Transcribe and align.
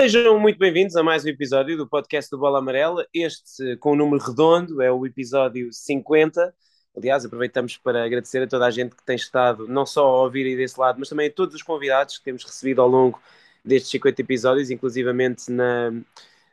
Sejam 0.00 0.38
muito 0.38 0.60
bem-vindos 0.60 0.94
a 0.94 1.02
mais 1.02 1.24
um 1.24 1.28
episódio 1.28 1.76
do 1.76 1.84
podcast 1.84 2.30
do 2.30 2.38
Bola 2.38 2.60
Amarela. 2.60 3.04
Este 3.12 3.76
com 3.78 3.90
o 3.90 3.92
um 3.94 3.96
número 3.96 4.22
redondo 4.22 4.80
é 4.80 4.92
o 4.92 5.04
episódio 5.04 5.72
50. 5.72 6.54
Aliás, 6.96 7.24
aproveitamos 7.24 7.76
para 7.78 8.04
agradecer 8.04 8.40
a 8.40 8.46
toda 8.46 8.64
a 8.64 8.70
gente 8.70 8.94
que 8.94 9.04
tem 9.04 9.16
estado 9.16 9.66
não 9.66 9.84
só 9.84 10.06
a 10.06 10.22
ouvir 10.22 10.46
aí 10.46 10.56
desse 10.56 10.78
lado, 10.78 11.00
mas 11.00 11.08
também 11.08 11.26
a 11.26 11.32
todos 11.32 11.56
os 11.56 11.64
convidados 11.64 12.16
que 12.16 12.22
temos 12.22 12.44
recebido 12.44 12.80
ao 12.80 12.86
longo 12.86 13.20
destes 13.64 13.90
50 13.90 14.22
episódios, 14.22 14.70
inclusivamente 14.70 15.50
na, 15.50 15.90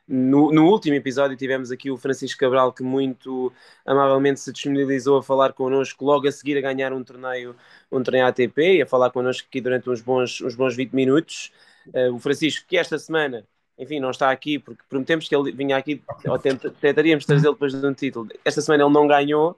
no, 0.08 0.50
no, 0.50 0.66
último 0.66 0.96
episódio 0.96 1.36
tivemos 1.36 1.70
aqui 1.70 1.88
o 1.88 1.96
Francisco 1.96 2.40
Cabral 2.40 2.72
que 2.72 2.82
muito 2.82 3.52
amavelmente 3.86 4.40
se 4.40 4.52
disponibilizou 4.52 5.18
a 5.18 5.22
falar 5.22 5.52
connosco 5.52 6.04
logo 6.04 6.26
a 6.26 6.32
seguir 6.32 6.58
a 6.58 6.60
ganhar 6.60 6.92
um 6.92 7.04
torneio, 7.04 7.54
um 7.92 8.02
torneio 8.02 8.26
ATP 8.26 8.78
e 8.78 8.82
a 8.82 8.86
falar 8.86 9.10
connosco 9.10 9.46
aqui 9.48 9.60
durante 9.60 9.88
uns 9.88 10.00
bons, 10.00 10.40
uns 10.40 10.56
bons 10.56 10.74
20 10.74 10.92
minutos. 10.94 11.52
Uh, 11.88 12.14
o 12.14 12.18
Francisco, 12.18 12.66
que 12.68 12.76
esta 12.76 12.98
semana, 12.98 13.46
enfim, 13.78 14.00
não 14.00 14.10
está 14.10 14.30
aqui 14.30 14.58
porque 14.58 14.82
prometemos 14.88 15.28
que 15.28 15.34
ele 15.34 15.52
vinha 15.52 15.76
aqui, 15.76 16.02
ou 16.26 16.38
tentaríamos 16.38 17.24
trazê-lo 17.24 17.54
depois 17.54 17.72
de 17.72 17.86
um 17.86 17.94
título. 17.94 18.28
Esta 18.44 18.60
semana 18.60 18.84
ele 18.84 18.92
não 18.92 19.06
ganhou, 19.06 19.56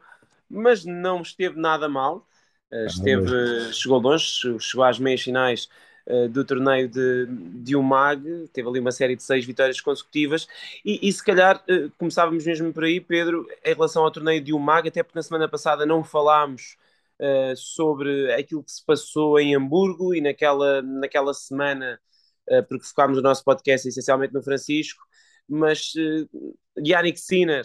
mas 0.48 0.84
não 0.84 1.22
esteve 1.22 1.59
nada 1.59 1.88
mal. 1.88 2.27
Uh, 2.70 2.86
esteve, 2.86 3.72
chegou 3.72 3.98
longe, 3.98 4.27
chegou 4.60 4.84
às 4.84 4.98
meias 4.98 5.22
finais 5.22 5.69
eh, 6.10 6.27
do 6.27 6.42
torneio 6.42 6.88
de, 6.88 7.27
de 7.27 7.77
UMAG, 7.77 8.48
teve 8.50 8.66
ali 8.66 8.80
uma 8.80 8.91
série 8.91 9.14
de 9.14 9.22
seis 9.22 9.45
vitórias 9.45 9.78
consecutivas, 9.78 10.48
e, 10.83 11.06
e 11.06 11.12
se 11.12 11.22
calhar 11.22 11.62
começávamos 11.98 12.47
mesmo 12.47 12.72
por 12.72 12.84
aí, 12.84 12.98
Pedro, 12.98 13.47
em 13.62 13.74
relação 13.74 14.05
ao 14.05 14.10
torneio 14.10 14.41
de 14.41 14.55
UMAG, 14.55 14.88
até 14.88 15.02
porque 15.02 15.19
na 15.19 15.22
semana 15.22 15.47
passada 15.47 15.84
não 15.84 16.02
falámos 16.02 16.78
uh, 17.19 17.55
sobre 17.56 18.33
aquilo 18.33 18.62
que 18.62 18.72
se 18.72 18.84
passou 18.84 19.38
em 19.38 19.55
Hamburgo 19.55 20.14
e 20.14 20.20
naquela, 20.20 20.80
naquela 20.83 21.34
semana, 21.34 22.00
porque 22.68 22.86
focámos 22.86 23.18
o 23.18 23.22
nosso 23.22 23.44
podcast 23.44 23.88
essencialmente 23.88 24.34
no 24.34 24.42
Francisco, 24.42 25.02
mas 25.48 25.92
Yannick 26.78 27.18
Sinner 27.18 27.64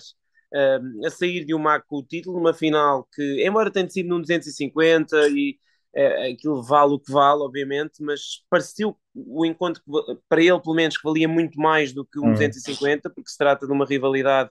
a 1.06 1.09
sair 1.09 1.44
de 1.45 1.53
UMAG 1.53 1.84
com 1.88 1.98
o 1.98 2.03
título, 2.03 2.38
numa 2.38 2.53
final 2.53 3.08
que, 3.14 3.45
embora 3.45 3.72
tenha 3.72 3.90
sido 3.90 4.09
num 4.09 4.22
250 4.22 5.30
e 5.30 5.58
é, 5.95 6.31
aquilo 6.31 6.62
vale 6.64 6.94
o 6.94 7.00
que 7.00 7.12
vale, 7.12 7.42
obviamente, 7.42 8.02
mas 8.02 8.44
pareceu 8.50 8.98
o 9.16 9.45
encontro, 9.45 9.81
para 10.28 10.42
ele 10.42 10.59
pelo 10.59 10.75
menos, 10.75 10.97
que 10.97 11.03
valia 11.03 11.28
muito 11.28 11.59
mais 11.59 11.94
do 11.94 12.03
que 12.06 12.20
um 12.20 12.30
hum. 12.30 12.34
250, 12.34 13.09
porque 13.09 13.30
se 13.30 13.38
trata 13.38 13.68
de 13.68 13.72
uma 13.72 13.86
rivalidade 13.86 14.50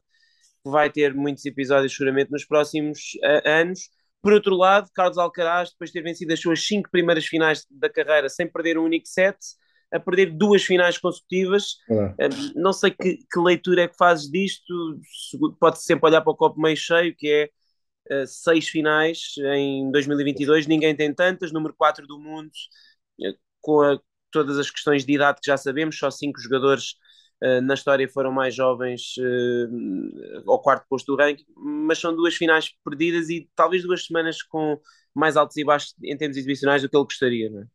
que 0.65 0.71
vai 0.71 0.89
ter 0.91 1.15
muitos 1.15 1.45
episódios 1.45 1.93
seguramente 1.93 2.31
nos 2.31 2.45
próximos 2.45 3.15
uh, 3.25 3.49
anos. 3.49 3.89
Por 4.23 4.33
outro 4.33 4.55
lado, 4.57 4.89
Carlos 4.95 5.19
Alcaraz, 5.19 5.71
depois 5.71 5.91
de 5.91 5.95
ter 5.95 6.03
vencido 6.03 6.33
as 6.33 6.41
suas 6.41 6.65
cinco 6.65 6.89
primeiras 6.91 7.27
finais 7.27 7.67
da 7.69 7.89
carreira 7.89 8.29
sem 8.29 8.47
perder 8.47 8.79
um 8.79 8.85
único 8.85 9.09
set, 9.09 9.37
a 9.93 10.01
perder 10.01 10.33
duas 10.33 10.65
finais 10.65 10.97
consecutivas. 10.99 11.75
Uh, 12.19 12.53
não 12.57 12.73
sei 12.73 12.91
que, 12.91 13.19
que, 13.31 13.39
leitura 13.39 13.83
é 13.83 13.89
que 13.89 13.97
fazes 13.97 14.31
disto, 14.31 14.99
pode 15.61 15.83
sempre 15.83 16.09
olhar 16.09 16.23
para 16.23 16.33
o 16.33 16.37
copo 16.37 16.61
meio 16.61 16.77
cheio, 16.77 17.15
que 17.15 17.29
é 17.29 18.23
uh, 18.23 18.27
seis 18.27 18.69
finais 18.69 19.35
em 19.55 19.91
2022, 19.93 20.67
ninguém 20.67 20.97
tem 20.97 21.15
tantas, 21.15 21.53
número 21.53 21.75
4 21.75 22.07
do 22.07 22.19
mundo, 22.19 22.51
uh, 23.21 23.39
com 23.61 23.83
a, 23.83 24.01
todas 24.31 24.59
as 24.59 24.71
questões 24.71 25.05
de 25.05 25.13
idade 25.13 25.41
que 25.43 25.47
já 25.47 25.59
sabemos, 25.59 25.99
só 25.99 26.11
cinco 26.11 26.41
jogadores 26.41 26.95
uh, 27.43 27.61
na 27.61 27.75
história 27.75 28.09
foram 28.09 28.33
mais 28.33 28.55
jovens 28.55 29.15
ao 30.47 30.61
quarto 30.61 30.87
posto 30.89 31.15
do 31.15 31.23
ranking, 31.23 31.45
mas 31.55 31.99
são 31.99 32.17
duas 32.17 32.35
finais 32.35 32.71
perdidas 32.83 33.29
e 33.29 33.49
talvez 33.55 33.83
duas 33.83 34.07
semanas 34.07 34.43
com 34.43 34.81
mais 35.15 35.37
altos 35.37 35.59
e 35.59 35.65
baixos 35.65 35.95
em 36.03 36.17
termos 36.17 36.39
exibicionais 36.39 36.81
do 36.81 36.89
que 36.89 36.97
ele 36.97 37.05
gostaria, 37.05 37.51
não 37.51 37.61
é? 37.61 37.67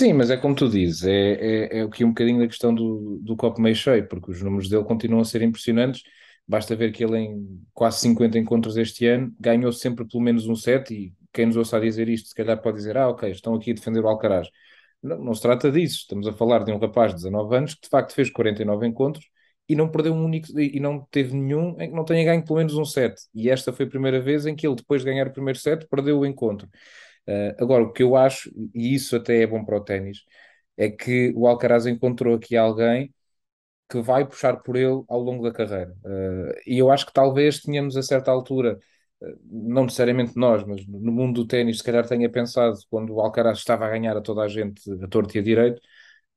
Sim, 0.00 0.14
mas 0.14 0.30
é 0.30 0.36
como 0.36 0.54
tu 0.54 0.68
dizes, 0.68 1.04
é, 1.04 1.78
é, 1.78 1.78
é 1.80 1.84
um 1.84 2.08
bocadinho 2.08 2.38
da 2.38 2.46
questão 2.46 2.74
do, 2.74 3.18
do 3.22 3.36
copo 3.36 3.60
meio 3.60 3.76
cheio, 3.76 4.08
porque 4.08 4.30
os 4.30 4.40
números 4.42 4.68
dele 4.68 4.84
continuam 4.84 5.20
a 5.20 5.24
ser 5.24 5.42
impressionantes 5.42 6.02
Basta 6.50 6.74
ver 6.74 6.90
que 6.90 7.04
ele 7.04 7.16
em 7.16 7.64
quase 7.72 8.00
50 8.00 8.36
encontros 8.36 8.76
este 8.76 9.06
ano 9.06 9.32
ganhou 9.38 9.72
sempre 9.72 10.04
pelo 10.04 10.20
menos 10.20 10.48
um 10.48 10.56
set 10.56 10.92
e 10.92 11.14
quem 11.32 11.46
nos 11.46 11.56
ouça 11.56 11.76
a 11.76 11.80
dizer 11.80 12.08
isto 12.08 12.30
se 12.30 12.34
calhar 12.34 12.60
pode 12.60 12.78
dizer, 12.78 12.96
ah 12.96 13.08
ok, 13.08 13.30
estão 13.30 13.54
aqui 13.54 13.70
a 13.70 13.74
defender 13.74 14.00
o 14.04 14.08
Alcaraz. 14.08 14.48
Não, 15.00 15.16
não 15.18 15.32
se 15.32 15.42
trata 15.42 15.70
disso, 15.70 15.98
estamos 15.98 16.26
a 16.26 16.32
falar 16.32 16.64
de 16.64 16.72
um 16.72 16.78
rapaz 16.78 17.12
de 17.12 17.18
19 17.18 17.56
anos 17.56 17.74
que 17.74 17.82
de 17.82 17.88
facto 17.88 18.12
fez 18.12 18.30
49 18.30 18.84
encontros 18.84 19.24
e 19.68 19.76
não 19.76 19.88
perdeu 19.88 20.12
um 20.12 20.24
único 20.24 20.48
e 20.58 20.80
não 20.80 21.06
teve 21.12 21.36
nenhum 21.36 21.80
em 21.80 21.90
que 21.90 21.94
não 21.94 22.04
tenha 22.04 22.24
ganho 22.24 22.44
pelo 22.44 22.58
menos 22.58 22.74
um 22.74 22.84
set. 22.84 23.14
E 23.32 23.48
esta 23.48 23.72
foi 23.72 23.86
a 23.86 23.88
primeira 23.88 24.20
vez 24.20 24.44
em 24.44 24.56
que 24.56 24.66
ele, 24.66 24.74
depois 24.74 25.02
de 25.02 25.06
ganhar 25.08 25.28
o 25.28 25.32
primeiro 25.32 25.58
set, 25.58 25.86
perdeu 25.88 26.18
o 26.18 26.26
encontro. 26.26 26.68
Uh, 27.28 27.62
agora, 27.62 27.84
o 27.84 27.92
que 27.92 28.02
eu 28.02 28.16
acho, 28.16 28.50
e 28.74 28.94
isso 28.94 29.16
até 29.16 29.42
é 29.42 29.46
bom 29.46 29.64
para 29.64 29.76
o 29.76 29.84
ténis, 29.84 30.24
é 30.76 30.88
que 30.90 31.32
o 31.36 31.46
Alcaraz 31.46 31.86
encontrou 31.86 32.34
aqui 32.34 32.56
alguém 32.56 33.12
que 33.88 34.00
vai 34.00 34.26
puxar 34.26 34.58
por 34.58 34.76
ele 34.76 35.02
ao 35.08 35.20
longo 35.20 35.42
da 35.42 35.52
carreira. 35.52 35.94
Uh, 36.04 36.54
e 36.66 36.78
eu 36.78 36.90
acho 36.90 37.06
que 37.06 37.12
talvez 37.12 37.60
tenhamos 37.60 37.96
a 37.96 38.02
certa 38.02 38.30
altura, 38.30 38.78
uh, 39.20 39.38
não 39.44 39.84
necessariamente 39.84 40.36
nós, 40.36 40.64
mas 40.64 40.86
no 40.86 41.12
mundo 41.12 41.42
do 41.42 41.46
ténis, 41.46 41.78
se 41.78 41.84
calhar 41.84 42.06
tenha 42.06 42.30
pensado, 42.30 42.78
quando 42.90 43.14
o 43.14 43.20
Alcaraz 43.20 43.58
estava 43.58 43.86
a 43.86 43.90
ganhar 43.90 44.16
a 44.16 44.20
toda 44.20 44.42
a 44.42 44.48
gente 44.48 44.82
a 45.02 45.08
torto 45.08 45.36
e 45.36 45.40
a 45.40 45.42
direito, 45.42 45.80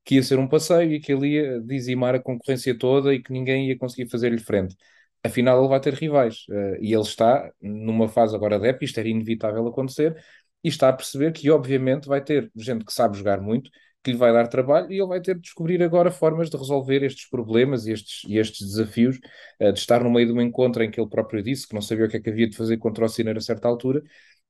que 0.05 0.15
ia 0.15 0.23
ser 0.23 0.39
um 0.39 0.47
passeio 0.47 0.93
e 0.93 0.99
que 0.99 1.13
ele 1.13 1.27
ia 1.29 1.61
dizimar 1.61 2.15
a 2.15 2.19
concorrência 2.19 2.77
toda 2.77 3.13
e 3.13 3.21
que 3.21 3.31
ninguém 3.31 3.69
ia 3.69 3.77
conseguir 3.77 4.09
fazer-lhe 4.09 4.39
frente. 4.39 4.75
Afinal, 5.23 5.59
ele 5.59 5.69
vai 5.69 5.79
ter 5.79 5.93
rivais. 5.93 6.45
Uh, 6.49 6.77
e 6.81 6.93
ele 6.93 7.01
está 7.01 7.51
numa 7.61 8.09
fase 8.09 8.35
agora 8.35 8.59
de 8.59 8.67
época, 8.67 8.85
isto 8.85 8.99
era 8.99 9.07
inevitável 9.09 9.65
acontecer, 9.67 10.15
e 10.63 10.69
está 10.69 10.89
a 10.89 10.93
perceber 10.93 11.31
que, 11.33 11.49
obviamente, 11.49 12.07
vai 12.07 12.23
ter 12.23 12.51
gente 12.55 12.85
que 12.85 12.93
sabe 12.93 13.17
jogar 13.17 13.41
muito 13.41 13.69
que 14.03 14.11
lhe 14.11 14.17
vai 14.17 14.33
dar 14.33 14.47
trabalho 14.47 14.91
e 14.91 14.99
ele 14.99 15.07
vai 15.07 15.21
ter 15.21 15.35
de 15.35 15.41
descobrir 15.41 15.81
agora 15.81 16.11
formas 16.11 16.49
de 16.49 16.57
resolver 16.57 17.01
estes 17.03 17.29
problemas 17.29 17.87
e 17.87 17.93
estes, 17.93 18.23
e 18.27 18.37
estes 18.37 18.67
desafios, 18.67 19.17
uh, 19.61 19.71
de 19.71 19.79
estar 19.79 20.03
no 20.03 20.11
meio 20.11 20.27
de 20.27 20.33
um 20.33 20.41
encontro 20.41 20.83
em 20.83 20.91
que 20.91 20.99
ele 20.99 21.09
próprio 21.09 21.41
disse 21.41 21.67
que 21.67 21.73
não 21.73 21.81
sabia 21.81 22.05
o 22.05 22.09
que 22.09 22.17
é 22.17 22.19
que 22.19 22.29
havia 22.29 22.49
de 22.49 22.57
fazer 22.57 22.77
contra 22.77 23.05
o 23.05 23.07
Sinner 23.07 23.37
a 23.37 23.41
certa 23.41 23.67
altura, 23.67 24.03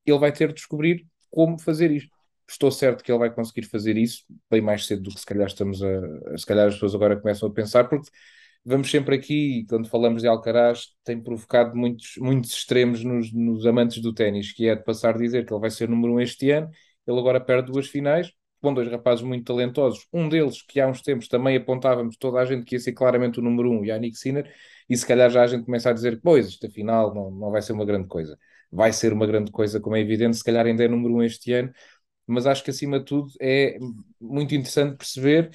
ele 0.05 0.17
vai 0.17 0.31
ter 0.31 0.47
de 0.47 0.55
descobrir 0.55 1.05
como 1.29 1.59
fazer 1.59 1.91
isto. 1.91 2.09
Estou 2.49 2.71
certo 2.71 3.03
que 3.03 3.11
ele 3.11 3.19
vai 3.19 3.33
conseguir 3.33 3.63
fazer 3.67 3.95
isso 3.95 4.23
bem 4.49 4.61
mais 4.61 4.85
cedo 4.85 5.03
do 5.03 5.11
que 5.11 5.19
se 5.19 5.25
calhar 5.25 5.47
estamos 5.47 5.81
a, 5.83 6.37
se 6.37 6.45
calhar 6.45 6.67
as 6.67 6.73
pessoas 6.73 6.95
agora 6.95 7.15
começam 7.19 7.47
a 7.47 7.53
pensar, 7.53 7.85
porque 7.85 8.09
vamos 8.65 8.89
sempre 8.89 9.15
aqui, 9.15 9.65
quando 9.67 9.87
falamos 9.89 10.21
de 10.21 10.27
Alcaraz, 10.27 10.87
tem 11.03 11.21
provocado 11.21 11.75
muitos, 11.75 12.15
muitos 12.17 12.51
extremos 12.51 13.03
nos, 13.03 13.31
nos 13.33 13.65
amantes 13.65 14.01
do 14.01 14.13
ténis, 14.13 14.53
que 14.53 14.67
é 14.67 14.75
de 14.75 14.83
passar 14.83 15.15
a 15.15 15.17
dizer 15.17 15.45
que 15.45 15.53
ele 15.53 15.61
vai 15.61 15.69
ser 15.69 15.89
número 15.89 16.13
um 16.13 16.19
este 16.19 16.51
ano, 16.51 16.69
ele 17.05 17.19
agora 17.19 17.39
perde 17.41 17.71
duas 17.71 17.87
finais, 17.87 18.31
com 18.61 18.73
dois 18.73 18.89
rapazes 18.89 19.23
muito 19.23 19.43
talentosos. 19.43 20.07
Um 20.13 20.29
deles, 20.29 20.61
que 20.61 20.79
há 20.79 20.87
uns 20.87 21.01
tempos 21.01 21.27
também 21.27 21.57
apontávamos 21.57 22.15
toda 22.17 22.39
a 22.39 22.45
gente 22.45 22.63
que 22.63 22.75
ia 22.75 22.79
ser 22.79 22.93
claramente 22.93 23.39
o 23.39 23.41
número 23.43 23.69
um, 23.69 23.83
Yannick 23.83 24.17
Sinner, 24.17 24.49
e 24.89 24.95
se 24.95 25.05
calhar 25.05 25.29
já 25.29 25.43
a 25.43 25.47
gente 25.47 25.65
começa 25.65 25.89
a 25.89 25.93
dizer 25.93 26.15
que, 26.15 26.21
pois, 26.21 26.47
isto 26.47 26.65
afinal 26.65 27.13
não, 27.13 27.29
não 27.31 27.51
vai 27.51 27.61
ser 27.61 27.73
uma 27.73 27.85
grande 27.85 28.07
coisa. 28.07 28.37
Vai 28.71 28.93
ser 28.93 29.11
uma 29.13 29.27
grande 29.27 29.51
coisa, 29.51 29.79
como 29.79 29.95
é 29.95 29.99
evidente, 29.99 30.37
se 30.37 30.43
calhar 30.43 30.65
ainda 30.65 30.83
é 30.83 30.87
número 30.87 31.13
um 31.13 31.23
este 31.23 31.51
ano, 31.53 31.71
mas 32.25 32.47
acho 32.47 32.63
que 32.63 32.69
acima 32.69 32.99
de 32.99 33.05
tudo 33.05 33.29
é 33.41 33.77
muito 34.19 34.55
interessante 34.55 34.97
perceber 34.97 35.51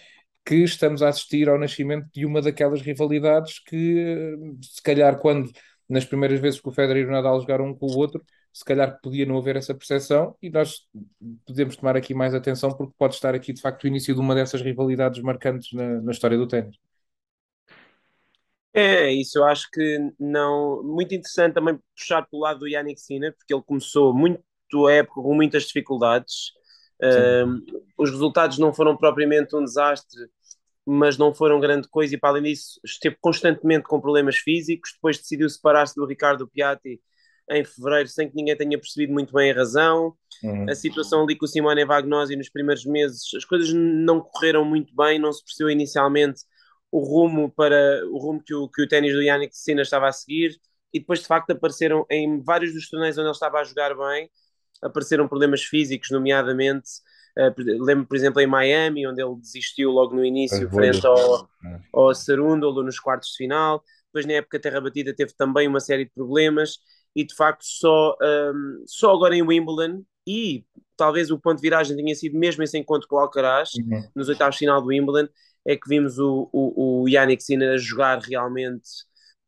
que 0.49 0.65
estamos 0.65 1.03
a 1.03 1.11
assistir 1.11 1.47
ao 1.47 1.59
nascimento 1.59 2.09
de 2.11 2.25
uma 2.25 2.41
daquelas 2.41 2.81
rivalidades 2.81 3.59
que, 3.59 4.35
se 4.63 4.83
calhar, 4.83 5.19
quando 5.19 5.51
nas 5.87 6.07
primeiras 6.07 6.41
vezes 6.41 6.59
que 6.59 6.67
o 6.71 6.73
Federer 6.73 7.05
e 7.05 7.07
o 7.07 7.11
Nadal 7.11 7.39
jogaram 7.39 7.67
um 7.67 7.75
com 7.75 7.85
o 7.85 7.99
outro, 7.99 8.25
se 8.51 8.65
calhar 8.65 8.99
podia 9.03 9.27
não 9.27 9.37
haver 9.37 9.57
essa 9.57 9.75
percepção 9.75 10.35
e 10.41 10.49
nós 10.49 10.89
podemos 11.47 11.77
tomar 11.77 11.99
aqui 11.99 12.15
mais 12.15 12.33
atenção 12.33 12.71
porque 12.71 12.95
pode 12.97 13.15
estar 13.15 13.35
aqui 13.35 13.53
de 13.53 13.61
facto 13.61 13.85
o 13.85 13.89
início 13.89 14.15
de 14.15 14.21
uma 14.21 14.35
dessas 14.35 14.63
rivalidades 14.63 15.23
marcantes 15.23 15.71
na, 15.75 16.01
na 16.01 16.13
história 16.13 16.39
do 16.39 16.49
ténis. 16.49 16.77
É, 18.73 19.13
isso 19.13 19.39
eu 19.39 19.45
acho 19.45 19.69
que 19.71 19.99
não. 20.19 20.83
Muito 20.83 21.15
interessante 21.15 21.53
também 21.53 21.79
puxar 21.95 22.23
pelo 22.23 22.43
lado 22.43 22.61
do 22.61 22.69
Yannick 22.69 22.99
Sinner, 22.99 23.37
porque 23.37 23.53
ele 23.53 23.63
começou 23.67 24.15
muito 24.15 24.43
a 24.87 24.93
época 24.95 25.21
com 25.21 25.35
muitas 25.35 25.65
dificuldades. 25.65 26.53
Os 27.99 28.11
resultados 28.11 28.59
não 28.59 28.73
foram 28.73 28.97
propriamente 28.97 29.55
um 29.55 29.63
desastre, 29.63 30.29
mas 30.91 31.19
não 31.19 31.35
foram 31.35 31.61
grande 31.61 31.87
coisa, 31.87 32.15
e 32.15 32.19
para 32.19 32.31
além 32.31 32.45
disso, 32.45 32.81
esteve 32.83 33.15
constantemente 33.21 33.85
com 33.85 34.01
problemas 34.01 34.39
físicos. 34.39 34.93
Depois 34.95 35.19
decidiu 35.19 35.49
separar-se 35.49 35.95
do 35.95 36.07
Ricardo 36.07 36.49
Piatti 36.49 36.99
em 37.51 37.63
fevereiro 37.63 38.09
sem 38.09 38.29
que 38.29 38.35
ninguém 38.35 38.57
tenha 38.57 38.79
percebido 38.79 39.13
muito 39.13 39.35
bem 39.35 39.51
a 39.51 39.55
razão. 39.55 40.15
Uhum. 40.43 40.65
A 40.67 40.75
situação 40.75 41.25
ali 41.25 41.37
com 41.37 41.45
o 41.45 41.49
Simone 41.49 41.85
Vagnosi 41.85 42.37
nos 42.37 42.49
primeiros 42.49 42.87
meses, 42.87 43.23
as 43.37 43.45
coisas 43.45 43.71
não 43.75 44.21
correram 44.21 44.65
muito 44.65 44.95
bem, 44.97 45.19
não 45.19 45.31
se 45.31 45.45
percebeu 45.45 45.71
inicialmente 45.71 46.41
o 46.91 47.01
rumo 47.01 47.51
para 47.51 48.03
o 48.07 48.17
rumo 48.17 48.43
que 48.43 48.55
o, 48.55 48.67
que 48.67 48.83
o 48.83 48.89
ténis 48.89 49.13
do 49.13 49.23
Yannick 49.23 49.55
Sinner 49.55 49.83
estava 49.83 50.09
a 50.09 50.13
seguir 50.13 50.59
e 50.93 51.01
depois 51.01 51.21
de 51.21 51.27
facto 51.27 51.51
apareceram 51.51 52.07
em 52.11 52.43
vários 52.43 52.73
dos 52.73 52.89
torneios 52.89 53.19
onde 53.19 53.27
ele 53.27 53.33
estava 53.33 53.59
a 53.59 53.65
jogar 53.65 53.95
bem, 53.95 54.31
apareceram 54.83 55.29
problemas 55.29 55.63
físicos, 55.63 56.11
nomeadamente 56.11 56.89
uh, 57.39 57.85
lembro 57.85 58.07
por 58.07 58.17
exemplo 58.17 58.41
em 58.41 58.47
Miami, 58.47 59.07
onde 59.07 59.23
ele 59.23 59.37
desistiu 59.37 59.91
logo 59.91 60.15
no 60.15 60.25
início 60.25 60.69
frente 60.71 61.07
ao, 61.07 61.45
é. 61.65 61.81
ao 61.93 62.15
Sarundolo 62.15 62.83
nos 62.83 62.99
quartos 62.99 63.31
de 63.31 63.37
final, 63.37 63.83
depois 64.07 64.27
na 64.27 64.35
época 64.35 64.61
Terra 64.61 64.81
Batida 64.81 65.15
teve 65.15 65.33
também 65.35 65.69
uma 65.69 65.81
série 65.81 66.05
de 66.05 66.11
problemas 66.11 66.79
e 67.15 67.25
de 67.25 67.35
facto 67.35 67.63
só, 67.65 68.17
um, 68.23 68.85
só 68.87 69.15
agora 69.15 69.35
em 69.35 69.43
Wimbledon 69.43 70.03
e 70.27 70.65
talvez 70.97 71.31
o 71.31 71.39
ponto 71.39 71.57
de 71.57 71.63
viragem 71.63 71.97
tenha 71.97 72.15
sido 72.15 72.39
mesmo 72.39 72.63
esse 72.63 72.77
encontro 72.77 73.09
com 73.09 73.17
o 73.17 73.19
Alcaraz 73.19 73.71
uhum. 73.75 74.09
nos 74.15 74.29
oitavos 74.29 74.57
de 74.57 74.61
final 74.61 74.81
do 74.81 74.89
Wimbledon 74.89 75.29
é 75.69 75.77
que 75.77 75.89
vimos 75.89 76.19
o, 76.19 76.49
o, 76.53 77.03
o 77.03 77.09
Yannick 77.09 77.43
Sinner 77.43 77.75
a 77.75 77.77
jogar 77.77 78.19
realmente 78.21 78.89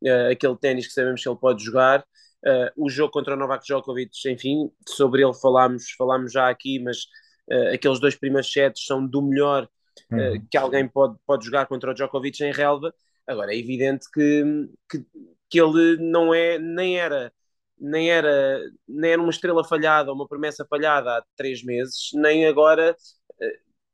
uh, 0.05 0.31
aquele 0.31 0.57
ténis 0.57 0.87
que 0.87 0.93
sabemos 0.93 1.23
que 1.23 1.29
ele 1.29 1.39
pode 1.39 1.65
jogar. 1.65 2.05
Uh, 2.45 2.85
o 2.85 2.91
jogo 2.91 3.11
contra 3.13 3.35
o 3.35 3.39
Novak 3.39 3.65
Djokovic, 3.65 4.11
enfim, 4.27 4.71
sobre 4.87 5.23
ele 5.23 5.35
falámos, 5.35 5.91
falámos 5.93 6.33
já 6.33 6.49
aqui, 6.49 6.79
mas 6.79 7.07
uh, 7.53 7.75
aqueles 7.75 8.01
dois 8.01 8.15
primeiros 8.15 8.53
sets 8.53 8.85
são 8.85 9.07
do 9.07 9.23
melhor 9.23 9.69
uhum. 10.11 10.45
que 10.51 10.57
alguém 10.57 10.87
pode, 10.89 11.17
pode 11.27 11.45
jogar 11.45 11.67
contra 11.67 11.91
o 11.91 11.95
Djokovic 11.95 12.43
em 12.43 12.53
relva. 12.53 12.95
Agora, 13.27 13.53
é 13.53 13.59
evidente 13.59 14.11
que, 14.13 14.69
que, 14.91 15.05
que 15.49 15.61
ele 15.61 15.97
não 15.99 16.35
é, 16.35 16.59
nem 16.59 16.99
era 16.99 17.33
nem 17.83 18.11
era, 18.11 18.61
nem 18.87 19.13
era 19.13 19.23
uma 19.23 19.31
estrela 19.31 19.65
falhada, 19.65 20.13
uma 20.13 20.29
promessa 20.29 20.67
falhada 20.69 21.17
há 21.17 21.25
três 21.35 21.65
meses, 21.65 22.11
nem 22.13 22.47
agora 22.47 22.95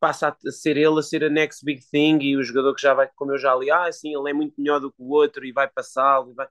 passa 0.01 0.29
a 0.29 0.51
ser 0.51 0.77
ele 0.77 0.99
a 0.99 1.03
ser 1.03 1.25
a 1.25 1.31
next 1.31 1.65
big 1.65 1.81
thing 1.91 2.19
e 2.21 2.37
o 2.37 2.43
jogador 2.43 2.75
que 2.75 2.83
já 2.83 2.95
vai, 2.95 3.09
como 3.17 3.33
eu 3.33 3.39
já 3.39 3.55
li, 3.55 3.71
ah, 3.71 3.91
sim, 3.91 4.15
ele 4.17 4.31
é 4.31 4.33
muito 4.33 4.55
melhor 4.59 4.81
do 4.81 4.91
que 4.91 5.03
o 5.03 5.11
outro 5.11 5.45
e 5.45 5.53
vai 5.53 5.69
passá-lo. 5.69 6.35
Vai... 6.35 6.47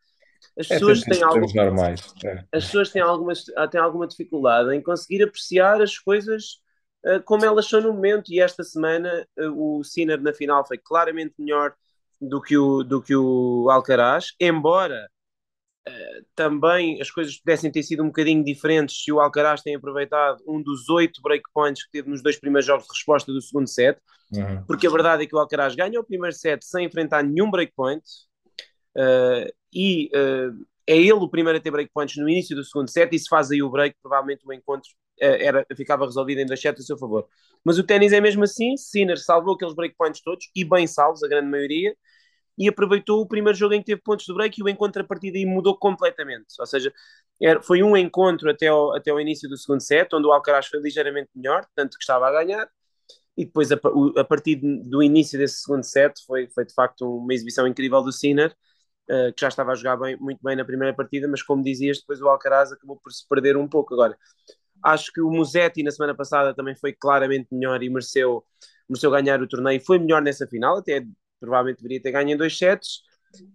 As 0.58 0.70
é, 0.70 0.76
pessoas 0.76 1.02
têm 1.02 1.24
algo, 1.24 1.54
normais. 1.54 2.14
É. 2.24 2.44
As 2.52 2.66
pessoas 2.66 2.90
têm 2.90 3.02
alguma, 3.02 3.34
têm 3.70 3.82
alguma 3.82 4.08
dificuldade 4.08 4.76
em 4.76 4.82
conseguir 4.82 5.24
apreciar 5.24 5.82
as 5.82 5.98
coisas 5.98 6.62
como 7.26 7.46
elas 7.46 7.68
são 7.68 7.82
no 7.82 7.94
momento. 7.94 8.32
E 8.32 8.40
esta 8.40 8.64
semana 8.64 9.28
uh, 9.38 9.80
o 9.80 9.84
Sinner 9.84 10.22
na 10.22 10.34
final 10.34 10.66
foi 10.66 10.78
claramente 10.78 11.36
melhor 11.38 11.74
do 12.20 12.42
que 12.42 12.58
o, 12.58 12.84
do 12.84 13.02
que 13.02 13.16
o 13.16 13.70
Alcaraz, 13.70 14.34
embora 14.40 15.10
também 16.34 17.00
as 17.00 17.12
coisas 17.12 17.38
pudessem 17.38 17.72
ter 17.72 17.84
sido 17.84 18.02
um 18.02 18.08
bocadinho 18.08 18.44
diferentes 18.44 19.04
se 19.04 19.12
o 19.12 19.20
Alcaraz 19.20 19.62
tem 19.62 19.76
aproveitado 19.76 20.44
um 20.48 20.62
dos 20.62 20.90
oito 20.90 21.22
breakpoints 21.22 21.86
que 21.86 21.92
teve 21.92 22.10
nos 22.10 22.24
dois 22.24 22.40
primeiros 22.40 22.66
jogos 22.66 22.86
de 22.86 22.94
resposta 22.94 23.32
do 23.32 23.42
segundo 23.42 23.68
set, 23.68 24.00
uhum. 24.34 24.64
porque 24.66 24.88
a 24.88 24.90
verdade 24.90 25.24
é 25.24 25.28
que 25.28 25.36
o 25.36 25.40
Alcaraz 25.40 25.76
ganha 25.76 26.00
o 26.00 26.04
primeiro 26.04 26.36
set 26.36 26.66
sem 26.66 26.86
enfrentar 26.86 27.24
nenhum 27.24 27.52
breakpoint 27.52 28.04
uh, 28.98 29.54
e 29.72 30.10
uh, 30.16 30.66
é 30.88 30.98
ele 30.98 31.14
o 31.14 31.30
primeiro 31.30 31.58
a 31.60 31.62
ter 31.62 31.72
breakpoints 31.72 32.18
no 32.18 32.30
início 32.30 32.56
do 32.56 32.64
segundo 32.64 32.90
set 32.90 33.16
e 33.16 33.20
se 33.20 33.28
faz 33.30 33.52
aí 33.52 33.62
o 33.62 33.70
break, 33.70 33.96
provavelmente 34.02 34.46
o 34.46 34.54
encontro 34.54 34.90
uh, 34.90 35.05
era, 35.20 35.66
ficava 35.76 36.06
resolvido 36.06 36.40
em 36.40 36.46
dois 36.46 36.60
sets 36.60 36.84
a 36.84 36.86
seu 36.86 36.98
favor. 36.98 37.28
Mas 37.64 37.78
o 37.78 37.84
ténis 37.84 38.14
é 38.14 38.22
mesmo 38.22 38.44
assim, 38.44 38.78
Sinner 38.78 39.18
salvou 39.18 39.56
aqueles 39.56 39.74
breakpoints 39.74 40.22
todos 40.22 40.50
e 40.56 40.64
bem 40.64 40.88
salvos, 40.88 41.24
a 41.24 41.28
grande 41.28 41.50
maioria, 41.50 41.96
e 42.58 42.68
aproveitou 42.68 43.22
o 43.22 43.28
primeiro 43.28 43.58
jogo 43.58 43.74
em 43.74 43.80
que 43.80 43.86
teve 43.86 44.02
pontos 44.02 44.26
de 44.26 44.34
break 44.34 44.60
e 44.60 44.64
o 44.64 44.70
encontro 44.70 45.02
a 45.02 45.06
partir 45.06 45.32
daí 45.32 45.46
mudou 45.46 45.78
completamente. 45.78 46.56
Ou 46.60 46.66
seja, 46.66 46.94
era, 47.42 47.62
foi 47.62 47.84
um 47.84 47.98
encontro 47.98 48.50
até 48.50 48.72
o, 48.72 48.94
até 48.94 49.12
início 49.22 49.50
do 49.50 49.58
segundo 49.58 49.82
set, 49.82 50.14
onde 50.14 50.28
o 50.28 50.32
Alcaraz 50.32 50.68
foi 50.68 50.80
ligeiramente 50.80 51.30
melhor, 51.36 51.66
tanto 51.76 51.98
que 51.98 52.04
estava 52.04 52.28
a 52.28 52.32
ganhar, 52.32 52.70
e 53.38 53.46
depois 53.46 53.72
a, 53.72 53.80
a 54.18 54.24
partir 54.24 54.56
do 54.56 55.04
início 55.04 55.38
desse 55.38 55.62
segundo 55.62 55.84
set 55.84 56.14
foi, 56.26 56.48
foi 56.48 56.66
de 56.66 56.74
facto 56.74 57.18
uma 57.18 57.34
exibição 57.34 57.68
incrível 57.68 58.02
do 58.02 58.12
Sinner, 58.12 58.56
uh, 59.10 59.34
que 59.34 59.42
já 59.42 59.50
estava 59.50 59.72
a 59.72 59.76
jogar 59.76 59.98
bem, 59.98 60.18
muito 60.18 60.40
bem 60.42 60.56
na 60.56 60.64
primeira 60.64 60.94
partida, 60.96 61.28
mas 61.28 61.44
como 61.44 61.64
dizias, 61.64 62.00
depois 62.00 62.22
o 62.22 62.28
Alcaraz 62.30 62.72
acabou 62.72 62.98
por 62.98 63.12
se 63.12 63.28
perder 63.28 63.58
um 63.58 63.68
pouco. 63.68 63.94
Agora, 63.94 64.18
acho 64.86 65.12
que 65.12 65.20
o 65.20 65.30
Musetti 65.30 65.82
na 65.84 65.92
semana 65.92 66.14
passada 66.14 66.54
também 66.54 66.76
foi 66.76 66.94
claramente 66.94 67.48
melhor 67.52 67.82
e 67.82 67.90
mereceu, 67.90 68.44
mereceu 68.88 69.10
ganhar 69.10 69.42
o 69.42 69.48
torneio, 69.48 69.82
foi 69.84 69.98
melhor 69.98 70.22
nessa 70.22 70.48
final, 70.48 70.78
até 70.78 71.04
provavelmente 71.40 71.78
deveria 71.78 72.02
ter 72.02 72.12
ganho 72.12 72.30
em 72.30 72.38
dois 72.38 72.58
sets, 72.58 73.02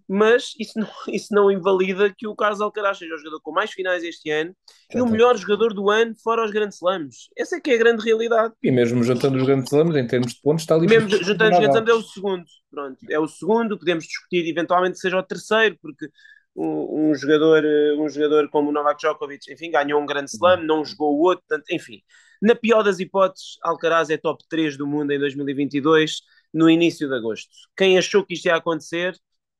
mas 0.07 0.53
isso 0.59 0.77
não, 0.77 0.87
isso 1.07 1.33
não 1.33 1.51
invalida 1.51 2.13
que 2.15 2.27
o 2.27 2.35
Carlos 2.35 2.61
Alcaraz 2.61 2.97
seja 2.97 3.15
o 3.15 3.17
jogador 3.17 3.41
com 3.41 3.51
mais 3.51 3.71
finais 3.71 4.03
este 4.03 4.29
ano 4.29 4.53
e 4.93 5.01
o 5.01 5.07
melhor 5.07 5.37
jogador 5.37 5.73
do 5.73 5.89
ano 5.89 6.13
fora 6.21 6.43
os 6.43 6.51
grandes 6.51 6.77
slams. 6.77 7.29
Essa 7.37 7.55
é 7.55 7.59
que 7.59 7.71
é 7.71 7.75
a 7.75 7.79
grande 7.79 8.03
realidade. 8.03 8.53
E 8.61 8.71
mesmo 8.71 9.03
juntando 9.03 9.37
os 9.37 9.43
grandes 9.43 9.71
slams, 9.71 9.95
em 9.95 10.07
termos 10.07 10.33
de 10.33 10.41
pontos, 10.41 10.63
está 10.63 10.75
ali. 10.75 10.87
Mesmo 10.87 11.09
juntando 11.09 11.53
os 11.53 11.59
grandes 11.59 11.69
slams 11.69 11.89
é 11.89 11.93
o 11.93 12.01
segundo. 12.01 12.43
Pronto, 12.69 12.97
é 13.09 13.19
o 13.19 13.27
segundo, 13.27 13.77
podemos 13.77 14.05
discutir 14.05 14.47
eventualmente 14.47 14.93
que 14.93 14.99
seja 14.99 15.17
o 15.17 15.23
terceiro, 15.23 15.77
porque 15.81 16.07
um, 16.55 17.09
um, 17.09 17.15
jogador, 17.15 17.63
um 17.97 18.09
jogador 18.09 18.49
como 18.49 18.69
o 18.69 18.71
Novak 18.71 18.99
Djokovic, 18.99 19.51
enfim, 19.51 19.71
ganhou 19.71 20.01
um 20.01 20.05
grande 20.05 20.31
slam, 20.31 20.59
uhum. 20.59 20.65
não 20.65 20.85
jogou 20.85 21.17
o 21.17 21.21
outro, 21.21 21.43
portanto, 21.47 21.69
enfim. 21.71 22.01
Na 22.41 22.55
pior 22.55 22.83
das 22.83 22.99
hipóteses, 22.99 23.57
Alcaraz 23.61 24.09
é 24.09 24.17
top 24.17 24.43
3 24.49 24.75
do 24.77 24.87
mundo 24.87 25.11
em 25.11 25.19
2022 25.19 26.21
no 26.53 26.69
início 26.69 27.07
de 27.07 27.15
agosto. 27.15 27.49
Quem 27.77 27.97
achou 27.97 28.25
que 28.25 28.33
isto 28.33 28.45
ia 28.45 28.55
acontecer, 28.55 29.15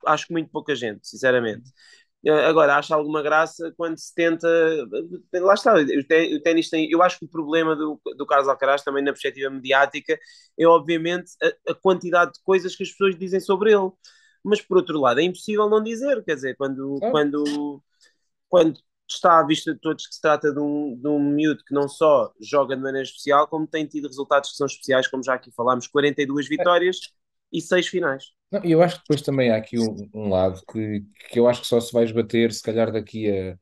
acho 0.06 0.28
que 0.28 0.34
muito 0.34 0.50
pouca 0.50 0.76
gente, 0.76 1.08
sinceramente. 1.08 1.72
Eh, 2.24 2.46
agora, 2.46 2.78
acho 2.78 2.94
alguma 2.94 3.22
graça 3.22 3.74
quando 3.76 3.98
se 3.98 4.14
tenta. 4.14 4.48
Lá 5.34 5.54
está, 5.54 5.76
o 5.76 6.42
ténis 6.42 6.70
tem. 6.70 6.90
Eu 6.90 7.02
acho 7.02 7.20
que 7.20 7.26
o 7.26 7.28
problema 7.30 7.76
do, 7.76 8.00
do 8.16 8.26
Carlos 8.26 8.48
Alcaraz, 8.48 8.84
também 8.84 9.04
na 9.04 9.12
perspectiva 9.12 9.50
mediática, 9.50 10.20
é 10.58 10.68
obviamente 10.68 11.32
a, 11.42 11.72
a, 11.72 11.76
quantidade 11.76 12.34
de 12.34 12.44
coisas 12.44 12.76
que 12.76 12.84
as 12.84 12.90
pessoas 12.92 13.18
dizem 13.18 13.40
sobre 13.40 13.72
ele. 13.74 13.90
Mas 14.44 14.62
por 14.62 14.78
outro 14.78 15.00
lado, 15.00 15.20
é 15.20 15.24
impossível 15.24 15.70
não 15.70 15.84
dizer, 15.84 16.24
quer 16.24 16.36
dizer, 16.36 16.56
quando, 16.56 17.00
é. 17.02 17.12
quando, 17.12 17.84
quando 18.50 18.80
está 19.08 19.40
à 19.40 19.46
vista 19.46 19.74
de 19.74 19.80
todos 19.80 20.08
que 20.08 20.16
se 20.16 20.22
trata 20.22 20.52
de 20.52 20.60
um, 20.60 20.96
de 20.96 21.08
um 21.08 21.20
miúdo 21.20 21.64
que 21.66 21.74
não 21.74 21.88
só 21.88 22.32
joga 22.40 22.76
de 22.76 22.82
maneira 22.82 23.06
especial, 23.06 23.48
como 23.48 23.68
tem 23.68 23.86
tido 23.86 24.08
resultados 24.08 24.52
que 24.52 24.58
são 24.58 24.68
especiais, 24.68 25.08
como 25.08 25.24
já 25.24 25.34
aqui 25.34 25.52
falámos, 25.52 25.88
42 25.88 26.48
vitórias 26.48 26.98
é. 26.98 27.58
e 27.58 27.62
6 27.62 27.88
finais. 27.88 28.26
Não, 28.52 28.64
eu 28.64 28.82
acho 28.82 28.96
que 28.96 29.02
depois 29.04 29.22
também 29.22 29.52
há 29.52 29.58
aqui 29.58 29.80
um, 29.80 30.10
um, 30.14 30.30
lado 30.30 30.62
que, 30.72 31.06
que 31.30 31.40
eu 31.40 31.48
acho 31.48 31.62
que 31.62 31.68
só 31.68 31.80
se 31.80 31.94
vai 31.94 32.04
esbater 32.04 32.52
se 32.52 32.62
calhar 32.62 32.92
daqui 32.92 33.30
a, 33.30 33.58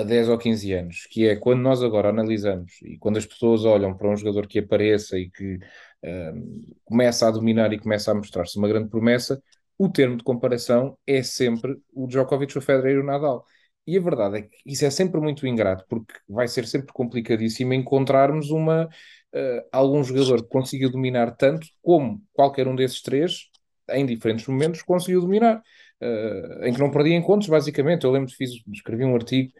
a 0.00 0.04
10 0.04 0.30
ou 0.30 0.38
15 0.38 0.72
anos, 0.72 1.06
que 1.10 1.26
é 1.26 1.36
quando 1.36 1.60
nós 1.60 1.82
agora 1.82 2.08
analisamos 2.08 2.72
e 2.82 2.96
quando 2.98 3.18
as 3.18 3.26
pessoas 3.26 3.64
olham 3.64 3.94
para 3.96 4.08
um 4.08 4.16
jogador 4.16 4.46
que 4.46 4.58
apareça 4.58 5.18
e 5.18 5.30
que 5.30 5.58
um, 6.02 6.74
começa 6.84 7.28
a 7.28 7.30
dominar 7.30 7.72
e 7.72 7.78
começa 7.78 8.10
a 8.10 8.14
mostrar-se 8.14 8.58
uma 8.58 8.68
grande 8.68 8.88
promessa, 8.88 9.42
o 9.78 9.88
termo 9.88 10.16
de 10.16 10.24
comparação 10.24 10.96
é 11.06 11.22
sempre 11.22 11.76
o 11.92 12.06
Djokovic, 12.06 12.56
o 12.56 12.60
Federer 12.60 12.96
e 12.96 12.98
o 13.00 13.04
Nadal. 13.04 13.44
E 13.86 13.98
a 13.98 14.00
verdade 14.00 14.38
é 14.38 14.42
que 14.42 14.56
isso 14.64 14.84
é 14.84 14.90
sempre 14.90 15.20
muito 15.20 15.46
ingrato, 15.46 15.84
porque 15.88 16.14
vai 16.28 16.46
ser 16.46 16.66
sempre 16.66 16.92
complicadíssimo 16.92 17.74
encontrarmos 17.74 18.50
uma, 18.50 18.84
uh, 18.86 19.68
algum 19.72 20.04
jogador 20.04 20.42
que 20.42 20.48
consiga 20.48 20.88
dominar 20.88 21.32
tanto 21.32 21.66
como 21.82 22.22
qualquer 22.32 22.68
um 22.68 22.76
desses 22.76 23.02
três, 23.02 23.50
em 23.90 24.06
diferentes 24.06 24.46
momentos, 24.46 24.82
conseguiu 24.82 25.20
dominar. 25.20 25.62
Uh, 26.00 26.64
em 26.64 26.72
que 26.72 26.80
não 26.80 26.90
perdia 26.90 27.16
encontros, 27.16 27.48
basicamente. 27.48 28.04
Eu 28.04 28.10
lembro 28.10 28.28
que 28.28 28.36
fiz, 28.36 28.50
escrevi 28.72 29.04
um 29.04 29.14
artigo 29.14 29.52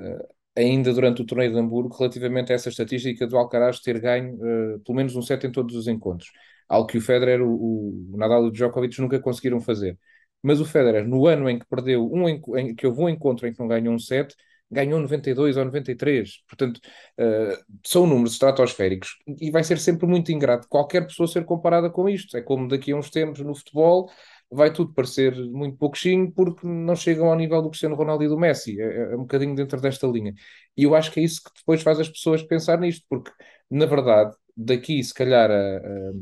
uh, 0.00 0.28
ainda 0.56 0.92
durante 0.92 1.22
o 1.22 1.26
torneio 1.26 1.52
de 1.52 1.58
Hamburgo 1.58 1.96
relativamente 1.96 2.52
a 2.52 2.54
essa 2.56 2.68
estatística 2.68 3.26
do 3.26 3.36
Alcaraz 3.36 3.80
ter 3.80 3.98
ganho 4.00 4.38
pelo 4.84 4.96
menos 4.96 5.16
um 5.16 5.22
set 5.22 5.46
em 5.46 5.52
todos 5.52 5.74
os 5.74 5.88
encontros. 5.88 6.30
Algo 6.68 6.86
que 6.86 6.98
o 6.98 7.00
Federer, 7.00 7.42
o, 7.42 8.12
o 8.12 8.16
Nadal 8.16 8.44
e 8.44 8.48
o 8.48 8.50
Djokovic 8.52 9.00
nunca 9.00 9.20
conseguiram 9.20 9.60
fazer. 9.60 9.98
Mas 10.42 10.60
o 10.60 10.64
Federer, 10.64 11.06
no 11.06 11.26
ano 11.26 11.48
em 11.48 11.58
que 11.58 11.66
perdeu, 11.66 12.10
um, 12.12 12.28
em, 12.28 12.74
que 12.74 12.86
houve 12.86 13.00
um 13.02 13.08
encontro 13.08 13.46
em 13.46 13.52
que 13.52 13.58
não 13.58 13.68
ganhou 13.68 13.94
um 13.94 13.98
set, 13.98 14.34
ganhou 14.70 15.00
92 15.00 15.56
ou 15.56 15.64
93. 15.64 16.42
Portanto, 16.46 16.78
uh, 17.18 17.64
são 17.86 18.06
números 18.06 18.32
estratosféricos 18.32 19.16
e 19.40 19.50
vai 19.50 19.64
ser 19.64 19.78
sempre 19.78 20.06
muito 20.06 20.32
ingrato 20.32 20.68
qualquer 20.68 21.06
pessoa 21.06 21.26
ser 21.28 21.44
comparada 21.44 21.88
com 21.90 22.08
isto. 22.08 22.36
É 22.36 22.42
como 22.42 22.68
daqui 22.68 22.92
a 22.92 22.96
uns 22.96 23.10
tempos 23.10 23.40
no 23.40 23.54
futebol 23.54 24.10
vai 24.50 24.72
tudo 24.72 24.92
parecer 24.92 25.34
muito 25.50 25.76
pouquinho 25.78 26.30
porque 26.32 26.66
não 26.66 26.94
chegam 26.94 27.26
ao 27.28 27.36
nível 27.36 27.60
do 27.62 27.70
Cristiano 27.70 27.94
Ronaldo 27.94 28.24
e 28.24 28.28
do 28.28 28.38
Messi. 28.38 28.80
É, 28.80 29.12
é, 29.12 29.16
um 29.16 29.20
bocadinho 29.20 29.54
dentro 29.54 29.80
desta 29.80 30.06
linha. 30.06 30.34
E 30.76 30.84
eu 30.84 30.94
acho 30.94 31.10
que 31.10 31.20
é 31.20 31.22
isso 31.24 31.42
que 31.42 31.50
depois 31.58 31.82
faz 31.82 31.98
as 32.00 32.08
pessoas 32.08 32.42
pensar 32.42 32.78
nisto, 32.78 33.04
porque, 33.08 33.30
na 33.70 33.86
verdade, 33.86 34.34
daqui 34.56 35.02
se 35.02 35.14
calhar 35.14 35.50
a, 35.50 35.76
a 35.78 36.12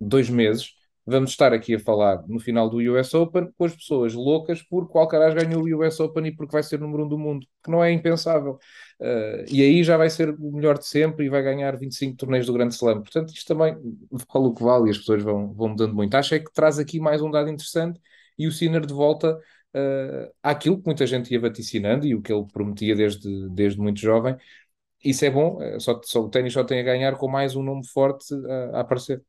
dois 0.00 0.28
meses 0.30 0.76
vamos 1.06 1.30
estar 1.30 1.52
aqui 1.52 1.74
a 1.76 1.78
falar 1.78 2.26
no 2.26 2.40
final 2.40 2.68
do 2.68 2.78
US 2.78 3.14
Open 3.14 3.48
com 3.56 3.64
as 3.64 3.74
pessoas 3.74 4.12
loucas 4.12 4.60
porque 4.62 4.98
o 4.98 5.00
Alcaraz 5.00 5.34
ganhou 5.34 5.62
o 5.62 5.86
US 5.86 6.00
Open 6.00 6.26
e 6.26 6.34
porque 6.34 6.52
vai 6.52 6.62
ser 6.64 6.80
número 6.80 7.04
um 7.04 7.08
do 7.08 7.16
mundo, 7.16 7.46
que 7.62 7.70
não 7.70 7.82
é 7.82 7.92
impensável. 7.92 8.58
Uh, 9.00 9.44
e 9.48 9.62
aí 9.62 9.84
já 9.84 9.96
vai 9.96 10.10
ser 10.10 10.30
o 10.30 10.52
melhor 10.52 10.78
de 10.78 10.86
sempre 10.86 11.26
e 11.26 11.28
vai 11.28 11.42
ganhar 11.42 11.76
25 11.76 12.16
torneios 12.16 12.46
do 12.46 12.52
Grande 12.52 12.74
Slam. 12.74 13.02
Portanto, 13.02 13.32
isto 13.32 13.46
também 13.46 13.74
vale 14.10 14.46
o 14.46 14.54
que 14.54 14.62
vale 14.64 14.88
e 14.88 14.90
as 14.90 14.98
pessoas 14.98 15.22
vão, 15.22 15.52
vão 15.54 15.68
mudando 15.68 15.94
muito. 15.94 16.14
Acho 16.16 16.34
é 16.34 16.40
que 16.40 16.52
traz 16.52 16.78
aqui 16.78 16.98
mais 16.98 17.22
um 17.22 17.30
dado 17.30 17.48
interessante 17.48 18.00
e 18.36 18.48
o 18.48 18.52
Sinner 18.52 18.84
de 18.84 18.92
volta 18.92 19.36
uh, 19.36 20.32
àquilo 20.42 20.78
que 20.78 20.86
muita 20.86 21.06
gente 21.06 21.32
ia 21.32 21.40
vaticinando 21.40 22.04
e 22.06 22.14
o 22.14 22.22
que 22.22 22.32
ele 22.32 22.44
prometia 22.52 22.96
desde, 22.96 23.48
desde 23.50 23.78
muito 23.78 24.00
jovem. 24.00 24.36
Isso 25.04 25.24
é 25.24 25.30
bom, 25.30 25.62
eh, 25.62 25.78
só, 25.78 26.00
só 26.02 26.22
o 26.22 26.28
ténis 26.30 26.52
só 26.52 26.64
tem 26.64 26.80
a 26.80 26.82
ganhar 26.82 27.16
com 27.16 27.28
mais 27.28 27.54
um 27.54 27.62
nome 27.62 27.86
forte 27.86 28.34
a 28.72 28.80
aparecer. 28.80 29.22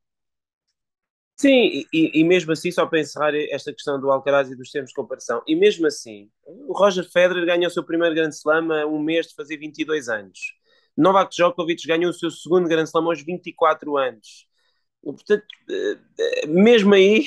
Sim, 1.40 1.86
e, 1.94 2.20
e, 2.20 2.24
mesmo 2.24 2.52
assim, 2.52 2.72
só 2.72 2.88
para 2.88 3.00
encerrar 3.00 3.36
esta 3.36 3.72
questão 3.72 4.00
do 4.00 4.10
Alcaraz 4.12 4.50
e 4.50 4.56
dos 4.56 4.72
termos 4.72 4.90
de 4.90 4.96
comparação, 4.96 5.44
e 5.48 5.56
mesmo 5.56 5.86
assim, 5.86 6.32
o 6.44 6.74
Roger 6.74 7.08
Federer 7.08 7.46
ganhou 7.46 7.68
o 7.68 7.72
seu 7.72 7.84
primeiro 7.84 8.16
Grande 8.16 8.34
Slam 8.36 8.72
a 8.72 8.88
um 8.88 9.00
mês 9.00 9.28
de 9.28 9.36
fazer 9.36 9.58
22 9.58 10.10
anos. 10.10 10.40
Novak 10.98 11.30
Djokovic 11.36 11.88
ganhou 11.88 12.10
o 12.10 12.14
seu 12.14 12.32
segundo 12.32 12.68
Grande 12.68 12.90
Slam 12.90 13.06
aos 13.06 13.22
24 13.22 13.98
anos. 13.98 14.48
Portanto, 15.04 15.46
eh, 15.70 16.48
mesmo 16.48 16.96
aí, 16.96 17.26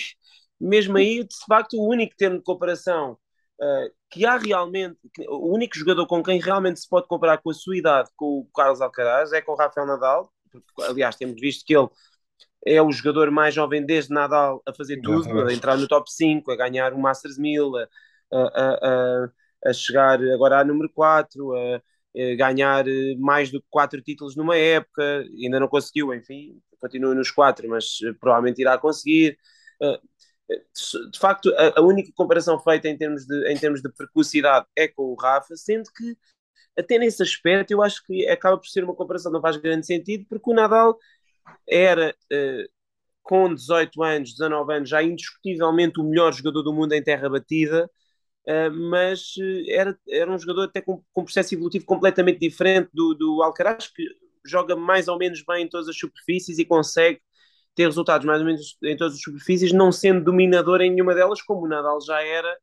mesmo 0.60 0.96
aí, 0.96 1.22
de 1.22 1.36
facto, 1.46 1.74
o 1.78 1.88
único 1.88 2.16
termo 2.16 2.38
de 2.38 2.44
comparação 2.44 3.12
uh, 3.60 3.94
que 4.10 4.26
há 4.26 4.36
realmente, 4.36 4.98
o 5.28 5.54
único 5.54 5.78
jogador 5.78 6.06
com 6.08 6.22
quem 6.22 6.40
realmente 6.40 6.80
se 6.80 6.88
pode 6.88 7.06
comparar 7.06 7.38
com 7.38 7.50
a 7.50 7.54
sua 7.54 7.76
idade 7.76 8.10
com 8.16 8.40
o 8.40 8.48
Carlos 8.54 8.80
Alcaraz 8.80 9.32
é 9.32 9.40
com 9.40 9.52
o 9.52 9.56
Rafael 9.56 9.86
Nadal, 9.86 10.32
porque, 10.50 10.90
aliás, 10.90 11.16
temos 11.16 11.40
visto 11.40 11.64
que 11.64 11.76
ele 11.76 11.88
é 12.64 12.80
o 12.82 12.92
jogador 12.92 13.30
mais 13.30 13.54
jovem 13.54 13.84
desde 13.84 14.12
Nadal 14.12 14.62
a 14.66 14.74
fazer 14.74 15.00
tudo, 15.00 15.46
a 15.46 15.52
entrar 15.52 15.76
no 15.76 15.88
top 15.88 16.12
5, 16.12 16.50
a 16.50 16.56
ganhar 16.56 16.92
o 16.92 16.98
Masters 16.98 17.38
1000, 17.38 17.76
a, 17.76 17.88
a, 18.32 18.42
a, 18.44 19.30
a 19.66 19.72
chegar 19.72 20.20
agora 20.22 20.60
a 20.60 20.64
número 20.64 20.90
4, 20.90 21.54
a, 21.56 21.82
ganhar 22.36 22.84
mais 23.18 23.50
do 23.50 23.60
que 23.60 23.66
4 23.70 24.02
títulos 24.02 24.36
numa 24.36 24.56
época, 24.56 25.24
ainda 25.42 25.60
não 25.60 25.68
conseguiu, 25.68 26.12
enfim, 26.12 26.60
continua 26.80 27.14
nos 27.14 27.30
4, 27.30 27.68
mas 27.68 27.98
provavelmente 28.20 28.60
irá 28.60 28.76
conseguir. 28.76 29.38
De 31.12 31.18
facto, 31.18 31.52
a, 31.76 31.80
única 31.80 32.10
comparação 32.14 32.58
feita 32.58 32.88
em 32.88 32.96
termos, 32.96 33.24
de, 33.24 33.52
em 33.52 33.56
termos 33.56 33.80
de 33.80 33.88
precocidade 33.88 34.66
é 34.76 34.88
com 34.88 35.04
o 35.04 35.14
Rafa, 35.14 35.56
sendo 35.56 35.84
que 35.92 36.16
até 36.76 36.98
nesse 36.98 37.22
aspecto 37.22 37.70
eu 37.70 37.82
acho 37.82 38.04
que 38.04 38.28
acaba 38.28 38.56
por 38.56 38.66
ser 38.66 38.82
uma 38.82 38.94
comparação 38.94 39.30
não 39.30 39.40
faz 39.40 39.56
grande 39.56 39.86
sentido, 39.86 40.26
porque 40.28 40.50
o 40.50 40.54
Nadal 40.54 40.98
era 41.68 42.14
uh, 42.32 42.68
com 43.22 43.54
18 43.54 44.02
anos, 44.02 44.32
19 44.34 44.74
anos, 44.74 44.88
já 44.88 45.02
indiscutivelmente 45.02 46.00
o 46.00 46.04
melhor 46.04 46.32
jogador 46.32 46.62
do 46.62 46.72
mundo 46.72 46.92
em 46.92 47.02
terra 47.02 47.28
batida, 47.28 47.90
uh, 48.48 48.70
mas 48.90 49.36
uh, 49.36 49.70
era, 49.70 49.98
era 50.08 50.30
um 50.30 50.38
jogador 50.38 50.64
até 50.64 50.80
com, 50.80 51.02
com 51.12 51.20
um 51.22 51.24
processo 51.24 51.54
evolutivo 51.54 51.84
completamente 51.84 52.40
diferente 52.40 52.90
do, 52.92 53.14
do 53.14 53.42
Alcaraz, 53.42 53.88
que 53.88 54.04
joga 54.44 54.74
mais 54.74 55.08
ou 55.08 55.18
menos 55.18 55.42
bem 55.44 55.64
em 55.64 55.68
todas 55.68 55.88
as 55.88 55.96
superfícies 55.98 56.58
e 56.58 56.64
consegue 56.64 57.20
ter 57.74 57.84
resultados 57.84 58.26
mais 58.26 58.40
ou 58.40 58.46
menos 58.46 58.76
em 58.82 58.96
todas 58.96 59.14
as 59.14 59.22
superfícies, 59.22 59.72
não 59.72 59.92
sendo 59.92 60.24
dominador 60.24 60.80
em 60.80 60.90
nenhuma 60.90 61.14
delas, 61.14 61.40
como 61.42 61.66
o 61.66 61.68
Nadal 61.68 62.00
já 62.00 62.22
era 62.22 62.58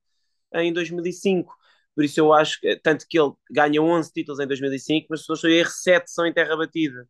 em 0.55 0.73
2005. 0.73 1.53
Por 1.95 2.03
isso 2.03 2.19
eu 2.19 2.33
acho 2.33 2.59
que, 2.61 2.75
tanto 2.77 3.07
que 3.09 3.19
ele 3.19 3.31
ganha 3.49 3.81
11 3.81 4.11
títulos 4.13 4.39
em 4.39 4.47
2005, 4.47 5.07
mas 5.09 5.21
se 5.23 5.29
não 5.29 5.35
estou 5.35 5.49
erro, 5.49 5.69
7 5.69 6.11
são 6.11 6.25
em 6.27 6.33
terra 6.33 6.55
batida. 6.55 7.07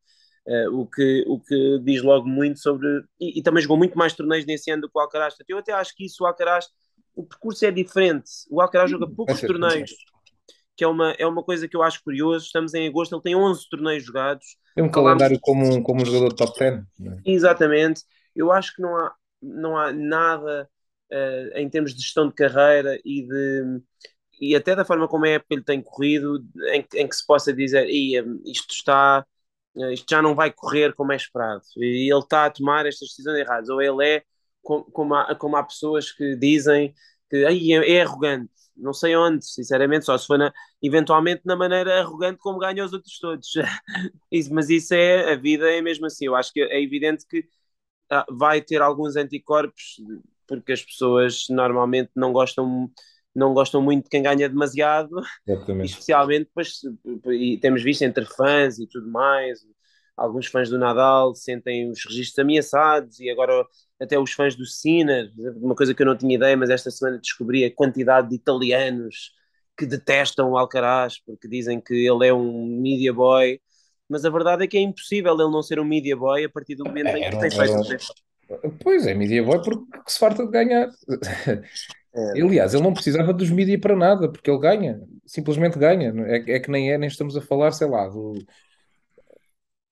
Uh, 0.48 0.80
o, 0.80 0.88
que, 0.88 1.26
o 1.28 1.42
que 1.42 1.80
diz 1.84 2.02
logo 2.02 2.26
muito 2.26 2.60
sobre. 2.60 2.88
E, 3.20 3.38
e, 3.38 3.44
também 3.44 3.62
jogou 3.62 3.76
muito 3.76 3.98
mais 3.98 4.14
torneios 4.14 4.46
nesse 4.46 4.72
ano 4.72 4.84
do 4.84 4.90
que 4.90 4.98
o 4.98 5.02
Alcaraz. 5.02 5.36
Eu 5.46 5.58
até 5.58 5.74
acho 5.74 5.94
que 5.94 6.06
isso, 6.06 6.24
o 6.24 6.26
Alcaraz, 6.26 6.70
o 7.14 7.24
percurso 7.26 7.66
é 7.66 7.72
diferente. 7.72 8.30
O 8.50 8.62
Alcaraz 8.62 8.90
joga 8.90 9.06
poucos 9.10 9.42
torneios, 9.42 9.92
que 10.74 10.86
é 10.86 10.88
uma, 10.88 11.12
é 11.20 11.28
uma 11.28 11.44
coisa 11.44 11.68
que 11.68 11.76
eu 11.76 11.84
acho 11.84 12.02
curioso. 12.02 12.46
Estamos 12.46 12.74
em 12.74 12.88
agosto, 12.88 13.14
ele 13.14 13.24
tem 13.24 13.36
11 13.36 13.68
torneios 13.70 14.06
jogados. 14.06 14.46
Tem 14.74 14.86
um 14.86 14.90
calendário 14.90 15.38
como, 15.42 15.66
um, 15.66 15.84
como 15.84 16.02
um 16.02 16.06
jogador 16.06 16.30
de 16.30 16.36
top 16.36 16.58
10. 16.58 16.76
É? 16.76 16.84
Exatamente. 17.26 18.04
Eu 18.34 18.50
acho 18.50 18.74
que 18.74 18.82
não 18.82 18.96
há, 18.96 19.14
não 19.42 19.78
há 19.78 19.92
nada 19.92 20.70
uh, 21.12 21.58
em 21.58 21.70
termos 21.70 21.94
de 21.94 22.02
gestão 22.02 22.28
de 22.30 22.34
carreira 22.34 22.98
e 23.04 23.28
de 23.28 23.82
e 24.40 24.56
até 24.56 24.76
da 24.76 24.86
forma 24.86 25.08
como 25.08 25.26
a 25.26 25.30
época 25.30 25.56
ele 25.56 25.64
tem 25.64 25.82
corrido, 25.82 26.46
em, 26.72 26.86
em 26.94 27.08
que 27.08 27.16
se 27.16 27.26
possa 27.26 27.52
dizer 27.52 27.88
isto 27.90 28.72
está 28.72 29.26
isto 29.94 30.06
já 30.10 30.22
não 30.22 30.36
vai 30.36 30.52
correr 30.52 30.94
como 30.94 31.12
é 31.12 31.16
esperado. 31.16 31.64
E 31.78 32.12
ele 32.12 32.20
está 32.20 32.46
a 32.46 32.50
tomar 32.52 32.86
estas 32.86 33.10
decisões 33.10 33.38
erradas. 33.38 33.70
Ou 33.70 33.82
ele 33.82 34.06
é 34.06 34.24
como 34.62 35.16
há, 35.16 35.36
como 35.36 35.56
há 35.56 35.64
pessoas 35.64 36.12
que 36.12 36.36
dizem 36.36 36.94
que 37.30 37.46
aí 37.46 37.74
é, 37.74 37.98
é, 37.98 38.02
arrogante. 38.02 38.52
Não 38.76 38.94
sei 38.94 39.16
onde, 39.16 39.46
sinceramente, 39.46 40.06
só 40.06 40.18
se 40.18 40.28
for 40.28 40.38
na, 40.38 40.54
eventualmente 40.82 41.42
na 41.46 41.56
maneira 41.56 42.00
arrogante 42.02 42.40
como 42.40 42.60
ganha 42.60 42.86
os 42.86 42.94
outros 42.94 43.18
todos. 43.20 43.50
isso, 44.32 44.54
mas 44.54 44.70
isso 44.70 44.94
é, 44.94 45.34
a 45.34 45.36
vida 45.36 45.70
é 45.72 45.82
mesmo 45.82 46.06
assim. 46.06 46.26
Eu 46.26 46.36
acho 46.36 46.52
que 46.54 46.62
é 46.62 46.82
evidente 46.82 47.26
que 47.28 47.46
ah, 48.12 48.26
vai 48.30 48.62
ter 48.62 48.82
alguns 48.82 49.16
anticorpos, 49.16 49.98
porque 50.48 50.72
as 50.74 50.82
pessoas 50.84 51.46
normalmente 51.50 52.12
não 52.16 52.32
gostam 52.32 52.92
não 53.38 53.54
gostam 53.54 53.82
muito 53.82 54.06
de 54.06 54.10
quem 54.10 54.24
ganha 54.24 54.50
demasiado, 54.50 55.22
especialmente 55.84 56.46
depois, 56.46 56.82
e 57.28 57.58
temos 57.60 57.84
visto 57.84 58.02
entre 58.02 58.26
fãs 58.26 58.80
e 58.80 58.88
tudo 58.88 59.08
mais, 59.10 59.60
alguns 60.16 60.48
fãs 60.48 60.70
do 60.70 60.80
Nadal 60.80 61.36
sentem 61.36 61.90
os 61.92 62.04
registros 62.04 62.40
ameaçados 62.40 63.20
e 63.20 63.30
agora 63.30 63.64
até 64.02 64.18
os 64.18 64.32
fãs 64.34 64.56
do 64.56 64.66
Sinner, 64.66 65.32
uma 65.58 65.76
coisa 65.76 65.94
que 65.94 66.02
eu 66.02 66.06
não 66.08 66.18
tinha 66.18 66.36
ideia, 66.36 66.58
mas 66.58 66.72
esta 66.72 66.90
semana 66.90 67.20
descobri 67.20 67.64
a 67.64 67.74
quantidade 67.74 68.30
de 68.30 68.36
italianos 68.36 69.32
que 69.78 69.86
detestam 69.86 70.52
o 70.52 70.58
Alcaraz 70.58 71.20
porque 71.24 71.48
dizem 71.48 71.80
que 71.80 71.94
ele 71.94 72.28
é 72.28 72.34
um 72.34 72.66
media 72.82 73.14
boy, 73.14 73.62
mas 74.10 74.26
a 74.26 74.32
verdade 74.32 74.64
é 74.64 74.68
que 74.68 74.78
é 74.78 74.82
impossível 74.82 75.34
ele 75.34 75.52
não 75.52 75.62
ser 75.62 75.80
um 75.80 75.86
media 75.86 76.18
boy 76.18 76.44
a 76.44 76.50
partir 76.50 76.76
do 76.76 76.86
momento 76.86 77.10
em 77.10 77.30
que 77.30 77.40
tem 77.40 77.52
feito. 77.52 77.98
Pois 78.82 79.06
é, 79.06 79.14
media 79.14 79.44
boy 79.44 79.62
porque 79.62 79.86
se 80.08 80.18
farta 80.18 80.44
de 80.44 80.52
ganhar. 80.52 80.90
É. 82.18 82.42
Aliás, 82.42 82.74
ele 82.74 82.82
não 82.82 82.94
precisava 82.94 83.32
dos 83.32 83.52
mídias 83.52 83.80
para 83.80 83.96
nada, 83.96 84.28
porque 84.28 84.50
ele 84.50 84.60
ganha, 84.60 85.00
simplesmente 85.24 85.78
ganha. 85.78 86.12
É, 86.26 86.56
é, 86.56 86.60
que 86.60 86.72
nem 86.72 86.92
é, 86.92 86.98
nem 86.98 87.08
estamos 87.08 87.38
a 87.38 87.42
falar, 87.42 87.72
sei 87.72 87.88
lá, 87.88 88.08
do, 88.08 88.34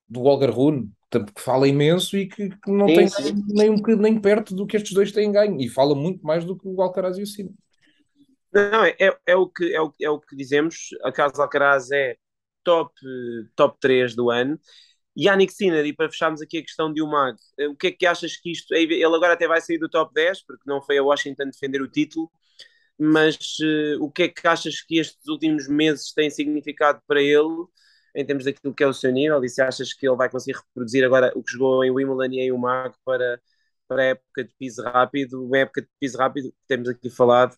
do 0.09 0.23
Olga 0.23 0.49
Rune, 0.49 0.91
que 1.11 1.41
fala 1.41 1.67
imenso 1.67 2.17
e 2.17 2.27
que, 2.27 2.49
que 2.49 2.71
não 2.71 2.87
sim, 2.87 2.95
tem 2.95 3.07
sim. 3.07 3.43
nem 3.49 3.69
um 3.69 3.77
nem 3.97 4.19
perto 4.19 4.55
do 4.55 4.65
que 4.65 4.75
estes 4.75 4.93
dois 4.93 5.11
têm 5.11 5.31
ganho, 5.31 5.61
e 5.61 5.69
fala 5.69 5.93
muito 5.93 6.25
mais 6.25 6.43
do 6.43 6.57
que 6.57 6.67
o 6.67 6.81
Alcaraz 6.81 7.17
e 7.17 7.21
o 7.21 7.27
Sino. 7.27 7.53
Não, 8.51 8.83
é, 8.83 8.95
é, 8.99 9.17
é, 9.27 9.35
o 9.35 9.47
que, 9.47 9.75
é, 9.75 9.81
o, 9.81 9.93
é 10.01 10.09
o 10.09 10.19
que 10.19 10.35
dizemos, 10.35 10.89
a 11.03 11.11
Casa 11.11 11.43
Alcaraz 11.43 11.91
é 11.91 12.15
top, 12.63 12.91
top 13.55 13.77
3 13.79 14.15
do 14.15 14.31
ano, 14.31 14.59
Yannick 15.17 15.53
Sinner, 15.53 15.85
e 15.85 15.93
para 15.93 16.09
fecharmos 16.09 16.41
aqui 16.41 16.57
a 16.57 16.61
questão 16.61 16.91
de 16.91 17.01
Umag, 17.01 17.37
eh, 17.57 17.67
o 17.67 17.75
que 17.75 17.87
é 17.87 17.91
que 17.91 18.05
achas 18.05 18.35
que 18.35 18.51
isto. 18.51 18.73
Ele 18.73 19.03
agora 19.05 19.33
até 19.33 19.47
vai 19.47 19.61
sair 19.61 19.77
do 19.77 19.89
top 19.89 20.13
10, 20.13 20.43
porque 20.43 20.63
não 20.65 20.81
foi 20.81 20.97
a 20.97 21.03
Washington 21.03 21.45
defender 21.45 21.81
o 21.81 21.87
título, 21.87 22.29
mas 22.97 23.35
uh, 23.59 24.03
o 24.03 24.11
que 24.11 24.23
é 24.23 24.27
que 24.29 24.47
achas 24.47 24.81
que 24.81 24.99
estes 24.99 25.27
últimos 25.27 25.67
meses 25.67 26.13
têm 26.13 26.29
significado 26.29 27.01
para 27.07 27.21
ele, 27.21 27.65
em 28.15 28.25
termos 28.25 28.45
daquilo 28.45 28.73
que 28.73 28.83
é 28.83 28.87
o 28.87 28.93
seu 28.93 29.11
nível, 29.11 29.43
e 29.43 29.49
se 29.49 29.61
achas 29.61 29.93
que 29.93 30.07
ele 30.07 30.15
vai 30.17 30.29
conseguir 30.29 30.57
reproduzir 30.57 31.03
agora 31.03 31.31
o 31.35 31.43
que 31.43 31.51
jogou 31.51 31.83
em 31.83 31.91
Wimbledon 31.91 32.33
e 32.33 32.39
em 32.41 32.51
Umag 32.51 32.95
para, 33.05 33.41
para 33.87 34.01
a 34.03 34.05
época 34.05 34.43
de 34.45 34.53
piso 34.57 34.83
rápido, 34.83 35.45
uma 35.45 35.57
época 35.59 35.81
de 35.81 35.89
piso 35.99 36.17
rápido 36.17 36.51
que 36.51 36.57
temos 36.67 36.89
aqui 36.89 37.09
falado, 37.09 37.55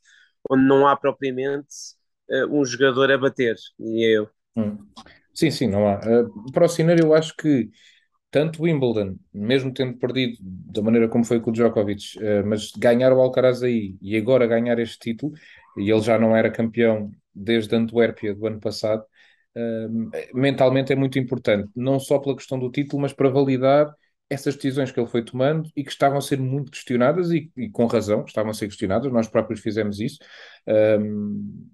onde 0.50 0.64
não 0.64 0.88
há 0.88 0.96
propriamente 0.96 1.68
uh, 2.30 2.46
um 2.50 2.66
jogador 2.66 3.12
a 3.12 3.18
bater, 3.18 3.56
e 3.80 4.06
é 4.06 4.10
eu. 4.18 4.30
Hum. 4.56 4.78
Sim, 5.38 5.51
sim, 5.51 5.67
não 5.67 5.88
há. 5.88 6.00
Uh, 6.00 6.51
para 6.51 6.65
o 6.65 6.70
Sinner, 6.70 7.00
eu 7.00 7.13
acho 7.13 7.36
que 7.36 7.70
tanto 8.32 8.63
Wimbledon, 8.63 9.17
mesmo 9.34 9.74
tendo 9.74 9.98
perdido 9.98 10.38
da 10.41 10.82
maneira 10.82 11.10
como 11.10 11.25
foi 11.25 11.39
com 11.41 11.51
o 11.51 11.53
Djokovic, 11.53 12.17
uh, 12.20 12.46
mas 12.48 12.72
ganhar 12.77 13.13
o 13.13 13.22
Alcaraz 13.22 13.63
aí 13.63 13.98
e 14.01 14.17
agora 14.17 14.48
ganhar 14.48 14.79
este 14.79 15.00
título, 15.00 15.34
e 15.77 15.91
ele 15.91 16.01
já 16.01 16.20
não 16.20 16.36
era 16.36 16.51
campeão 16.51 17.12
desde 17.36 17.75
Antuérpia 17.75 18.36
do 18.36 18.48
ano 18.48 18.60
passado, 18.60 19.03
uh, 19.58 20.12
mentalmente 20.38 20.94
é 20.94 20.96
muito 20.96 21.20
importante, 21.20 21.70
não 21.75 22.00
só 22.00 22.20
pela 22.20 22.36
questão 22.36 22.60
do 22.60 22.72
título, 22.72 23.01
mas 23.03 23.13
para 23.13 23.29
validar 23.29 23.94
essas 24.29 24.56
decisões 24.56 24.91
que 24.91 25.00
ele 25.00 25.08
foi 25.10 25.24
tomando 25.25 25.70
e 25.75 25.84
que 25.84 25.91
estavam 25.91 26.17
a 26.17 26.22
ser 26.22 26.39
muito 26.39 26.72
questionadas 26.72 27.32
e, 27.32 27.51
e 27.58 27.70
com 27.70 27.86
razão, 27.88 28.25
estavam 28.25 28.51
a 28.51 28.53
ser 28.56 28.67
questionadas, 28.67 29.12
nós 29.12 29.27
próprios 29.27 29.62
fizemos 29.62 30.00
isso. 30.00 30.20
Um, 30.67 31.67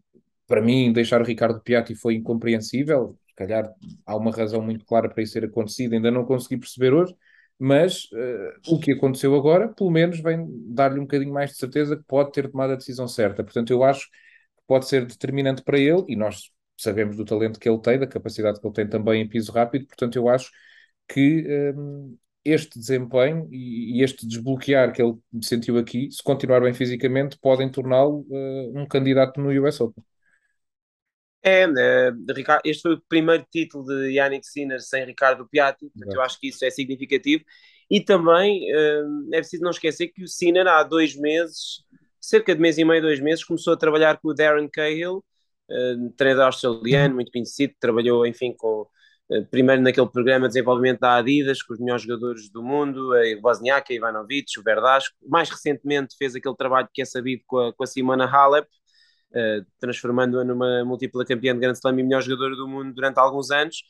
para 0.47 0.61
mim, 0.61 0.91
deixar 0.93 1.21
o 1.21 1.25
Ricardo 1.25 1.61
Piatti 1.61 1.95
foi 1.95 2.15
incompreensível, 2.15 3.17
se 3.33 3.35
calhar 3.35 3.73
há 4.05 4.15
uma 4.15 4.31
razão 4.31 4.61
muito 4.61 4.85
clara 4.85 5.09
para 5.09 5.23
isso 5.23 5.33
ter 5.33 5.45
acontecido, 5.45 5.93
ainda 5.93 6.11
não 6.11 6.23
consegui 6.23 6.57
perceber 6.57 6.93
hoje, 6.93 7.15
mas 7.57 8.05
uh, 8.11 8.75
o 8.75 8.79
que 8.79 8.91
aconteceu 8.91 9.35
agora, 9.35 9.69
pelo 9.69 9.89
menos, 9.89 10.19
vem 10.19 10.45
dar-lhe 10.67 10.99
um 10.99 11.03
bocadinho 11.03 11.33
mais 11.33 11.51
de 11.51 11.57
certeza 11.57 11.97
que 11.97 12.03
pode 12.03 12.31
ter 12.31 12.49
tomado 12.49 12.73
a 12.73 12.75
decisão 12.75 13.07
certa. 13.07 13.43
Portanto, 13.43 13.71
eu 13.71 13.83
acho 13.83 14.07
que 14.09 14.63
pode 14.67 14.87
ser 14.87 15.05
determinante 15.05 15.63
para 15.63 15.79
ele 15.79 16.03
e 16.07 16.15
nós 16.15 16.51
sabemos 16.77 17.15
do 17.17 17.25
talento 17.25 17.59
que 17.59 17.69
ele 17.69 17.79
tem, 17.81 17.99
da 17.99 18.07
capacidade 18.07 18.59
que 18.59 18.67
ele 18.67 18.73
tem 18.73 18.87
também 18.87 19.21
em 19.21 19.27
piso 19.29 19.51
rápido. 19.51 19.87
Portanto, 19.87 20.15
eu 20.15 20.29
acho 20.29 20.51
que 21.07 21.45
um, 21.75 22.17
este 22.45 22.77
desempenho 22.77 23.47
e, 23.51 23.99
e, 23.99 24.03
este 24.03 24.27
desbloquear 24.27 24.91
que 24.93 25.01
ele 25.01 25.17
sentiu 25.41 25.77
aqui, 25.77 26.09
se 26.11 26.21
continuar 26.23 26.61
bem 26.61 26.73
fisicamente, 26.73 27.37
podem 27.39 27.69
torná-lo 27.71 28.25
uh, 28.29 28.79
um 28.79 28.85
candidato 28.87 29.39
no 29.41 29.49
US 29.65 29.79
Open. 29.81 30.03
É, 31.45 31.65
este 32.63 32.81
foi 32.81 32.93
o 32.93 33.01
primeiro 33.09 33.45
título 33.51 33.83
de 33.83 34.13
Yannick 34.13 34.47
Sinner 34.47 34.79
sem 34.79 35.05
Ricardo 35.05 35.47
Piatti, 35.47 35.89
portanto, 35.89 36.15
eu 36.15 36.21
acho 36.21 36.39
que 36.39 36.47
isso 36.47 36.63
é 36.63 36.69
significativo. 36.69 37.43
E 37.89 37.99
também 37.99 38.65
é, 38.71 39.03
é 39.33 39.37
preciso 39.39 39.61
não 39.61 39.71
esquecer 39.71 40.07
que 40.07 40.23
o 40.23 40.27
Sinner 40.27 40.65
há 40.67 40.83
dois 40.83 41.15
meses, 41.15 41.83
cerca 42.19 42.55
de 42.55 42.61
mês 42.61 42.77
e 42.77 42.85
meio, 42.85 43.01
dois 43.01 43.19
meses, 43.19 43.43
começou 43.43 43.73
a 43.73 43.77
trabalhar 43.77 44.19
com 44.21 44.29
o 44.29 44.33
Darren 44.33 44.69
Cahill, 44.69 45.23
é, 45.69 45.95
treinador 46.15 46.45
australiano, 46.45 47.15
muito 47.15 47.31
conhecido, 47.31 47.73
trabalhou, 47.77 48.25
enfim, 48.25 48.53
com, 48.57 48.87
primeiro 49.51 49.81
naquele 49.81 50.07
programa 50.07 50.47
de 50.47 50.53
desenvolvimento 50.53 50.99
da 50.99 51.15
Adidas, 51.17 51.61
com 51.61 51.73
os 51.73 51.79
melhores 51.79 52.03
jogadores 52.03 52.49
do 52.49 52.63
mundo, 52.63 53.13
a 53.13 53.21
Wozniak, 53.43 53.91
a 53.91 53.95
Ivanovic, 53.95 54.59
o 54.59 54.63
Verdasco. 54.63 55.15
Mais 55.27 55.49
recentemente 55.49 56.15
fez 56.17 56.35
aquele 56.35 56.55
trabalho 56.55 56.87
que 56.93 57.01
é 57.01 57.05
sabido 57.05 57.43
com 57.45 57.59
a, 57.59 57.73
com 57.73 57.83
a 57.83 57.87
Simona 57.87 58.25
Halep, 58.25 58.67
uh, 59.35 59.65
transformando-a 59.79 60.43
numa 60.43 60.85
múltipla 60.85 61.25
campeã 61.25 61.53
de 61.53 61.59
Grand 61.59 61.73
Slam 61.73 61.99
e 61.99 62.03
melhor 62.03 62.21
jogadora 62.21 62.55
do 62.55 62.67
mundo 62.67 62.93
durante 62.93 63.19
alguns 63.19 63.51
anos. 63.51 63.83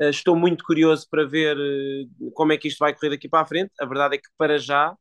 Uh, 0.00 0.10
estou 0.10 0.36
muito 0.36 0.64
curioso 0.64 1.06
para 1.10 1.24
ver 1.24 1.56
uh, 1.56 2.30
como 2.32 2.52
é 2.52 2.56
que 2.56 2.68
isto 2.68 2.78
vai 2.78 2.94
correr 2.94 3.10
daqui 3.10 3.28
para 3.28 3.42
a 3.42 3.46
frente. 3.46 3.72
A 3.80 3.86
verdade 3.86 4.16
é 4.16 4.18
que 4.18 4.28
para 4.36 4.58
já, 4.58 4.96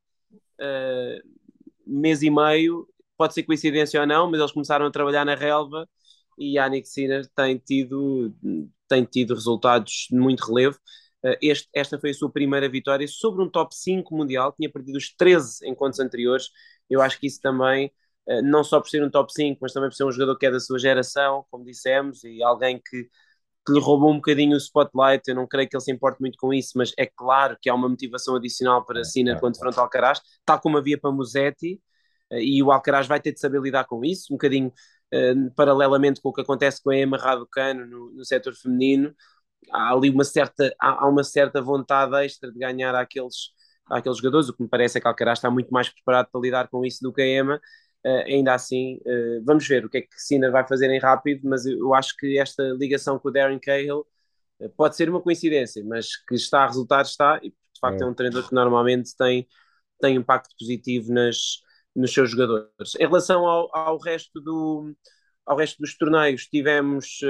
mês 1.85 2.21
e 2.21 2.29
meio, 2.29 2.87
pode 3.17 3.33
ser 3.33 3.43
coincidência 3.43 3.99
ou 3.99 4.07
não, 4.07 4.29
mas 4.29 4.39
eles 4.39 4.51
começaram 4.51 4.85
a 4.85 4.91
trabalhar 4.91 5.25
na 5.25 5.35
relva 5.35 5.87
e 6.37 6.57
a 6.57 6.63
Yannick 6.65 6.87
Sinner 6.87 7.27
tem 7.35 7.57
tido, 7.57 8.33
tem 8.87 9.05
tido 9.05 9.33
resultados 9.33 10.07
de 10.09 10.17
muito 10.17 10.41
relevo. 10.45 10.77
este, 11.41 11.67
esta 11.73 11.99
foi 11.99 12.11
a 12.11 12.13
sua 12.13 12.31
primeira 12.31 12.69
vitória 12.69 13.07
sobre 13.07 13.43
um 13.43 13.49
top 13.49 13.75
5 13.75 14.15
mundial, 14.15 14.53
tinha 14.53 14.69
perdido 14.71 14.97
os 14.97 15.13
13 15.15 15.67
encontros 15.67 15.99
anteriores. 15.99 16.49
Eu 16.89 17.01
acho 17.01 17.19
que 17.19 17.27
isso 17.27 17.41
também, 17.41 17.91
não 18.43 18.63
só 18.63 18.79
por 18.79 18.89
ser 18.89 19.03
um 19.03 19.09
top 19.09 19.31
5, 19.31 19.59
mas 19.61 19.73
também 19.73 19.89
por 19.89 19.95
ser 19.95 20.05
um 20.05 20.11
jogador 20.11 20.37
que 20.37 20.45
é 20.45 20.51
da 20.51 20.59
sua 20.59 20.79
geração, 20.79 21.45
como 21.51 21.65
dissemos, 21.65 22.23
e 22.23 22.41
alguém 22.43 22.81
que 22.83 23.09
que 23.65 23.73
lhe 23.73 23.79
roubou 23.79 24.11
um 24.11 24.15
bocadinho 24.17 24.53
o 24.53 24.57
spotlight. 24.57 25.27
Eu 25.27 25.35
não 25.35 25.47
creio 25.47 25.67
que 25.67 25.75
ele 25.75 25.83
se 25.83 25.91
importe 25.91 26.19
muito 26.21 26.37
com 26.37 26.53
isso, 26.53 26.73
mas 26.75 26.93
é 26.97 27.05
claro 27.05 27.57
que 27.59 27.69
há 27.69 27.73
uma 27.73 27.89
motivação 27.89 28.35
adicional 28.35 28.85
para 28.85 29.03
Sinner 29.03 29.37
é, 29.37 29.39
quando 29.39 29.57
frente 29.57 29.77
ao 29.77 29.85
Alcaraz, 29.85 30.21
tal 30.45 30.59
como 30.61 30.77
havia 30.77 30.99
para 30.99 31.11
Musetti, 31.11 31.81
eh, 32.31 32.43
e 32.43 32.63
o 32.63 32.71
Alcaraz 32.71 33.07
vai 33.07 33.19
ter 33.19 33.33
de 33.33 33.39
saber 33.39 33.61
lidar 33.61 33.85
com 33.85 34.03
isso, 34.05 34.33
um 34.33 34.37
bocadinho 34.37 34.71
uh, 35.13 35.51
paralelamente 35.55 36.21
com 36.21 36.29
o 36.29 36.33
que 36.33 36.41
acontece 36.41 36.81
com 36.81 36.91
a 36.91 36.97
Emma 36.97 37.17
Raducano 37.17 37.85
no, 37.87 38.11
no 38.11 38.25
setor 38.25 38.53
feminino. 38.55 39.13
Há 39.71 39.93
ali 39.93 40.09
uma 40.11 40.23
certa, 40.23 40.73
há, 40.79 41.05
há 41.05 41.09
uma 41.09 41.23
certa 41.23 41.61
vontade 41.61 42.15
extra 42.23 42.51
de 42.51 42.59
ganhar 42.59 42.93
àqueles, 42.95 43.51
àqueles 43.87 44.17
jogadores. 44.19 44.49
O 44.49 44.53
que 44.53 44.63
me 44.63 44.69
parece 44.69 44.97
é 44.97 45.01
que 45.01 45.07
Alcaraz 45.07 45.39
está 45.39 45.49
muito 45.49 45.69
mais 45.71 45.89
preparado 45.89 46.29
para 46.31 46.41
lidar 46.41 46.67
com 46.69 46.85
isso 46.85 46.99
do 47.01 47.13
que 47.13 47.21
a 47.21 47.27
Emma. 47.27 47.59
Uh, 48.05 48.21
ainda 48.27 48.53
assim, 48.53 48.97
uh, 48.97 49.43
vamos 49.43 49.67
ver 49.67 49.83
o 49.83 49.89
que 49.89 49.97
é 49.97 50.01
que 50.01 50.21
Sinner 50.21 50.51
vai 50.51 50.67
fazer 50.67 50.91
em 50.91 50.99
rápido, 50.99 51.49
mas 51.49 51.65
eu, 51.65 51.91
acho 51.95 52.15
que 52.15 52.37
esta 52.37 52.61
ligação 52.77 53.17
com 53.17 53.29
o 53.29 53.31
Darren 53.31 53.57
Cahill 53.57 54.05
uh, 54.59 54.69
pode 54.77 54.95
ser 54.95 55.09
uma 55.09 55.19
coincidência, 55.19 55.83
mas 55.83 56.15
que 56.15 56.35
está 56.35 56.65
a 56.65 56.67
resultar, 56.67 57.01
está, 57.01 57.39
e 57.41 57.49
de 57.49 57.79
facto 57.81 58.03
é, 58.03 58.05
é 58.05 58.07
um 58.07 58.13
treinador 58.13 58.47
que 58.47 58.53
normalmente 58.53 59.17
tem, 59.17 59.47
tem 59.99 60.17
impacto 60.17 60.53
positivo 60.59 61.11
nas, 61.11 61.63
nos 61.95 62.13
seus 62.13 62.29
jogadores. 62.29 62.93
Em 62.99 63.07
relação 63.07 63.43
ao, 63.43 63.75
ao, 63.75 63.97
resto, 63.97 64.39
do, 64.39 64.95
ao 65.43 65.57
resto 65.57 65.81
dos 65.81 65.97
torneios, 65.97 66.45
tivemos, 66.45 67.21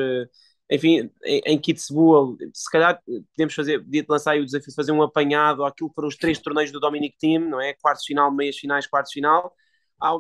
enfim, 0.70 1.10
em, 1.24 1.42
em 1.46 1.58
Kitzbühel, 1.58 2.36
se 2.54 2.70
calhar 2.70 3.02
podemos 3.32 3.54
fazer, 3.54 3.80
podia 3.80 4.06
lançar 4.10 4.32
aí 4.32 4.42
o 4.42 4.46
desafio 4.46 4.68
de 4.68 4.76
fazer 4.76 4.92
um 4.92 5.02
apanhado 5.02 5.64
àquilo 5.64 5.88
que 5.88 5.96
foram 5.96 6.10
os 6.10 6.18
três 6.18 6.38
torneios 6.38 6.70
do 6.70 6.82
Dominic 6.82 7.16
Team, 7.18 7.48
não 7.48 7.62
é? 7.62 7.74
Quartos 7.76 8.04
final, 8.06 8.30
meias 8.30 8.58
finais, 8.58 8.86
quartos 8.86 9.14
final 9.14 9.56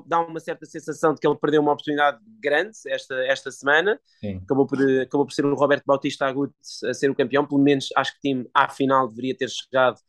dá 0.06 0.22
uma 0.22 0.40
certa 0.40 0.66
sensação 0.66 1.14
de 1.14 1.20
que 1.20 1.28
ele 1.28 1.38
perdeu 1.38 1.62
uma 1.62 1.74
oportunidade 1.74 2.20
grande 2.40 2.78
esta, 2.88 3.16
esta 3.26 3.52
semana. 3.52 4.00
Acabou 4.44 4.66
por, 4.66 4.80
acabou 5.02 5.26
por 5.26 5.34
ser 5.34 5.46
o 5.46 5.56
Roberto 5.56 5.84
Bautista 5.86 6.26
Agut 6.26 6.54
a 6.86 6.94
ser 6.94 7.10
o 7.10 7.16
campeão, 7.16 7.46
pelo 7.46 7.62
menos 7.62 7.90
acho 7.96 8.12
que 8.14 8.18
o 8.18 8.22
time 8.22 8.50
à 8.54 8.70
final 8.70 9.08
deveria 9.08 9.36
ter 9.36 9.50
chegado 9.50 10.00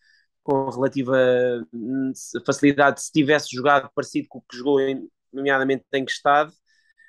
com 0.43 0.71
relativa 0.71 1.17
hum, 1.73 2.13
facilidade 2.45 3.03
se 3.03 3.11
tivesse 3.11 3.49
jogado 3.55 3.91
parecido 3.93 4.29
com 4.29 4.39
o 4.39 4.43
que 4.43 4.57
jogou, 4.57 4.79
nomeadamente 5.33 5.85
tem 5.91 6.05
que 6.05 6.13
estado. 6.13 6.53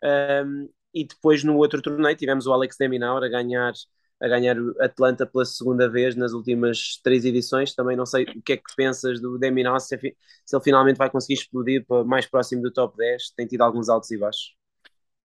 Um, 0.04 0.70
e 0.94 1.06
depois 1.06 1.44
no 1.44 1.56
outro 1.58 1.82
torneio 1.82 2.16
tivemos 2.16 2.48
o 2.48 2.54
Alex 2.54 2.76
Deminaur 2.80 3.24
a 3.24 3.30
ganhar 3.30 3.74
a 4.20 4.28
ganhar 4.28 4.58
o 4.60 4.74
Atlanta 4.82 5.26
pela 5.26 5.46
segunda 5.46 5.90
vez 5.90 6.16
nas 6.16 6.34
últimas 6.34 7.00
três 7.04 7.26
edições. 7.26 7.74
Também 7.76 7.96
não 7.96 8.06
sei 8.06 8.24
o 8.24 8.42
que 8.42 8.54
é 8.54 8.58
que 8.58 8.76
pensas 8.76 9.22
do 9.22 9.38
Deminal, 9.38 9.80
se, 9.80 9.98
se 9.98 10.56
ele 10.56 10.64
finalmente 10.64 10.98
vai 10.98 11.10
conseguir 11.10 11.36
explodir 11.36 11.86
para 11.86 12.04
mais 12.04 12.26
próximo 12.26 12.62
do 12.62 12.72
top 12.72 12.98
10. 12.98 13.32
Tem 13.36 13.46
tido 13.46 13.62
alguns 13.62 13.90
altos 13.90 14.10
e 14.12 14.18
baixos. 14.18 14.56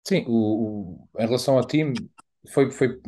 Sim, 0.04 0.24
o, 0.26 0.32
o, 0.34 1.08
em 1.18 1.26
relação 1.26 1.56
ao 1.56 1.64
time, 1.64 1.94
foi, 2.48 2.70
foi, 2.72 3.00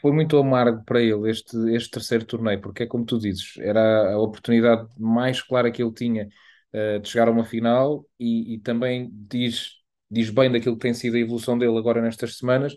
foi 0.00 0.12
muito 0.12 0.36
amargo 0.36 0.84
para 0.84 1.00
ele 1.00 1.30
este, 1.30 1.56
este 1.74 1.90
terceiro 1.90 2.24
torneio, 2.26 2.60
porque 2.60 2.82
é 2.82 2.86
como 2.86 3.04
tu 3.04 3.18
dizes, 3.18 3.56
era 3.58 4.12
a 4.12 4.18
oportunidade 4.18 4.88
mais 4.98 5.40
clara 5.40 5.70
que 5.70 5.82
ele 5.82 5.92
tinha 5.92 6.28
uh, 6.74 7.00
de 7.00 7.08
chegar 7.08 7.28
a 7.28 7.30
uma 7.30 7.44
final 7.44 8.06
e, 8.20 8.54
e 8.54 8.58
também 8.60 9.10
diz, 9.10 9.70
diz 10.10 10.28
bem 10.28 10.52
daquilo 10.52 10.76
que 10.76 10.82
tem 10.82 10.92
sido 10.92 11.16
a 11.16 11.20
evolução 11.20 11.56
dele 11.56 11.78
agora 11.78 12.02
nestas 12.02 12.36
semanas 12.36 12.74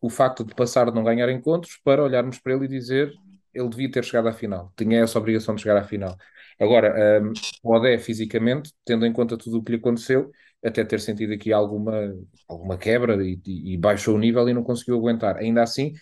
o 0.00 0.08
facto 0.10 0.44
de 0.44 0.54
passar 0.54 0.86
de 0.86 0.94
não 0.94 1.04
ganhar 1.04 1.28
encontros 1.30 1.78
para 1.84 2.02
olharmos 2.02 2.38
para 2.38 2.54
ele 2.54 2.64
e 2.66 2.68
dizer 2.68 3.12
ele 3.54 3.68
devia 3.68 3.90
ter 3.90 4.04
chegado 4.04 4.28
à 4.28 4.32
final, 4.32 4.72
tinha 4.76 5.00
essa 5.00 5.18
obrigação 5.18 5.54
de 5.54 5.62
chegar 5.62 5.76
à 5.76 5.84
final. 5.84 6.16
Agora, 6.60 7.22
um, 7.22 7.32
pode 7.62 7.98
fisicamente, 7.98 8.72
tendo 8.84 9.06
em 9.06 9.12
conta 9.12 9.36
tudo 9.36 9.58
o 9.58 9.62
que 9.62 9.72
lhe 9.72 9.78
aconteceu, 9.78 10.30
até 10.64 10.84
ter 10.84 11.00
sentido 11.00 11.32
aqui 11.32 11.52
alguma, 11.52 12.14
alguma 12.48 12.76
quebra 12.76 13.16
e, 13.24 13.40
e 13.46 13.76
baixou 13.76 14.16
o 14.16 14.18
nível 14.18 14.48
e 14.48 14.54
não 14.54 14.62
conseguiu 14.62 14.96
aguentar. 14.96 15.36
Ainda 15.36 15.62
assim, 15.62 15.92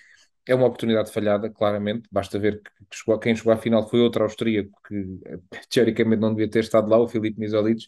é 0.47 0.55
uma 0.55 0.67
oportunidade 0.67 1.11
falhada, 1.11 1.51
claramente. 1.51 2.09
Basta 2.11 2.39
ver 2.39 2.63
que, 2.63 2.71
que 2.89 2.97
chegou, 2.97 3.19
quem 3.19 3.35
chegou 3.35 3.53
à 3.53 3.57
final 3.57 3.89
foi 3.89 4.01
outro 4.01 4.23
austríaco 4.23 4.71
que 4.87 5.21
teoricamente 5.69 6.21
não 6.21 6.31
devia 6.31 6.49
ter 6.49 6.61
estado 6.61 6.89
lá, 6.89 6.99
o 6.99 7.09
Filipe 7.09 7.39
Misolic, 7.39 7.87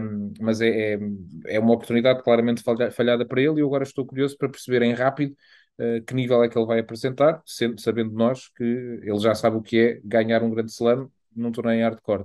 um, 0.00 0.32
mas 0.40 0.60
é, 0.60 0.94
é, 0.94 0.98
é, 1.46 1.60
uma 1.60 1.72
oportunidade 1.74 2.22
claramente 2.22 2.62
falhada 2.92 3.26
para 3.26 3.40
ele 3.40 3.58
e 3.58 3.60
eu 3.60 3.66
agora 3.66 3.84
estou 3.84 4.06
curioso 4.06 4.36
para 4.38 4.48
perceber 4.48 4.82
em 4.82 4.92
rápido 4.92 5.34
uh, 5.78 6.02
que 6.04 6.14
nível 6.14 6.42
é 6.44 6.48
que 6.48 6.56
ele 6.58 6.66
vai 6.66 6.78
apresentar, 6.78 7.42
sendo, 7.44 7.80
sabendo 7.80 8.12
nós 8.12 8.48
que 8.48 8.64
ele 8.64 9.18
já 9.18 9.34
sabe 9.34 9.56
o 9.56 9.62
que 9.62 9.78
é 9.78 10.00
ganhar 10.04 10.42
um 10.42 10.50
grande 10.50 10.70
slam 10.70 11.10
num 11.34 11.52
torneio 11.52 11.80
em 11.80 11.82
hardcore. 11.82 12.24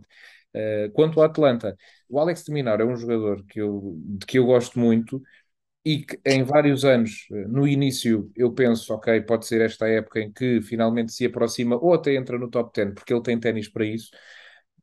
Uh, 0.55 0.89
quanto 0.93 1.19
ao 1.19 1.25
Atlanta, 1.25 1.75
o 2.07 2.19
Alex 2.19 2.43
de 2.43 2.51
Minar 2.51 2.79
é 2.79 2.85
um 2.85 2.95
jogador 2.95 3.43
que 3.45 3.59
eu, 3.59 3.95
de 3.97 4.25
que 4.25 4.39
eu 4.39 4.45
gosto 4.45 4.79
muito, 4.79 5.21
e 5.85 6.03
que 6.03 6.19
em 6.25 6.43
vários 6.43 6.83
anos, 6.83 7.27
eh, 7.31 7.45
no 7.47 7.67
início, 7.67 8.31
eu 8.35 8.51
penso, 8.53 8.93
ok, 8.93 9.21
pode 9.21 9.45
ser 9.45 9.61
esta 9.61 9.87
época 9.87 10.19
em 10.19 10.31
que 10.31 10.61
finalmente 10.61 11.13
se 11.13 11.25
aproxima 11.25 11.77
ou 11.77 11.93
até 11.93 12.15
entra 12.15 12.37
no 12.39 12.49
top 12.49 12.71
10, 12.73 12.93
porque 12.95 13.13
ele 13.13 13.21
tem 13.23 13.39
ténis 13.39 13.69
para 13.69 13.85
isso. 13.85 14.09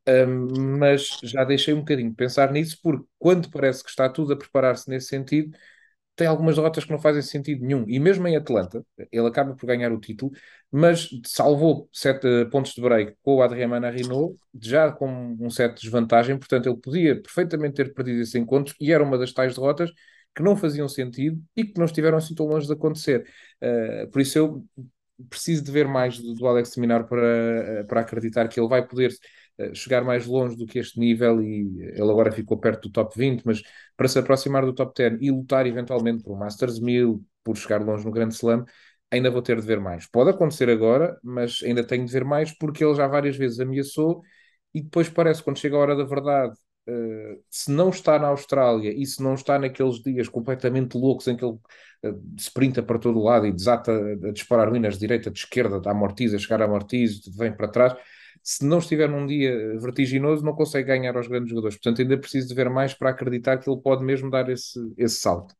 Um, 0.07 0.77
mas 0.79 1.17
já 1.23 1.43
deixei 1.45 1.73
um 1.73 1.79
bocadinho 1.79 2.09
de 2.09 2.15
pensar 2.15 2.51
nisso, 2.51 2.77
porque 2.83 3.05
quando 3.17 3.49
parece 3.49 3.83
que 3.83 3.89
está 3.89 4.09
tudo 4.09 4.33
a 4.33 4.37
preparar-se 4.37 4.89
nesse 4.89 5.07
sentido, 5.07 5.57
tem 6.15 6.27
algumas 6.27 6.55
derrotas 6.55 6.85
que 6.85 6.91
não 6.91 6.99
fazem 6.99 7.21
sentido 7.21 7.65
nenhum. 7.65 7.85
E 7.87 7.99
mesmo 7.99 8.27
em 8.27 8.35
Atlanta, 8.35 8.85
ele 9.11 9.27
acaba 9.27 9.55
por 9.55 9.65
ganhar 9.65 9.91
o 9.91 9.99
título, 9.99 10.31
mas 10.71 11.09
salvou 11.25 11.89
sete 11.91 12.27
eh, 12.27 12.45
pontos 12.45 12.73
de 12.73 12.81
break 12.81 13.15
com 13.23 13.37
o 13.37 13.41
Adrien 13.41 13.67
Manarino, 13.67 14.37
já 14.61 14.91
com 14.91 15.07
um 15.39 15.49
set 15.49 15.75
de 15.75 15.81
desvantagem, 15.83 16.37
portanto 16.37 16.67
ele 16.69 16.77
podia 16.77 17.21
perfeitamente 17.21 17.75
ter 17.75 17.93
perdido 17.93 18.21
esse 18.21 18.37
encontro, 18.37 18.75
e 18.79 18.91
era 18.91 19.03
uma 19.03 19.17
das 19.17 19.33
tais 19.33 19.55
derrotas 19.55 19.91
que 20.35 20.43
não 20.43 20.55
faziam 20.55 20.87
sentido 20.87 21.41
e 21.55 21.63
que 21.65 21.77
não 21.77 21.85
estiveram 21.85 22.17
assim 22.17 22.35
tão 22.35 22.47
longe 22.47 22.67
de 22.67 22.73
acontecer. 22.73 23.25
Uh, 23.61 24.09
por 24.11 24.21
isso 24.21 24.37
eu 24.37 24.65
preciso 25.29 25.63
de 25.63 25.71
ver 25.71 25.87
mais 25.87 26.17
do, 26.19 26.33
do 26.33 26.47
Alex 26.47 26.69
Seminar 26.69 27.07
para, 27.07 27.85
para 27.87 28.01
acreditar 28.01 28.47
que 28.47 28.59
ele 28.59 28.67
vai 28.67 28.85
poder 28.85 29.11
uh, 29.59 29.75
chegar 29.75 30.03
mais 30.03 30.25
longe 30.25 30.55
do 30.55 30.65
que 30.65 30.79
este 30.79 30.99
nível 30.99 31.41
e 31.41 31.81
ele 31.81 32.01
agora 32.01 32.31
ficou 32.31 32.57
perto 32.57 32.89
do 32.89 32.91
top 32.91 33.17
20, 33.17 33.43
mas 33.45 33.61
para 33.95 34.07
se 34.07 34.19
aproximar 34.19 34.65
do 34.65 34.73
top 34.73 34.93
10 34.95 35.17
e 35.21 35.31
lutar 35.31 35.65
eventualmente 35.67 36.23
por 36.23 36.33
um 36.33 36.37
Masters 36.39 36.79
1000, 36.79 37.23
por 37.43 37.57
chegar 37.57 37.81
longe 37.81 38.05
no 38.05 38.11
Grande 38.11 38.33
Slam, 38.33 38.65
ainda 39.11 39.29
vou 39.29 39.41
ter 39.41 39.59
de 39.59 39.65
ver 39.67 39.79
mais. 39.79 40.07
Pode 40.07 40.31
acontecer 40.31 40.69
agora, 40.69 41.17
mas 41.23 41.59
ainda 41.63 41.85
tenho 41.85 42.05
de 42.05 42.11
ver 42.11 42.25
mais 42.25 42.51
porque 42.57 42.83
ele 42.83 42.95
já 42.95 43.07
várias 43.07 43.35
vezes 43.37 43.59
ameaçou 43.59 44.21
e 44.73 44.81
depois 44.81 45.09
parece 45.09 45.43
quando 45.43 45.59
chega 45.59 45.75
a 45.75 45.79
hora 45.79 45.95
da 45.95 46.03
verdade 46.03 46.55
Uh, 46.85 47.41
se 47.49 47.71
não 47.71 47.89
está 47.89 48.19
na 48.19 48.27
Austrália 48.27 48.91
e 48.93 49.05
se 49.05 49.23
não 49.23 49.35
está 49.35 49.57
naqueles 49.57 50.01
dias 50.01 50.27
completamente 50.27 50.97
loucos 50.97 51.27
em 51.29 51.37
que 51.37 51.45
ele 51.45 51.53
uh, 51.53 52.21
sprinta 52.37 52.83
para 52.83 52.99
todo 52.99 53.23
lado 53.23 53.45
e 53.45 53.53
desata 53.53 53.91
a 53.91 54.31
disparar 54.31 54.69
ruínas 54.69 54.95
de 54.95 54.99
direita, 54.99 55.31
de 55.31 55.39
esquerda, 55.39 55.79
da 55.79 55.91
amortiza, 55.91 56.37
chegar 56.37 56.61
a 56.61 56.65
amortiza, 56.65 57.21
vem 57.37 57.55
para 57.55 57.69
trás, 57.69 57.95
se 58.43 58.65
não 58.65 58.79
estiver 58.79 59.07
num 59.09 59.25
dia 59.25 59.79
vertiginoso, 59.79 60.43
não 60.43 60.53
consegue 60.53 60.89
ganhar 60.89 61.15
aos 61.15 61.27
grandes 61.27 61.49
jogadores. 61.49 61.77
Portanto, 61.77 62.01
ainda 62.01 62.17
preciso 62.17 62.49
de 62.49 62.53
ver 62.53 62.69
mais 62.69 62.93
para 62.93 63.11
acreditar 63.11 63.57
que 63.57 63.69
ele 63.69 63.79
pode 63.79 64.03
mesmo 64.03 64.29
dar 64.29 64.49
esse, 64.49 64.77
esse 64.97 65.15
salto. 65.15 65.55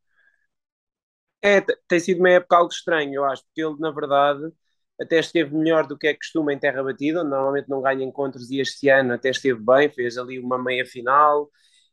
É, 1.41 1.61
tem 1.87 1.99
sido 1.99 2.19
uma 2.19 2.29
época 2.29 2.57
algo 2.57 2.71
estranho, 2.71 3.13
eu 3.13 3.25
acho, 3.25 3.43
porque 3.45 3.61
ele, 3.61 3.77
na 3.79 3.91
verdade, 3.91 4.51
até 4.99 5.19
esteve 5.19 5.55
melhor 5.55 5.87
do 5.87 5.97
que 5.97 6.07
é 6.07 6.13
costume 6.13 6.53
em 6.53 6.59
terra 6.59 6.83
batida, 6.83 7.23
normalmente 7.23 7.69
não 7.69 7.81
ganha 7.81 8.03
encontros 8.03 8.49
e 8.51 8.59
este 8.59 8.89
ano 8.89 9.13
até 9.13 9.29
esteve 9.29 9.59
bem, 9.59 9.89
fez 9.89 10.17
ali 10.17 10.39
uma 10.39 10.61
meia 10.61 10.85
final 10.85 11.49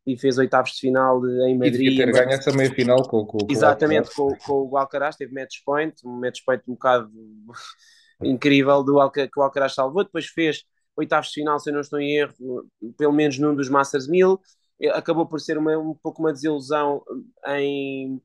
e 0.07 0.19
fez 0.19 0.39
oitavos 0.39 0.73
de 0.73 0.81
final 0.81 1.21
em 1.47 1.59
Madrid. 1.59 1.93
E 1.93 1.97
ter 1.97 2.13
ganho 2.13 2.31
essa 2.31 2.53
meia 2.53 2.71
final 2.71 3.03
com, 3.09 3.25
com, 3.25 3.39
com 3.39 3.53
Exatamente, 3.53 4.15
com, 4.15 4.35
com, 4.37 4.69
o 4.71 4.77
Alcaraz, 4.77 5.17
teve 5.17 5.33
match 5.33 5.59
point, 5.65 5.95
um 6.05 6.21
match 6.21 6.41
point 6.45 6.63
um 6.69 6.73
bocado 6.73 7.11
incrível 8.23 8.83
do 8.83 9.01
Alca, 9.01 9.27
que 9.27 9.39
o 9.39 9.43
Alcaraz 9.43 9.75
salvou, 9.75 10.05
depois 10.05 10.27
fez 10.27 10.65
oitavos 10.97 11.29
de 11.29 11.35
final, 11.35 11.59
se 11.59 11.71
eu 11.71 11.75
não 11.75 11.81
estou 11.81 12.01
em 12.01 12.17
erro, 12.17 12.35
pelo 12.99 13.13
menos 13.13 13.39
num 13.39 13.55
dos 13.55 13.69
Masters 13.69 14.07
1000, 14.07 14.39
acabou 14.93 15.27
por 15.27 15.41
ser 15.41 15.59
uma, 15.59 15.77
um 15.79 15.95
pouco 15.95 16.23
uma 16.23 16.33
desilusão 16.33 17.03
em 17.49 18.21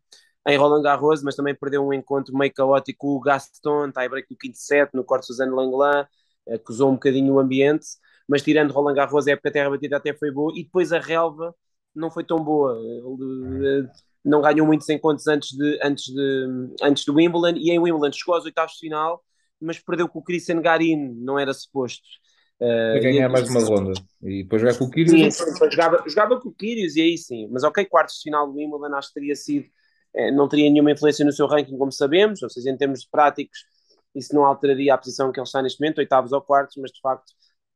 em 0.47 0.57
Roland 0.57 0.83
Garros, 0.83 1.23
mas 1.23 1.35
também 1.35 1.55
perdeu 1.55 1.85
um 1.85 1.93
encontro 1.93 2.37
meio 2.37 2.53
caótico 2.53 3.15
o 3.15 3.19
Gaston, 3.19 3.91
tie-break 3.91 4.29
do 4.29 4.37
quinto 4.37 4.57
set, 4.57 4.91
no 4.93 5.03
corte 5.03 5.25
Suzanne 5.25 5.51
Langlan, 5.51 6.07
acusou 6.47 6.89
um 6.89 6.93
bocadinho 6.93 7.33
o 7.33 7.39
ambiente, 7.39 7.87
mas 8.27 8.43
tirando 8.43 8.71
Roland 8.71 8.93
Garros, 8.93 9.27
a 9.27 9.31
época 9.31 9.51
terra 9.51 9.69
batida 9.69 9.97
até 9.97 10.13
foi 10.13 10.31
boa, 10.31 10.53
e 10.55 10.63
depois 10.63 10.93
a 10.93 10.99
relva 10.99 11.55
não 11.95 12.11
foi 12.11 12.23
tão 12.23 12.43
boa, 12.43 12.77
Ele, 12.79 13.87
não 14.23 14.41
ganhou 14.41 14.65
muitos 14.67 14.89
encontros 14.89 15.27
antes, 15.27 15.55
de, 15.55 15.79
antes, 15.83 16.05
de, 16.05 16.75
antes 16.81 17.05
do 17.05 17.15
Wimbledon, 17.15 17.57
e 17.57 17.71
em 17.71 17.79
Wimbledon 17.79 18.11
chegou 18.11 18.35
aos 18.35 18.45
oitavos 18.45 18.73
de 18.73 18.79
final, 18.79 19.23
mas 19.59 19.79
perdeu 19.79 20.07
com 20.07 20.19
o 20.19 20.23
Christian 20.23 20.61
Garin, 20.61 21.13
não 21.15 21.39
era 21.39 21.53
suposto. 21.53 22.03
Uh, 22.59 23.01
ganhar 23.01 23.27
mais 23.27 23.49
uma 23.49 23.59
ronda 23.65 23.91
e 24.23 24.43
depois 24.43 24.61
jogar 24.61 24.77
com 24.77 24.85
o 24.85 24.89
Kyrgios. 24.89 25.35
Sim, 25.35 25.69
jogava, 25.69 26.03
jogava 26.07 26.39
com 26.39 26.49
o 26.49 26.53
Kyrgios 26.53 26.95
e 26.95 27.01
aí 27.01 27.17
sim, 27.17 27.49
mas 27.51 27.63
ok, 27.63 27.83
quartos 27.85 28.15
de 28.15 28.21
final 28.23 28.47
do 28.47 28.57
Wimbledon 28.57 28.95
acho 28.95 29.09
que 29.09 29.15
teria 29.15 29.35
sido 29.35 29.65
não 30.31 30.47
teria 30.47 30.69
nenhuma 30.69 30.91
influência 30.91 31.25
no 31.25 31.31
seu 31.31 31.47
ranking, 31.47 31.77
como 31.77 31.91
sabemos, 31.91 32.41
ou 32.41 32.49
seja, 32.49 32.69
em 32.69 32.77
termos 32.77 33.05
práticos, 33.05 33.65
isso 34.15 34.33
não 34.33 34.45
alteraria 34.45 34.93
a 34.93 34.97
posição 34.97 35.31
que 35.31 35.39
ele 35.39 35.45
está 35.45 35.61
neste 35.61 35.79
momento, 35.79 35.97
oitavos 35.97 36.31
ou 36.31 36.41
quartos, 36.41 36.77
mas 36.77 36.91
de 36.91 37.01
facto 37.01 37.33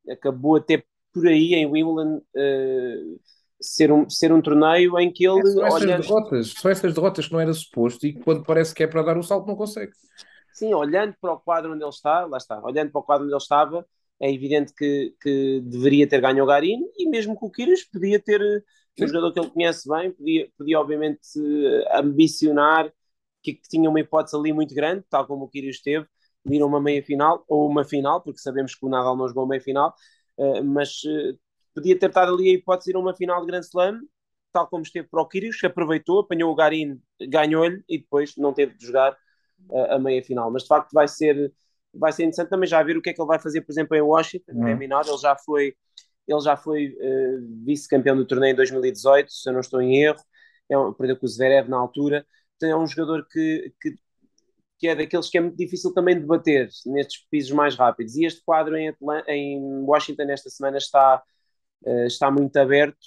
acabou 0.10 0.56
até 0.56 0.84
por 1.13 1.28
aí 1.28 1.54
em 1.54 1.65
Wimbledon 1.65 2.17
uh, 2.17 3.19
ser, 3.60 3.91
um, 3.91 4.10
ser 4.10 4.32
um 4.32 4.41
torneio 4.41 4.97
em 4.99 5.12
que 5.12 5.28
ele. 5.28 5.39
É, 5.39 5.43
são, 5.43 5.65
essas 5.65 5.82
olha... 5.82 5.97
derrotas, 5.97 6.54
são 6.54 6.71
essas 6.71 6.93
derrotas 6.93 7.28
que 7.28 7.34
não 7.34 7.39
era 7.39 7.54
suposto 7.54 8.06
e 8.06 8.13
quando 8.13 8.43
parece 8.43 8.73
que 8.73 8.84
é 8.84 8.88
para 8.88 9.04
dar 9.04 9.17
o 9.17 9.23
salto 9.23 9.47
não 9.47 9.56
consegue. 9.56 9.91
Sim, 10.54 10.73
olhando 10.73 11.15
para 11.19 11.34
o 11.34 11.39
quadro 11.39 11.73
onde 11.73 11.84
ele 11.84 11.89
está, 11.89 12.25
lá 12.25 12.38
está, 12.38 12.62
olhando 12.63 12.91
para 12.91 12.99
o 12.99 13.04
quadro 13.04 13.25
onde 13.25 13.34
ele 13.34 13.41
estava, 13.41 13.86
é 14.19 14.32
evidente 14.32 14.73
que, 14.73 15.13
que 15.21 15.62
deveria 15.63 16.08
ter 16.08 16.19
ganho 16.19 16.43
o 16.43 16.47
Garim 16.47 16.82
e 16.97 17.08
mesmo 17.08 17.36
com 17.36 17.47
o 17.47 17.52
Kyrgios 17.52 17.86
podia 17.86 18.19
ter 18.19 18.41
Sim. 18.41 18.63
Um 19.06 19.08
jogador 19.08 19.34
que 19.34 19.40
ele 19.40 19.50
conhece 19.50 19.90
bem, 19.90 20.12
podia, 20.12 20.50
podia 20.58 20.80
obviamente 20.80 21.20
ambicionar 21.94 22.92
que, 23.42 23.54
que, 23.54 23.70
tinha 23.70 23.90
uma 23.90 24.00
hipótese 24.00 24.36
ali 24.36 24.54
muito 24.54 24.74
grande, 24.74 25.04
tal 25.10 25.26
como 25.26 25.46
o 25.46 25.50
Kyrgios 25.50 25.82
teve, 25.82 26.06
de 26.46 26.56
ir 26.56 26.62
a 26.62 26.66
uma 26.66 26.82
meia 26.82 27.04
final 27.04 27.44
ou 27.48 27.70
uma 27.70 27.84
final, 27.84 28.22
porque 28.22 28.40
sabemos 28.40 28.76
que 28.76 28.86
o 28.86 28.90
Nadal 28.90 29.16
não 29.16 29.28
jogou 29.28 29.44
a 29.44 29.48
meia 29.48 29.62
final, 29.62 29.94
uh, 30.38 30.64
mas 30.64 31.04
uh, 31.04 31.38
podia 31.74 31.98
ter 31.98 32.10
estado 32.10 32.34
ali 32.34 32.50
a 32.50 32.54
hipótese 32.54 32.86
de 32.86 32.92
ir 32.92 32.96
a 32.98 33.00
uma 33.00 33.16
final 33.16 33.42
de 33.42 33.48
Grand 33.48 33.62
Slam, 33.62 34.02
tal 34.52 34.68
como 34.68 34.84
esteve 34.84 35.08
para 35.08 35.22
o 35.22 35.28
Kyrgios, 35.28 35.60
que 35.60 35.66
aproveitou, 35.66 36.20
apanhou 36.20 36.52
o 36.52 36.56
Garim, 36.56 37.00
ganhou-lhe 37.22 37.84
e 37.88 38.00
depois 38.00 38.36
não 38.38 38.54
teve 38.54 38.76
de 38.76 38.86
jogar 38.86 39.14
uh, 39.70 39.94
a 39.94 40.00
meia 40.00 40.24
final. 40.24 40.52
Mas 40.52 40.64
de 40.64 40.68
facto 40.68 40.92
vai 40.92 41.08
ser 41.08 41.54
vai 41.92 42.12
ser 42.12 42.24
interessante 42.24 42.50
também 42.50 42.70
já 42.70 42.82
ver 42.84 42.98
o 42.98 43.02
que 43.02 43.10
é 43.10 43.14
que 43.14 43.20
ele 43.20 43.28
vai 43.28 43.40
fazer, 43.40 43.62
por 43.62 43.72
exemplo, 43.72 43.98
em 43.98 44.02
Washington, 44.02 44.52
uhum. 44.54 44.66
terminado. 44.66 45.10
Ele 45.10 45.18
já 45.18 45.36
foi, 45.36 45.76
ele 46.30 46.42
já 46.42 46.56
foi 46.56 46.89
uh, 46.89 47.65
vice-campeão 47.65 48.15
do 48.15 48.26
torneio 48.26 48.54
em 48.54 48.56
2018, 48.56 49.32
se 49.32 49.50
eu 49.50 49.54
não 49.54 49.62
estou 49.62 49.82
em 49.82 49.98
erro. 49.98 50.20
É 50.70 50.78
um, 50.78 50.94
perdeu 50.94 51.18
com 51.18 51.26
o 51.26 51.30
Zverev 51.30 51.68
na 51.68 51.78
altura. 51.78 52.26
Então 52.56 52.70
é 52.70 52.78
um 52.78 52.86
jogador 52.86 53.28
que, 53.28 53.74
que, 53.82 53.96
que, 54.78 54.88
é 54.88 54.96
daqueles 54.96 55.28
que 55.28 55.39
é 55.39 55.42
muito 55.42 55.58
difícil 55.58 55.92
também 55.94 56.20
de 56.20 56.26
bater 56.26 56.70
nestes 56.86 57.26
pisos 57.32 57.52
mais 57.52 57.76
rápidos. 57.76 58.15
E 58.15 58.26
este 58.26 58.44
quadro 58.44 58.78
em, 58.78 58.94
em 59.28 59.60
Washington 59.84 60.30
esta 60.30 60.50
semana 60.52 60.78
está, 60.78 61.24
uh, 61.86 62.06
está 62.06 62.30
muito 62.30 62.56
aberto. 62.58 62.98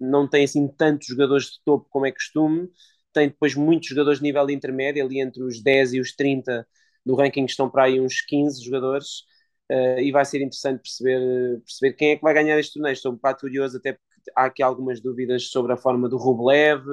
Não 0.00 0.28
tem 0.28 0.44
assim 0.44 0.66
tantos 0.66 1.06
jogadores 1.06 1.44
de 1.46 1.62
topo 1.64 1.86
como 1.88 2.06
é 2.06 2.10
costume. 2.10 2.68
Tem 3.12 3.28
depois 3.28 3.54
muitos 3.54 3.88
jogadores 3.88 4.18
de 4.18 4.24
nível 4.24 4.50
intermédio, 4.50 5.04
ali 5.04 5.20
entre 5.20 5.42
os 5.44 5.62
10 5.62 5.94
e 5.94 6.00
os 6.00 6.14
30 6.16 6.66
do 7.06 7.14
ranking 7.14 7.44
estão 7.44 7.70
para 7.70 7.84
aí 7.84 8.00
uns 8.00 8.20
15 8.22 8.64
jogadores 8.64 9.24
uh, 9.70 10.00
e 10.00 10.10
vai 10.12 10.24
ser 10.24 10.38
interessante 10.38 10.82
perceber, 10.82 11.60
perceber 11.60 11.92
quem 11.94 12.10
é 12.12 12.16
que 12.16 12.22
vai 12.22 12.34
ganhar 12.34 12.58
este 12.58 12.74
torneio. 12.74 12.92
Estou 12.92 13.12
um 13.12 13.16
bocado 13.16 13.40
curioso, 13.40 13.76
até 13.78 13.92
porque 13.92 14.30
há 14.36 14.44
aqui 14.44 14.62
algumas 14.62 15.00
dúvidas 15.00 15.48
sobre 15.48 15.72
a 15.72 15.76
forma 15.76 16.08
do 16.08 16.16
Rublev, 16.16 16.84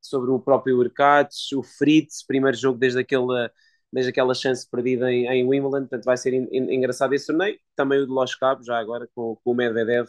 sobre 0.00 0.30
o 0.30 0.38
próprio 0.40 0.78
Urkats, 0.78 1.52
o 1.52 1.62
Fritz, 1.62 2.24
primeiro 2.26 2.56
jogo 2.56 2.78
desde 2.78 3.00
aquele 3.00 3.50
desde 3.92 4.10
aquela 4.10 4.34
chance 4.34 4.68
perdida 4.68 5.10
em, 5.10 5.26
em 5.26 5.48
Wimbledon, 5.48 5.80
portanto 5.80 6.04
vai 6.04 6.16
ser 6.16 6.34
in, 6.34 6.46
in, 6.52 6.74
engraçado 6.74 7.14
esse 7.14 7.26
torneio, 7.26 7.58
também 7.74 7.98
o 8.00 8.06
de 8.06 8.12
Los 8.12 8.34
Cabos, 8.34 8.66
já 8.66 8.78
agora 8.78 9.08
com, 9.14 9.36
com 9.42 9.50
o 9.52 9.54
Medvedev 9.54 10.08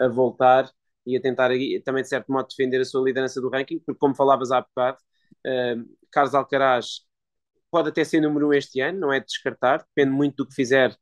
a 0.00 0.08
voltar 0.08 0.70
e 1.06 1.16
a 1.16 1.20
tentar 1.20 1.50
também 1.84 2.02
de 2.02 2.08
certo 2.08 2.30
modo 2.32 2.48
defender 2.48 2.80
a 2.80 2.84
sua 2.84 3.02
liderança 3.02 3.40
do 3.40 3.48
ranking, 3.48 3.78
porque 3.80 3.98
como 3.98 4.14
falavas 4.14 4.50
há 4.50 4.60
bocado, 4.60 4.98
uh, 5.46 5.96
Carlos 6.10 6.34
Alcaraz 6.34 7.00
pode 7.70 7.88
até 7.88 8.04
ser 8.04 8.20
número 8.20 8.48
um 8.48 8.52
este 8.52 8.80
ano, 8.80 9.00
não 9.00 9.12
é 9.12 9.20
de 9.20 9.26
descartar, 9.26 9.78
depende 9.78 10.14
muito 10.14 10.36
do 10.36 10.48
que 10.48 10.54
fizer. 10.54 10.94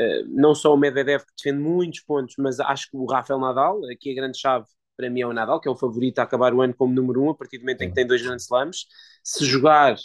Uh, 0.00 0.24
não 0.28 0.54
só 0.54 0.72
o 0.72 0.78
Medvedev 0.78 1.22
que 1.22 1.32
defende 1.36 1.62
muitos 1.62 2.00
pontos, 2.00 2.34
mas 2.38 2.58
acho 2.58 2.90
que 2.90 2.96
o 2.96 3.04
Rafael 3.04 3.38
Nadal, 3.38 3.80
aqui 3.92 4.12
a 4.12 4.14
grande 4.14 4.38
chave 4.38 4.64
para 4.96 5.10
mim 5.10 5.20
é 5.20 5.26
o 5.26 5.32
Nadal, 5.32 5.60
que 5.60 5.68
é 5.68 5.70
o 5.70 5.76
favorito 5.76 6.18
a 6.20 6.22
acabar 6.22 6.54
o 6.54 6.60
ano 6.60 6.74
como 6.74 6.94
número 6.94 7.22
um, 7.22 7.30
a 7.30 7.34
partir 7.34 7.58
do 7.58 7.62
momento 7.62 7.82
em 7.82 7.88
que 7.88 7.94
tem 7.94 8.06
dois 8.06 8.22
grandes 8.22 8.44
slams. 8.44 8.86
Se 9.24 9.44
jogar, 9.44 9.96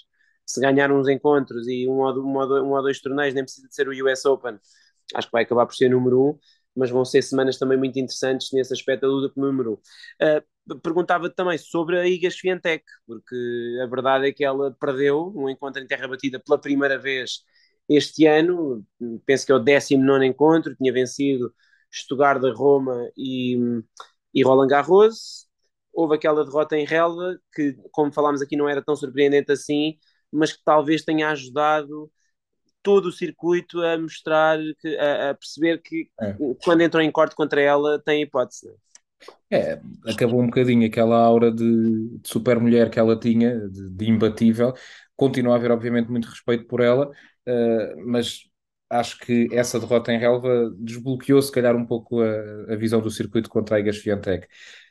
se 0.45 0.61
ganhar 0.61 0.91
uns 0.91 1.07
encontros 1.07 1.67
e 1.67 1.87
um 1.87 1.99
ou, 1.99 2.17
um, 2.19 2.37
ou, 2.37 2.63
um 2.63 2.71
ou 2.71 2.81
dois 2.81 2.99
torneios, 3.01 3.33
nem 3.33 3.43
precisa 3.43 3.67
de 3.67 3.75
ser 3.75 3.87
o 3.87 3.91
US 3.91 4.25
Open, 4.25 4.57
acho 5.13 5.27
que 5.27 5.31
vai 5.31 5.43
acabar 5.43 5.65
por 5.65 5.75
ser 5.75 5.89
número 5.89 6.29
um, 6.29 6.39
mas 6.75 6.89
vão 6.89 7.05
ser 7.05 7.21
semanas 7.21 7.57
também 7.57 7.77
muito 7.77 7.97
interessantes 7.99 8.51
nesse 8.51 8.73
aspecto 8.73 9.01
da 9.01 9.07
luta 9.07 9.33
pelo 9.33 9.47
número 9.47 9.73
um. 9.73 10.25
Uh, 10.25 10.79
perguntava 10.79 11.29
também 11.29 11.57
sobre 11.57 11.99
a 11.99 12.07
Iga 12.07 12.31
Swiatek, 12.31 12.83
porque 13.05 13.79
a 13.83 13.85
verdade 13.87 14.27
é 14.27 14.31
que 14.31 14.43
ela 14.43 14.71
perdeu 14.79 15.33
um 15.35 15.49
encontro 15.49 15.81
em 15.81 15.87
terra 15.87 16.07
batida 16.07 16.39
pela 16.39 16.59
primeira 16.59 16.97
vez 16.97 17.43
este 17.87 18.25
ano, 18.25 18.85
penso 19.25 19.45
que 19.45 19.51
é 19.51 19.55
o 19.55 19.59
19 19.59 20.25
encontro, 20.25 20.75
tinha 20.75 20.91
vencido 20.91 21.53
Stuttgart 21.91 22.41
da 22.41 22.51
Roma 22.53 23.09
e, 23.15 23.57
e 24.33 24.43
Roland 24.43 24.67
Garros. 24.67 25.47
Houve 25.93 26.15
aquela 26.15 26.43
derrota 26.43 26.77
em 26.77 26.85
relva, 26.85 27.39
que, 27.53 27.73
como 27.91 28.11
falámos 28.11 28.41
aqui, 28.41 28.57
não 28.57 28.67
era 28.67 28.81
tão 28.81 28.95
surpreendente 28.95 29.51
assim, 29.51 29.97
mas 30.31 30.51
que 30.51 30.61
talvez 30.63 31.03
tenha 31.03 31.29
ajudado 31.29 32.11
todo 32.83 33.07
o 33.07 33.11
circuito 33.11 33.81
a 33.81 33.97
mostrar, 33.97 34.59
que, 34.79 34.97
a, 34.97 35.31
a 35.31 35.33
perceber 35.33 35.81
que 35.81 36.09
é. 36.21 36.35
quando 36.63 36.83
entram 36.83 37.01
em 37.01 37.11
corte 37.11 37.35
contra 37.35 37.61
ela 37.61 37.99
tem 37.99 38.21
hipótese. 38.21 38.69
É, 39.49 39.79
acabou 40.07 40.41
um 40.41 40.47
bocadinho 40.47 40.85
aquela 40.85 41.17
aura 41.17 41.51
de, 41.51 42.19
de 42.19 42.29
super 42.29 42.59
mulher 42.59 42.89
que 42.89 42.99
ela 42.99 43.19
tinha, 43.19 43.57
de, 43.69 43.89
de, 43.89 44.09
imbatível. 44.09 44.73
Continua 45.15 45.53
a 45.53 45.57
haver, 45.57 45.71
obviamente, 45.71 46.11
muito 46.11 46.27
respeito 46.27 46.65
por 46.67 46.81
ela, 46.81 47.09
uh, 47.47 48.07
mas 48.07 48.41
acho 48.89 49.19
que 49.19 49.47
essa 49.51 49.79
derrota 49.79 50.13
em 50.13 50.19
relva 50.19 50.71
desbloqueou, 50.77 51.41
se 51.41 51.51
calhar, 51.51 51.75
um 51.75 51.85
pouco 51.85 52.21
a, 52.21 52.73
a 52.73 52.75
visão 52.75 53.01
do 53.01 53.09
circuito 53.09 53.49
contra 53.49 53.77
a 53.77 53.79
Iga 53.79 53.93
Swiatek. 53.93 54.47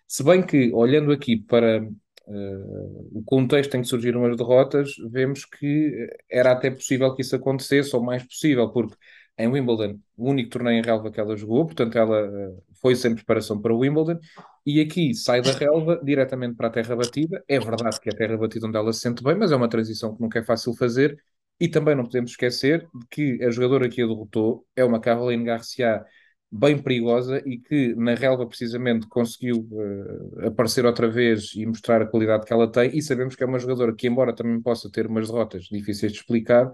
Se 0.07 0.23
bem 0.23 0.45
que, 0.45 0.73
olhando 0.73 1.13
aqui 1.13 1.37
para 1.37 1.83
uh, 1.83 3.19
o 3.19 3.23
contexto 3.25 3.75
em 3.77 3.83
que 3.83 3.89
surgiram 3.89 4.25
as 4.25 4.37
derrotas, 4.37 4.91
vemos 5.11 5.45
que 5.45 6.09
era 6.29 6.53
até 6.53 6.71
possível 6.71 7.15
que 7.15 7.23
isso 7.23 7.37
acontecesse, 7.37 7.95
ou 7.95 8.03
mais 8.03 8.23
possível, 8.25 8.69
porque 8.71 8.97
em 9.37 9.49
Wimbledon, 9.49 9.99
o 10.17 10.31
único 10.31 10.51
torneio 10.51 10.79
em 10.79 10.83
relva 10.83 11.11
que 11.11 11.19
ela 11.19 11.37
jogou, 11.37 11.67
portanto 11.67 11.99
ela 11.99 12.25
uh, 12.29 12.63
foi 12.81 12.95
sem 12.95 13.15
preparação 13.15 13.61
para 13.61 13.75
o 13.75 13.79
Wimbledon, 13.79 14.19
e 14.65 14.81
aqui 14.81 15.15
sai 15.15 15.43
da 15.43 15.53
relva 15.53 16.01
diretamente 16.05 16.55
para 16.55 16.69
a 16.69 16.71
terra 16.71 16.95
batida. 16.97 17.43
É 17.49 17.59
verdade 17.59 18.01
que 18.01 18.09
é 18.09 18.13
a 18.13 18.17
terra 18.17 18.37
batida 18.37 18.67
onde 18.67 18.77
ela 18.77 18.93
se 18.93 19.01
sente 19.01 19.23
bem, 19.23 19.35
mas 19.35 19.51
é 19.53 19.57
uma 19.57 19.69
transição 19.69 20.15
que 20.15 20.23
nunca 20.23 20.39
é 20.39 20.45
fácil 20.45 20.75
fazer, 20.77 21.19
e 21.61 21.69
também 21.69 21.95
não 21.95 22.05
podemos 22.05 22.33
esquecer 22.33 22.87
que 23.11 23.43
a 23.43 23.51
jogadora 23.51 23.89
que 23.89 24.03
a 24.03 24.07
derrotou 24.07 24.67
é 24.75 24.85
uma 24.85 25.01
Caroline 25.01 25.45
Garcia 25.45 26.05
bem 26.51 26.81
perigosa 26.81 27.43
e 27.45 27.59
que 27.59 27.95
na 27.97 28.15
relva 28.15 28.47
precisamente 28.47 29.09
conseguiu 29.09 29.67
uh, 29.73 30.47
aparecer 30.47 30.87
outra 30.87 31.09
vez 31.09 31.53
e 31.55 31.67
mostrar 31.67 32.01
a 32.01 32.07
qualidade 32.07 32.45
que 32.47 32.53
ela 32.53 32.71
tem, 32.71 32.97
e 32.97 33.03
sabemos 33.03 33.35
que 33.35 33.43
é 33.43 33.47
uma 33.47 33.59
jogadora 33.59 33.95
que, 33.95 34.07
embora 34.07 34.35
também 34.35 34.61
possa 34.63 34.91
ter 34.91 35.07
umas 35.07 35.29
derrotas 35.29 35.65
difíceis 35.65 36.13
de 36.13 36.19
explicar, 36.19 36.71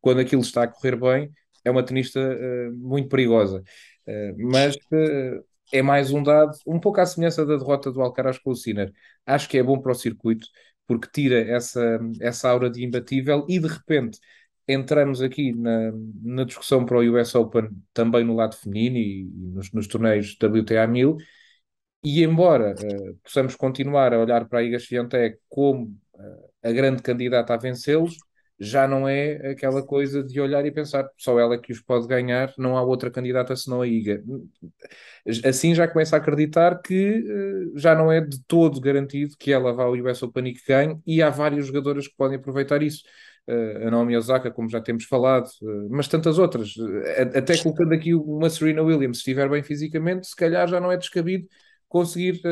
quando 0.00 0.20
aquilo 0.20 0.40
está 0.40 0.62
a 0.62 0.68
correr 0.68 0.96
bem, 0.96 1.30
é 1.64 1.70
uma 1.70 1.82
tenista 1.82 2.20
uh, 2.20 2.74
muito 2.76 3.08
perigosa. 3.08 3.62
Uh, 4.06 4.50
mas 4.50 4.76
é 5.72 5.82
mais 5.82 6.10
um 6.10 6.22
dado, 6.22 6.56
um 6.66 6.80
pouco 6.80 7.00
à 7.00 7.04
semelhança 7.04 7.44
da 7.44 7.56
derrota 7.56 7.92
do 7.92 8.00
Alcaraz 8.00 8.38
com 8.38 8.50
o 8.50 8.56
Sinner. 8.56 8.90
Acho 9.26 9.48
que 9.48 9.58
é 9.58 9.62
bom 9.62 9.78
para 9.78 9.92
o 9.92 9.94
circuito, 9.94 10.46
porque 10.88 11.08
tira 11.12 11.38
essa, 11.38 12.00
essa 12.20 12.48
aura 12.48 12.70
de 12.70 12.82
imbatível 12.82 13.46
e 13.48 13.60
de 13.60 13.68
repente 13.68 14.18
entramos 14.66 15.22
aqui 15.22 15.52
na, 15.52 15.92
na 16.22 16.44
discussão 16.44 16.84
para 16.84 16.98
o 16.98 17.20
US 17.20 17.34
Open 17.34 17.68
também 17.92 18.24
no 18.24 18.34
lado 18.34 18.56
feminino 18.56 18.96
e, 18.96 19.30
nos, 19.54 19.70
nos, 19.72 19.86
torneios 19.86 20.36
WTA 20.42 20.86
1000 20.86 21.16
e 22.02 22.22
embora 22.24 22.74
uh, 22.74 23.14
possamos 23.22 23.54
continuar 23.54 24.14
a 24.14 24.18
olhar 24.18 24.48
para 24.48 24.60
a 24.60 24.62
Iga 24.62 24.78
Swiatek 24.78 25.38
como 25.48 25.84
uh, 26.14 26.50
a 26.62 26.72
grande 26.72 27.02
candidata 27.02 27.54
a 27.54 27.56
vencê-los, 27.58 28.16
já 28.60 28.88
não 28.88 29.08
é 29.08 29.50
aquela 29.50 29.82
coisa 29.82 30.22
de 30.22 30.40
olhar 30.40 30.64
e 30.66 30.70
pensar 30.70 31.08
só 31.16 31.38
ela 31.38 31.56
que 31.56 31.72
os 31.72 31.80
pode 31.80 32.08
ganhar, 32.08 32.52
não 32.58 32.76
há 32.76 32.82
outra 32.82 33.10
candidata 33.10 33.54
senão 33.54 33.82
a 33.82 33.86
Iga. 33.86 34.22
Assim 35.44 35.74
já 35.74 35.86
começa 35.86 36.16
a 36.16 36.18
acreditar 36.18 36.80
que 36.82 37.20
uh, 37.20 37.78
já 37.78 37.94
não 37.94 38.10
é 38.10 38.20
de 38.20 38.42
todo 38.44 38.80
garantido 38.80 39.36
que 39.38 39.52
ela 39.52 39.72
vá 39.72 39.84
ao 39.84 39.92
US 39.92 40.22
Open 40.22 40.48
e 40.48 40.54
que 40.54 40.66
ganhe, 40.66 41.00
e 41.06 41.22
há 41.22 41.30
vários 41.30 41.66
jogadores 41.66 42.08
que 42.08 42.16
podem 42.16 42.38
aproveitar 42.38 42.82
isso. 42.82 43.04
Uh, 43.46 43.86
a 43.86 43.90
Naomi 43.90 44.16
Osaka, 44.16 44.50
como 44.50 44.68
já 44.68 44.80
temos 44.80 45.04
falado, 45.04 45.46
uh, 45.62 45.88
mas 45.90 46.08
tantas 46.08 46.36
outras. 46.38 46.74
até 47.34 47.56
colocando 47.62 47.94
aqui 47.94 48.12
uma 48.12 48.50
Serena 48.50 48.82
Williams, 48.82 49.18
se 49.18 49.20
estiver 49.20 49.48
bem 49.48 49.62
fisicamente, 49.62 50.26
se 50.26 50.36
calhar 50.36 50.66
já 50.68 50.80
não 50.80 50.90
é 50.90 50.96
descabido 50.96 51.46
conseguir 51.88 52.42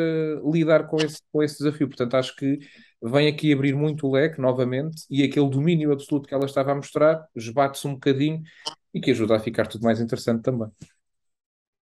lidar 0.50 0.86
com 0.86 0.96
esse, 0.96 1.18
com 1.30 1.42
esse 1.42 1.58
desafio. 1.58 1.88
Portanto, 1.88 2.14
acho 2.14 2.34
que 2.36 2.58
vem 3.02 3.28
aqui 3.28 3.52
abrir 3.52 3.74
muito 3.74 4.06
o 4.06 4.12
leque 4.12 4.40
novamente 4.40 5.04
e 5.10 5.22
aquele 5.22 5.48
domínio 5.50 5.92
absoluto 5.92 6.28
que 6.28 6.34
ela 6.34 6.46
estava 6.46 6.72
a 6.72 6.74
mostrar 6.74 7.26
esbate-se 7.34 7.86
um 7.86 7.94
bocadinho 7.94 8.42
e 8.92 9.00
que 9.00 9.10
ajuda 9.10 9.36
a 9.36 9.40
ficar 9.40 9.66
tudo 9.66 9.84
mais 9.84 10.00
interessante 10.00 10.42
também. 10.42 10.70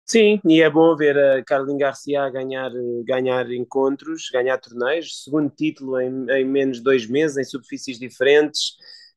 Sim, 0.06 0.38
e 0.46 0.60
é 0.60 0.68
bom 0.68 0.94
ver 0.96 1.16
a 1.18 1.42
Carolina 1.42 1.78
Garcia 1.78 2.28
ganhar, 2.28 2.70
ganhar 3.04 3.50
encontros, 3.50 4.28
ganhar 4.30 4.58
torneios, 4.58 5.24
segundo 5.24 5.50
título 5.50 5.98
em, 5.98 6.26
em 6.30 6.44
menos 6.44 6.76
de 6.78 6.82
dois 6.84 7.06
meses, 7.06 7.38
em 7.38 7.44
superfícies 7.44 7.98
diferentes. 7.98 8.76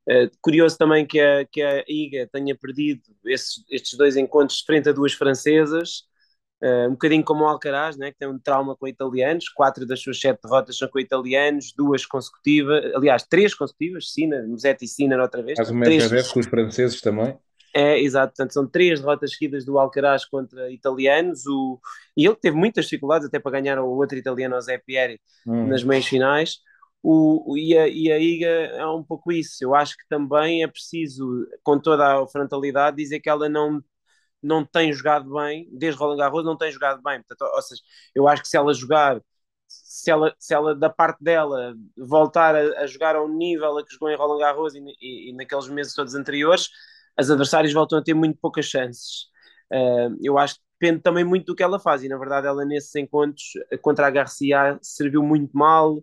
Uh, 0.10 0.32
curioso 0.41 0.78
também 0.78 1.06
que 1.06 1.19
a, 1.19 1.45
que 1.45 1.62
a 1.62 1.84
Iga 1.88 2.30
tenha 2.32 2.56
perdido 2.58 3.02
esses, 3.26 3.65
estes 3.69 3.97
dois 3.97 4.15
encontros 4.15 4.62
frente 4.62 4.88
a 4.88 4.93
duas 4.93 5.12
francesas, 5.12 6.04
Uh, 6.61 6.87
um 6.87 6.91
bocadinho 6.91 7.23
como 7.23 7.43
o 7.43 7.47
Alcaraz, 7.47 7.97
né, 7.97 8.11
que 8.11 8.17
tem 8.17 8.27
um 8.27 8.39
trauma 8.39 8.75
com 8.75 8.87
italianos, 8.87 9.47
quatro 9.47 9.85
das 9.85 10.01
suas 10.01 10.19
sete 10.19 10.39
derrotas 10.43 10.75
são 10.75 10.87
com 10.87 10.99
italianos, 10.99 11.71
duas 11.71 12.03
consecutivas, 12.03 12.83
aliás, 12.95 13.23
três 13.23 13.53
consecutivas, 13.53 14.11
Sina, 14.11 14.41
Musetti 14.41 14.85
e 14.85 14.87
Sina 14.87 15.21
outra 15.21 15.43
vez. 15.43 15.55
Faz 15.55 15.69
o 15.69 15.75
Medvedev 15.75 16.27
com 16.33 16.39
os 16.39 16.47
franceses 16.47 16.99
também. 16.99 17.37
É, 17.75 17.99
exato, 17.99 18.33
portanto 18.33 18.53
são 18.53 18.65
três 18.65 18.99
derrotas 18.99 19.33
seguidas 19.33 19.63
do 19.63 19.77
Alcaraz 19.77 20.25
contra 20.25 20.71
italianos, 20.71 21.45
o... 21.45 21.79
e 22.15 22.25
ele 22.25 22.35
teve 22.35 22.57
muitas 22.57 22.85
dificuldades 22.85 23.27
até 23.27 23.37
para 23.37 23.59
ganhar 23.59 23.77
o 23.79 23.89
outro 23.89 24.17
italiano, 24.17 24.55
o 24.55 24.61
Zé 24.61 24.79
Pieri, 24.79 25.21
hum. 25.45 25.67
nas 25.67 25.83
meias 25.83 26.07
finais. 26.07 26.57
O, 27.03 27.55
e, 27.55 27.77
a, 27.77 27.87
e 27.87 28.11
a 28.11 28.17
IGA 28.17 28.47
é 28.47 28.85
um 28.87 29.03
pouco 29.03 29.31
isso. 29.31 29.63
Eu 29.63 29.75
acho 29.75 29.95
que 29.95 30.03
também 30.09 30.63
é 30.63 30.67
preciso, 30.67 31.47
com 31.63 31.79
toda 31.79 32.19
a 32.19 32.27
frontalidade, 32.27 32.97
dizer 32.97 33.19
que 33.19 33.29
ela 33.29 33.47
não 33.47 33.81
não 34.41 34.65
tem 34.65 34.93
jogado 34.93 35.34
bem, 35.34 35.67
desde 35.71 36.00
Roland 36.00 36.17
Garros 36.17 36.45
não 36.45 36.58
tem 36.58 36.71
jogado 36.71 37.02
bem. 37.02 37.21
Portanto, 37.21 37.50
ou 37.54 37.62
seja, 37.62 37.82
eu 38.13 38.28
acho 38.28 38.41
que 38.41 38.47
se 38.47 38.58
ela 38.58 38.73
jogar, 38.73 39.21
se 39.67 40.12
ela, 40.12 40.36
se 40.39 40.54
ela 40.54 40.76
da 40.76 40.89
parte 40.89 41.23
dela 41.23 41.76
voltar 41.97 42.56
a, 42.56 42.82
a 42.82 42.88
jogar 42.88 43.15
ao 43.15 43.28
nível 43.28 43.78
a 43.78 43.86
que 43.86 43.93
jogou 43.93 44.10
em 44.10 44.15
Roland 44.15 44.39
Garros 44.39 44.76
e, 44.76 44.80
e, 45.02 45.30
e, 45.32 45.34
naqueles 45.34 45.67
meses 45.69 45.93
todos 45.93 46.15
anteriores, 46.15 46.69
as 47.17 47.30
adversárias 47.30 47.73
voltam 47.73 48.00
a 48.00 48.04
ter 48.04 48.13
muito 48.13 48.39
poucas 48.39 48.65
chances. 48.65 49.26
Uh, 49.71 50.15
eu 50.21 50.38
acho 50.38 50.56
que 50.56 50.62
depende 50.80 51.02
também 51.02 51.23
muito 51.23 51.47
do 51.47 51.56
que 51.56 51.63
ela 51.63 51.80
faz, 51.80 52.04
e 52.04 52.10
na 52.10 52.17
verdade 52.17 52.47
ela 52.47 52.63
nesses 52.65 52.93
encontros 52.95 53.54
contra 53.82 54.08
a 54.08 54.12
Garcia 54.12 54.78
serviu 54.82 55.23
muito 55.23 55.58
mal. 55.58 55.97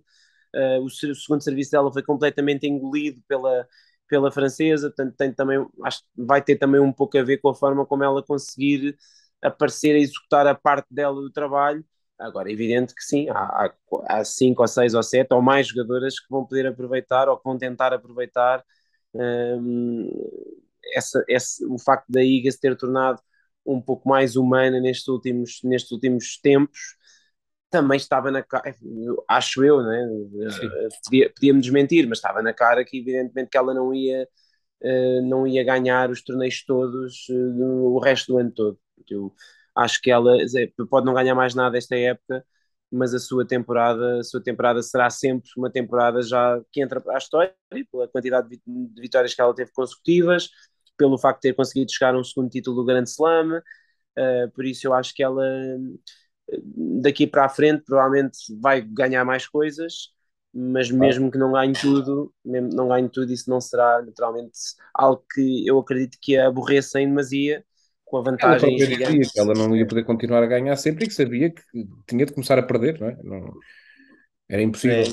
Uh, 0.54 0.80
o, 0.82 0.86
o 0.86 0.90
segundo 0.90 1.42
serviço 1.42 1.70
dela 1.70 1.92
foi 1.92 2.02
completamente 2.02 2.66
engolido 2.66 3.20
pela, 3.26 3.66
pela 4.14 4.30
francesa, 4.30 4.88
portanto 4.90 5.16
tem 5.16 5.32
também, 5.32 5.66
acho 5.82 6.02
que 6.02 6.06
vai 6.16 6.40
ter 6.40 6.56
também 6.56 6.80
um 6.80 6.92
pouco 6.92 7.18
a 7.18 7.22
ver 7.24 7.38
com 7.38 7.48
a 7.48 7.54
forma 7.54 7.84
como 7.84 8.04
ela 8.04 8.22
conseguir 8.22 8.96
aparecer 9.42 9.96
a 9.96 9.98
executar 9.98 10.46
a 10.46 10.54
parte 10.54 10.86
dela 10.88 11.20
do 11.20 11.30
trabalho. 11.32 11.84
Agora, 12.16 12.48
é 12.48 12.52
evidente 12.52 12.94
que 12.94 13.02
sim, 13.02 13.28
há, 13.28 13.74
há 14.08 14.24
cinco 14.24 14.62
ou 14.62 14.68
seis 14.68 14.94
ou 14.94 15.02
sete 15.02 15.34
ou 15.34 15.42
mais 15.42 15.66
jogadoras 15.66 16.20
que 16.20 16.26
vão 16.30 16.46
poder 16.46 16.64
aproveitar 16.68 17.28
ou 17.28 17.36
que 17.36 17.42
vão 17.44 17.58
tentar 17.58 17.92
aproveitar 17.92 18.64
hum, 19.12 20.08
essa, 20.94 21.24
o 21.68 21.76
facto 21.76 22.06
da 22.08 22.22
IGA 22.22 22.52
se 22.52 22.60
ter 22.60 22.76
tornado 22.76 23.20
um 23.66 23.80
pouco 23.80 24.08
mais 24.08 24.36
humana 24.36 24.78
nestes 24.80 25.08
últimos, 25.08 25.60
nestes 25.64 25.90
últimos 25.90 26.38
tempos 26.40 26.96
também 27.74 27.96
estava 27.96 28.30
na 28.30 28.40
cara, 28.40 28.72
acho 29.28 29.64
eu, 29.64 29.82
né? 29.82 30.08
podia, 31.04 31.28
podia 31.34 31.52
me 31.52 31.60
desmentir, 31.60 32.06
mas 32.08 32.18
estava 32.18 32.40
na 32.40 32.52
cara 32.52 32.84
que 32.84 32.98
evidentemente 32.98 33.50
que 33.50 33.56
ela 33.58 33.74
não 33.74 33.92
ia, 33.92 34.28
uh, 34.80 35.22
não 35.28 35.44
ia 35.44 35.64
ganhar 35.64 36.08
os 36.08 36.22
torneios 36.22 36.64
todos 36.64 37.26
uh, 37.30 37.96
o 37.96 37.98
resto 37.98 38.32
do 38.32 38.38
ano 38.38 38.52
todo. 38.52 38.78
Eu 39.10 39.34
acho 39.74 40.00
que 40.00 40.08
ela 40.08 40.36
pode 40.88 41.04
não 41.04 41.14
ganhar 41.14 41.34
mais 41.34 41.52
nada 41.52 41.76
esta 41.76 41.96
época, 41.96 42.44
mas 42.92 43.12
a 43.12 43.18
sua 43.18 43.44
temporada, 43.44 44.20
a 44.20 44.22
sua 44.22 44.40
temporada 44.40 44.80
será 44.80 45.10
sempre 45.10 45.50
uma 45.56 45.68
temporada 45.68 46.22
já 46.22 46.60
que 46.70 46.80
entra 46.80 47.00
para 47.00 47.14
a 47.16 47.18
história, 47.18 47.52
pela 47.90 48.06
quantidade 48.06 48.48
de 48.48 48.60
vitórias 49.00 49.34
que 49.34 49.40
ela 49.40 49.52
teve 49.52 49.72
consecutivas, 49.72 50.48
pelo 50.96 51.18
facto 51.18 51.42
de 51.42 51.50
ter 51.50 51.54
conseguido 51.56 51.90
chegar 51.90 52.14
a 52.14 52.18
um 52.20 52.22
segundo 52.22 52.50
título 52.50 52.76
do 52.76 52.84
Grande 52.84 53.10
Slam, 53.10 53.60
por 54.54 54.64
isso 54.64 54.86
eu 54.86 54.94
acho 54.94 55.12
que 55.12 55.24
ela 55.24 55.44
daqui 57.02 57.26
para 57.26 57.44
a 57.44 57.48
frente 57.48 57.84
provavelmente 57.84 58.38
vai 58.60 58.80
ganhar 58.80 59.24
mais 59.24 59.46
coisas, 59.46 60.12
mas 60.52 60.90
mesmo 60.90 61.30
que 61.30 61.38
não 61.38 61.52
ganhe 61.52 61.72
tudo, 61.72 62.32
mesmo 62.44 62.70
não 62.72 62.88
ganhe 62.88 63.08
tudo, 63.08 63.32
isso 63.32 63.50
não 63.50 63.60
será 63.60 64.02
naturalmente 64.02 64.58
algo 64.94 65.24
que 65.34 65.66
eu 65.66 65.78
acredito 65.78 66.18
que 66.20 66.36
a 66.36 66.46
aborreça 66.46 67.00
em 67.00 67.08
demasia, 67.08 67.64
com 68.04 68.18
a 68.18 68.22
vantagem 68.22 68.76
ela 68.76 68.86
gigante. 68.86 69.30
Ela 69.36 69.54
não 69.54 69.74
ia 69.74 69.86
poder 69.86 70.04
continuar 70.04 70.42
a 70.42 70.46
ganhar 70.46 70.76
sempre 70.76 71.04
e 71.04 71.08
que 71.08 71.14
sabia 71.14 71.50
que 71.50 71.62
tinha 72.06 72.24
de 72.24 72.32
começar 72.32 72.58
a 72.58 72.62
perder, 72.62 73.00
não 73.00 73.08
é? 73.08 73.18
Não, 73.22 73.54
era 74.48 74.62
impossível. 74.62 74.98
É. 74.98 75.04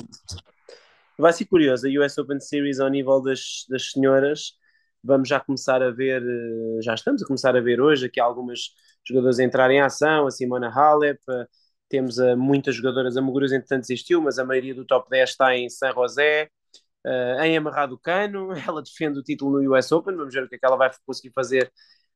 Vai 1.18 1.32
ser 1.32 1.46
curioso, 1.46 1.86
a 1.86 2.04
US 2.04 2.16
Open 2.18 2.40
Series 2.40 2.78
ao 2.78 2.88
nível 2.88 3.20
das, 3.20 3.64
das 3.68 3.90
senhoras, 3.90 4.52
vamos 5.02 5.28
já 5.28 5.40
começar 5.40 5.82
a 5.82 5.90
ver, 5.90 6.22
eh, 6.22 6.82
já 6.82 6.94
estamos 6.94 7.22
a 7.22 7.26
começar 7.26 7.56
a 7.56 7.60
ver 7.60 7.80
hoje 7.80 8.06
aqui 8.06 8.20
algumas 8.20 8.70
jogadores 9.06 9.38
a 9.38 9.44
entrar 9.44 9.70
em 9.70 9.80
ação, 9.80 10.26
a 10.26 10.30
Simona 10.30 10.68
Halep, 10.68 11.20
temos 11.88 12.18
a, 12.18 12.34
muitas 12.34 12.74
jogadoras, 12.74 13.16
a 13.16 13.22
Muguruza 13.22 13.54
entretanto 13.56 13.82
desistiu, 13.82 14.22
mas 14.22 14.38
a 14.38 14.44
maioria 14.44 14.74
do 14.74 14.84
top 14.84 15.10
10 15.10 15.30
está 15.30 15.54
em 15.54 15.68
San 15.68 15.92
José, 15.92 16.48
uh, 17.06 17.42
em 17.42 17.56
Amarrado 17.56 17.98
Cano, 17.98 18.52
ela 18.56 18.82
defende 18.82 19.18
o 19.18 19.22
título 19.22 19.60
no 19.62 19.76
US 19.76 19.92
Open, 19.92 20.16
vamos 20.16 20.32
ver 20.34 20.44
o 20.44 20.48
que 20.48 20.56
é 20.56 20.58
que 20.58 20.66
ela 20.66 20.76
vai 20.76 20.90
conseguir 21.06 21.32
fazer 21.34 21.70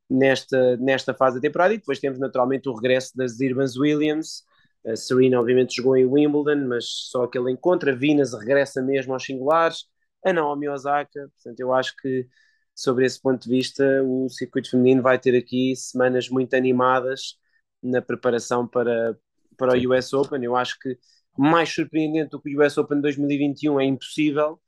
nesta, 0.08 0.76
nesta 0.78 1.12
fase 1.12 1.36
da 1.36 1.42
temporada, 1.42 1.74
e 1.74 1.78
depois 1.78 1.98
temos 1.98 2.18
naturalmente 2.18 2.68
o 2.68 2.74
regresso 2.74 3.12
das 3.16 3.38
Irvans 3.40 3.76
Williams, 3.76 4.44
a 4.86 4.96
Serena 4.96 5.40
obviamente 5.40 5.74
jogou 5.76 5.96
em 5.96 6.06
Wimbledon, 6.06 6.68
mas 6.68 6.86
só 7.10 7.24
aquele 7.24 7.50
encontro, 7.50 7.90
a 7.90 7.94
Vinas 7.94 8.32
regressa 8.32 8.80
mesmo 8.80 9.12
aos 9.12 9.24
singulares, 9.24 9.84
a 10.24 10.32
Naomi 10.32 10.68
Osaka, 10.68 11.28
portanto 11.34 11.60
eu 11.60 11.74
acho 11.74 11.94
que 11.96 12.26
sobre 12.76 13.06
esse 13.06 13.20
ponto 13.20 13.42
de 13.42 13.48
vista, 13.48 13.82
o 14.04 14.28
circuito 14.28 14.70
feminino 14.70 15.02
vai 15.02 15.18
ter 15.18 15.34
aqui 15.34 15.74
semanas 15.74 16.28
muito 16.28 16.54
animadas 16.54 17.38
na 17.82 18.02
preparação 18.02 18.68
para, 18.68 19.16
para 19.56 19.72
o 19.72 19.94
US 19.94 20.12
Open. 20.12 20.44
Eu 20.44 20.54
acho 20.54 20.78
que 20.78 20.98
mais 21.38 21.70
surpreendente 21.70 22.30
do 22.30 22.40
que 22.40 22.54
o 22.54 22.62
US 22.62 22.76
Open 22.76 23.00
2021 23.00 23.80
é 23.80 23.84
impossível. 23.86 24.60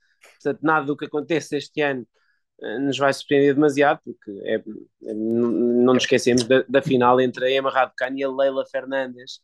Portanto, 0.42 0.60
nada 0.62 0.86
do 0.86 0.96
que 0.96 1.04
aconteça 1.04 1.56
este 1.56 1.82
ano 1.82 2.06
eh, 2.62 2.78
nos 2.78 2.96
vai 2.96 3.12
surpreender 3.12 3.54
demasiado, 3.54 4.00
porque 4.02 4.30
é, 4.44 4.54
é, 4.54 5.14
não 5.14 5.92
nos 5.92 6.04
esquecemos 6.04 6.44
da, 6.44 6.64
da, 6.66 6.80
final 6.80 7.20
entre 7.20 7.44
a 7.44 7.50
Emma 7.50 7.70
Raducanu 7.70 8.18
e 8.18 8.24
a 8.24 8.30
Leila 8.30 8.64
Fernandes. 8.66 9.40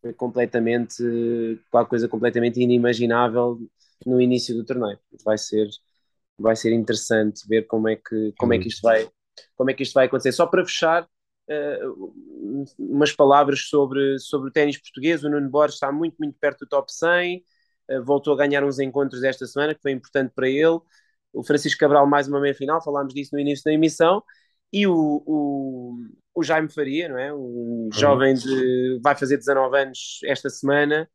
Foi 0.00 0.12
completamente, 0.14 1.02
qualquer 1.70 1.90
coisa 1.90 2.08
completamente 2.08 2.60
inimaginável 2.60 3.58
no 4.06 4.20
início 4.20 4.54
do 4.54 4.64
torneio. 4.64 4.98
Vai 5.24 5.36
ser 5.36 5.68
vai 6.40 6.56
ser 6.56 6.72
interessante 6.72 7.46
ver 7.46 7.66
como 7.66 7.88
é 7.88 7.96
que, 7.96 8.32
como 8.38 8.52
é 8.52 8.58
que 8.58 8.68
isto 8.68 8.82
vai 8.82 9.08
como 9.56 9.70
é 9.70 9.74
que 9.74 9.82
isto 9.82 9.94
vai 9.94 10.06
acontecer. 10.06 10.32
Só 10.32 10.46
para 10.46 10.64
fechar, 10.64 11.04
uh, 11.04 12.14
umas 12.78 13.12
palavras 13.12 13.68
sobre, 13.68 14.18
sobre 14.18 14.48
o 14.48 14.52
ténis 14.52 14.78
português. 14.78 15.22
O 15.22 15.30
Nuno 15.30 15.48
Borges 15.48 15.74
está 15.74 15.90
muito, 15.92 16.16
muito 16.18 16.36
perto 16.38 16.60
do 16.60 16.68
top 16.68 16.92
100, 16.92 17.38
uh, 17.38 17.42
eh, 17.88 18.00
voltou 18.00 18.34
a 18.34 18.36
ganhar 18.36 18.64
uns 18.64 18.78
encontros 18.78 19.22
esta 19.22 19.46
semana, 19.46 19.74
que 19.74 19.82
foi 19.82 19.92
importante 19.92 20.32
para 20.34 20.48
ele. 20.48 20.78
O 21.32 21.42
Francisco 21.44 21.78
Cabral, 21.78 22.06
mais 22.06 22.28
uma 22.28 22.40
meia 22.40 22.54
final, 22.54 22.82
falámos 22.82 23.14
disso 23.14 23.30
no 23.34 23.40
início 23.40 23.64
da 23.64 23.72
emissão. 23.72 24.22
E 24.72 24.86
o, 24.86 25.22
o, 25.26 25.98
o 26.34 26.42
Jaime 26.42 26.68
Faria, 26.72 27.08
não 27.08 27.18
é? 27.18 27.32
um 27.34 27.88
jovem 27.92 28.34
de. 28.34 29.00
vai 29.02 29.16
fazer 29.16 29.36
19 29.36 29.76
anos 29.78 30.20
esta 30.24 30.48
semana, 30.48 31.08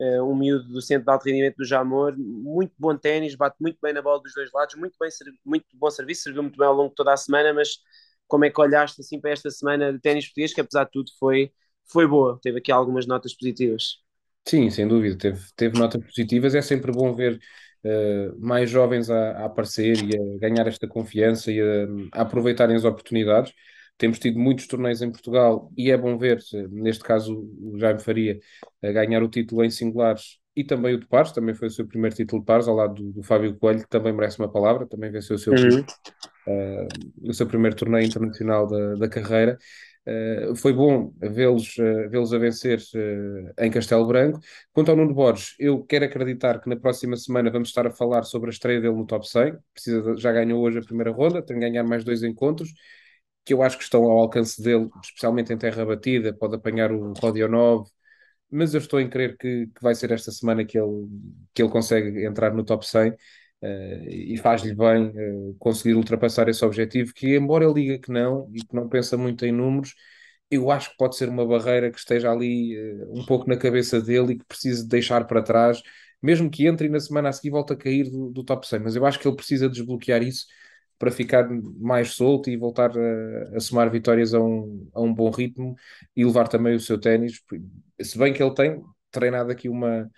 uh, 0.00 0.22
um 0.22 0.34
miúdo 0.34 0.68
do 0.68 0.80
centro 0.80 1.04
de 1.04 1.10
alto 1.10 1.24
rendimento 1.24 1.56
do 1.56 1.64
Jamor, 1.64 2.14
muito 2.16 2.72
bom 2.78 2.96
ténis, 2.96 3.34
bate 3.34 3.56
muito 3.60 3.78
bem 3.82 3.92
na 3.92 4.02
bola 4.02 4.22
dos 4.22 4.34
dois 4.34 4.50
lados, 4.52 4.74
muito, 4.74 4.96
bem, 5.00 5.10
muito 5.44 5.66
bom 5.74 5.90
serviço, 5.90 6.22
serviu 6.22 6.42
muito 6.42 6.58
bem 6.58 6.66
ao 6.66 6.74
longo 6.74 6.90
de 6.90 6.94
toda 6.94 7.12
a 7.12 7.16
semana, 7.16 7.52
mas 7.52 7.78
como 8.26 8.44
é 8.44 8.50
que 8.50 8.60
olhaste 8.60 9.00
assim 9.00 9.20
para 9.20 9.30
esta 9.30 9.50
semana 9.50 9.92
de 9.92 10.00
ténis 10.00 10.26
português, 10.26 10.52
que 10.52 10.60
apesar 10.60 10.84
de 10.84 10.90
tudo 10.90 11.10
foi, 11.18 11.52
foi 11.84 12.06
boa, 12.06 12.38
teve 12.42 12.58
aqui 12.58 12.72
algumas 12.72 13.06
notas 13.06 13.34
positivas. 13.34 13.98
Sim, 14.46 14.70
sem 14.70 14.86
dúvida, 14.86 15.16
teve, 15.18 15.44
teve 15.56 15.78
notas 15.78 16.02
positivas, 16.04 16.54
é 16.54 16.62
sempre 16.62 16.92
bom 16.92 17.12
ver 17.12 17.40
uh, 17.84 18.38
mais 18.38 18.70
jovens 18.70 19.10
a, 19.10 19.32
a, 19.32 19.44
aparecer 19.46 19.96
e 20.04 20.16
a 20.16 20.38
ganhar 20.38 20.66
esta 20.68 20.86
confiança 20.86 21.50
e 21.50 21.60
a, 21.60 22.18
a 22.18 22.22
aproveitarem 22.22 22.76
as 22.76 22.84
oportunidades 22.84 23.52
temos 23.98 24.18
tido 24.18 24.38
muitos 24.38 24.66
torneios 24.66 25.02
em 25.02 25.10
Portugal 25.10 25.72
e 25.76 25.90
é 25.90 25.96
bom 25.96 26.16
ver, 26.18 26.40
neste 26.70 27.02
caso, 27.02 27.48
o 27.60 27.78
Jaime 27.78 28.00
Faria 28.00 28.38
a 28.82 28.92
ganhar 28.92 29.22
o 29.22 29.28
título 29.28 29.64
em 29.64 29.70
singulares 29.70 30.38
e 30.54 30.64
também 30.64 30.94
o 30.94 30.98
de 30.98 31.06
pares, 31.06 31.32
também 31.32 31.54
foi 31.54 31.68
o 31.68 31.70
seu 31.70 31.86
primeiro 31.86 32.16
título 32.16 32.40
de 32.40 32.46
pares, 32.46 32.66
ao 32.66 32.74
lado 32.74 32.94
do, 32.94 33.12
do 33.12 33.22
Fábio 33.22 33.54
Coelho, 33.58 33.80
que 33.80 33.88
também 33.88 34.12
merece 34.12 34.38
uma 34.38 34.50
palavra, 34.50 34.86
também 34.86 35.10
venceu 35.10 35.36
o 35.36 35.38
seu, 35.38 35.52
uhum. 35.52 35.80
uh, 36.46 37.28
o 37.28 37.34
seu 37.34 37.46
primeiro 37.46 37.76
torneio 37.76 38.06
internacional 38.06 38.66
da, 38.66 38.94
da 38.94 39.08
carreira. 39.08 39.58
Uh, 40.06 40.54
foi 40.54 40.72
bom 40.72 41.12
vê-los 41.18 41.76
uh, 41.78 42.08
vê 42.08 42.16
a 42.16 42.38
vencer 42.38 42.78
uh, 42.78 43.62
em 43.62 43.70
Castelo 43.70 44.06
Branco. 44.06 44.40
Quanto 44.72 44.90
ao 44.90 44.96
Nuno 44.96 45.12
Borges, 45.12 45.54
eu 45.58 45.84
quero 45.84 46.06
acreditar 46.06 46.60
que 46.60 46.70
na 46.70 46.76
próxima 46.76 47.16
semana 47.16 47.50
vamos 47.50 47.68
estar 47.68 47.86
a 47.86 47.90
falar 47.90 48.22
sobre 48.22 48.48
a 48.48 48.52
estreia 48.52 48.80
dele 48.80 48.94
no 48.94 49.04
top 49.04 49.28
100. 49.28 49.58
Precisa 49.74 50.14
de, 50.14 50.22
já 50.22 50.32
ganhou 50.32 50.62
hoje 50.62 50.78
a 50.78 50.82
primeira 50.82 51.10
ronda, 51.10 51.42
tem 51.42 51.56
que 51.56 51.60
ganhar 51.60 51.82
mais 51.82 52.02
dois 52.02 52.22
encontros 52.22 52.72
que 53.46 53.54
eu 53.54 53.62
acho 53.62 53.78
que 53.78 53.84
estão 53.84 54.04
ao 54.04 54.18
alcance 54.18 54.60
dele, 54.60 54.90
especialmente 55.02 55.52
em 55.52 55.58
terra 55.58 55.86
batida, 55.86 56.34
pode 56.34 56.56
apanhar 56.56 56.90
o 56.92 57.12
Rodionov, 57.12 57.88
mas 58.50 58.74
eu 58.74 58.80
estou 58.80 59.00
em 59.00 59.08
crer 59.08 59.36
que, 59.38 59.66
que, 59.68 59.82
vai 59.82 59.94
ser 59.94 60.10
esta 60.12 60.32
semana 60.32 60.64
que 60.64 60.78
ele, 60.78 61.08
que 61.54 61.62
ele 61.62 61.70
consegue 61.70 62.24
entrar 62.26 62.52
no 62.54 62.64
top 62.64 62.86
100 62.86 63.10
uh, 63.10 63.14
eh, 63.62 64.08
e 64.08 64.36
faz-lhe 64.38 64.74
bem 64.74 65.08
uh, 65.08 65.56
conseguir 65.58 65.94
ultrapassar 65.94 66.48
esse 66.48 66.64
objetivo, 66.64 67.12
que 67.14 67.36
embora 67.36 67.64
ele 67.64 67.74
diga 67.74 67.98
que 68.00 68.10
não 68.12 68.50
e 68.52 68.60
que 68.64 68.74
não 68.74 68.88
pensa 68.88 69.16
muito 69.16 69.46
em 69.46 69.52
números, 69.52 69.94
eu 70.50 70.70
acho 70.70 70.90
que 70.90 70.96
pode 70.96 71.16
ser 71.16 71.28
uma 71.28 71.46
barreira 71.46 71.90
que 71.90 71.98
esteja 71.98 72.30
ali 72.32 72.76
uh, 72.78 73.12
um 73.20 73.24
pouco 73.26 73.48
na 73.48 73.56
cabeça 73.56 74.00
dele 74.00 74.34
e 74.34 74.38
que 74.38 74.44
precise 74.44 74.88
deixar 74.88 75.24
para 75.26 75.42
trás, 75.42 75.82
mesmo 76.22 76.50
que 76.50 76.66
entre 76.66 76.86
e 76.88 76.90
na 76.90 77.00
semana 77.00 77.28
a 77.28 77.32
seguir 77.32 77.50
volte 77.50 77.72
a 77.74 77.76
cair 77.76 78.10
do, 78.10 78.30
do 78.30 78.44
top 78.44 78.66
100, 78.66 78.80
mas 78.80 78.96
eu 78.96 79.06
acho 79.06 79.18
que 79.20 79.28
ele 79.28 79.36
precisa 79.36 79.68
desbloquear 79.68 80.22
isso 80.22 80.46
para 80.98 81.10
ficar 81.10 81.48
mais 81.78 82.10
solto 82.14 82.50
e 82.50 82.56
voltar 82.56 82.90
a, 82.96 83.56
a 83.56 83.60
somar 83.60 83.90
vitórias 83.90 84.34
a 84.34 84.40
um, 84.40 84.88
a 84.94 85.00
um 85.00 85.12
bom 85.14 85.30
ritmo 85.30 85.74
e 86.14 86.24
levar 86.24 86.48
também 86.48 86.74
o 86.74 86.80
seu 86.80 86.98
ténis. 87.00 87.42
Se 88.02 88.18
bem 88.18 88.32
que 88.32 88.42
ele 88.42 88.54
tem 88.54 88.82
treinado 89.10 89.50
aqui 89.52 89.68
uma, 89.68 90.10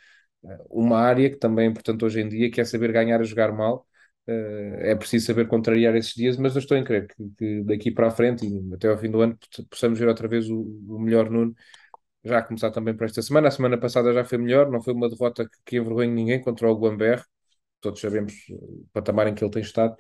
uma 0.70 0.98
área 0.98 1.30
que 1.30 1.36
também 1.36 1.66
é 1.66 1.70
importante 1.70 2.04
hoje 2.04 2.20
em 2.20 2.28
dia, 2.28 2.50
que 2.50 2.60
é 2.60 2.64
saber 2.64 2.92
ganhar 2.92 3.20
a 3.20 3.24
jogar 3.24 3.52
mal. 3.52 3.86
Eh, 4.26 4.90
é 4.92 4.94
preciso 4.94 5.26
saber 5.26 5.48
contrariar 5.48 5.94
esses 5.96 6.14
dias, 6.14 6.36
mas 6.36 6.54
eu 6.54 6.60
estou 6.60 6.76
em 6.76 6.84
crer 6.84 7.06
que, 7.08 7.30
que 7.38 7.62
daqui 7.64 7.90
para 7.90 8.08
a 8.08 8.10
frente 8.10 8.46
e 8.46 8.74
até 8.74 8.88
ao 8.88 8.98
fim 8.98 9.10
do 9.10 9.20
ano 9.20 9.38
possamos 9.70 9.98
ver 9.98 10.08
outra 10.08 10.28
vez 10.28 10.48
o, 10.50 10.60
o 10.88 10.98
melhor 11.00 11.30
Nuno 11.30 11.54
já 12.24 12.38
a 12.38 12.42
começar 12.42 12.70
também 12.70 12.96
por 12.96 13.04
esta 13.06 13.22
semana. 13.22 13.48
A 13.48 13.50
semana 13.50 13.78
passada 13.78 14.12
já 14.12 14.24
foi 14.24 14.38
melhor, 14.38 14.70
não 14.70 14.82
foi 14.82 14.92
uma 14.94 15.08
derrota 15.08 15.44
que, 15.48 15.58
que 15.64 15.76
envergonhe 15.78 16.12
ninguém 16.12 16.40
contra 16.42 16.70
o 16.70 16.74
Guamber, 16.78 17.24
todos 17.80 18.00
sabemos 18.00 18.34
o 18.50 18.86
patamar 18.92 19.28
em 19.28 19.34
que 19.34 19.44
ele 19.44 19.50
tem 19.52 19.62
estado, 19.62 19.96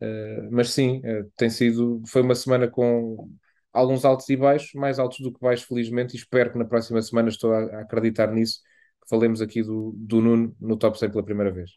uh, 0.00 0.48
mas 0.50 0.70
sim, 0.70 0.98
uh, 0.98 1.30
tem 1.36 1.50
sido, 1.50 2.02
foi 2.06 2.22
uma 2.22 2.34
semana 2.34 2.68
com 2.68 3.28
alguns 3.72 4.04
altos 4.04 4.28
e 4.30 4.36
baixos, 4.36 4.72
mais 4.74 4.98
altos 4.98 5.20
do 5.20 5.32
que 5.32 5.40
baixos, 5.40 5.66
felizmente, 5.66 6.14
e 6.14 6.18
espero 6.18 6.52
que 6.52 6.58
na 6.58 6.64
próxima 6.64 7.00
semana, 7.02 7.28
estou 7.28 7.52
a, 7.52 7.58
a 7.58 7.80
acreditar 7.82 8.32
nisso, 8.32 8.60
que 9.02 9.08
falemos 9.08 9.42
aqui 9.42 9.62
do, 9.62 9.92
do 9.96 10.20
Nuno 10.20 10.56
no 10.60 10.76
top 10.76 10.98
100 10.98 11.10
pela 11.10 11.24
primeira 11.24 11.52
vez. 11.52 11.70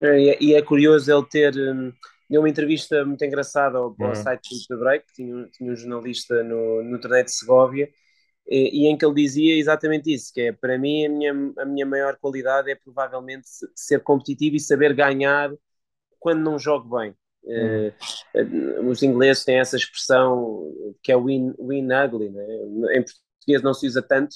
É, 0.00 0.42
e 0.42 0.54
é, 0.54 0.58
é 0.58 0.62
curioso 0.62 1.10
ele 1.10 1.26
ter. 1.28 1.54
Um, 1.56 1.92
deu 2.28 2.40
uma 2.40 2.48
entrevista 2.48 3.04
muito 3.04 3.24
engraçada 3.24 3.78
ao, 3.78 3.94
ao 3.98 4.08
uhum. 4.08 4.14
site 4.14 4.48
do 4.68 4.78
Break, 4.78 5.06
tinha, 5.14 5.46
tinha 5.50 5.72
um 5.72 5.76
jornalista 5.76 6.42
no, 6.42 6.82
no 6.82 7.00
torneio 7.00 7.24
de 7.24 7.32
Segovia, 7.32 7.88
e, 8.48 8.84
e, 8.84 8.86
em 8.86 8.96
que 8.96 9.04
ele 9.04 9.14
dizia 9.14 9.56
exatamente 9.56 10.12
isso, 10.12 10.32
que 10.32 10.40
é 10.40 10.52
para 10.52 10.78
mim 10.78 11.06
a 11.06 11.08
minha, 11.08 11.32
a 11.58 11.64
minha 11.64 11.86
maior 11.86 12.16
qualidade 12.16 12.70
é 12.70 12.74
provavelmente 12.74 13.46
ser 13.74 14.00
competitivo 14.02 14.56
e 14.56 14.60
saber 14.60 14.94
ganhar 14.94 15.50
quando 16.18 16.42
não 16.42 16.58
jogo 16.58 16.96
bem. 16.96 17.14
Uh, 17.44 18.88
os 18.88 19.02
ingleses 19.02 19.44
têm 19.44 19.58
essa 19.58 19.76
expressão 19.76 20.72
que 21.02 21.12
é 21.12 21.16
win, 21.16 21.54
win 21.60 21.88
ugly, 21.92 22.30
né? 22.30 22.44
em 22.96 23.04
português 23.04 23.62
não 23.62 23.72
se 23.72 23.86
usa 23.86 24.02
tanto, 24.02 24.34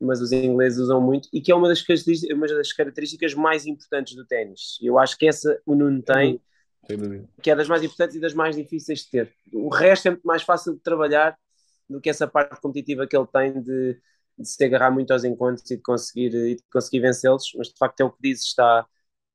mas 0.00 0.20
os 0.20 0.30
ingleses 0.30 0.78
usam 0.78 1.00
muito, 1.00 1.28
e 1.32 1.40
que 1.40 1.50
é 1.50 1.54
uma 1.54 1.68
das, 1.68 1.82
uma 2.32 2.46
das 2.46 2.72
características 2.72 3.34
mais 3.34 3.66
importantes 3.66 4.14
do 4.14 4.24
ténis. 4.26 4.78
Eu 4.80 4.98
acho 4.98 5.16
que 5.18 5.26
essa 5.26 5.60
o 5.66 5.74
Nuno 5.74 6.02
tem, 6.02 6.40
que 7.42 7.50
é 7.50 7.56
das 7.56 7.68
mais 7.68 7.82
importantes 7.82 8.16
e 8.16 8.20
das 8.20 8.34
mais 8.34 8.54
difíceis 8.54 9.00
de 9.00 9.10
ter. 9.10 9.34
O 9.52 9.68
resto 9.68 10.06
é 10.06 10.10
muito 10.12 10.24
mais 10.24 10.42
fácil 10.42 10.74
de 10.74 10.80
trabalhar 10.80 11.36
do 11.88 12.00
que 12.00 12.10
essa 12.10 12.26
parte 12.26 12.60
competitiva 12.60 13.06
que 13.06 13.16
ele 13.16 13.26
tem 13.26 13.60
de, 13.60 14.00
de 14.38 14.48
se 14.48 14.64
agarrar 14.64 14.90
muito 14.90 15.12
aos 15.12 15.24
encontros 15.24 15.68
e 15.70 15.76
de 15.76 15.82
conseguir, 15.82 16.34
e 16.34 16.56
de 16.56 16.62
conseguir 16.70 17.00
vencê-los, 17.00 17.52
mas 17.56 17.68
de 17.68 17.78
facto 17.78 18.00
é 18.00 18.04
o 18.04 18.10
que 18.10 18.18
diz, 18.22 18.42
está, 18.42 18.86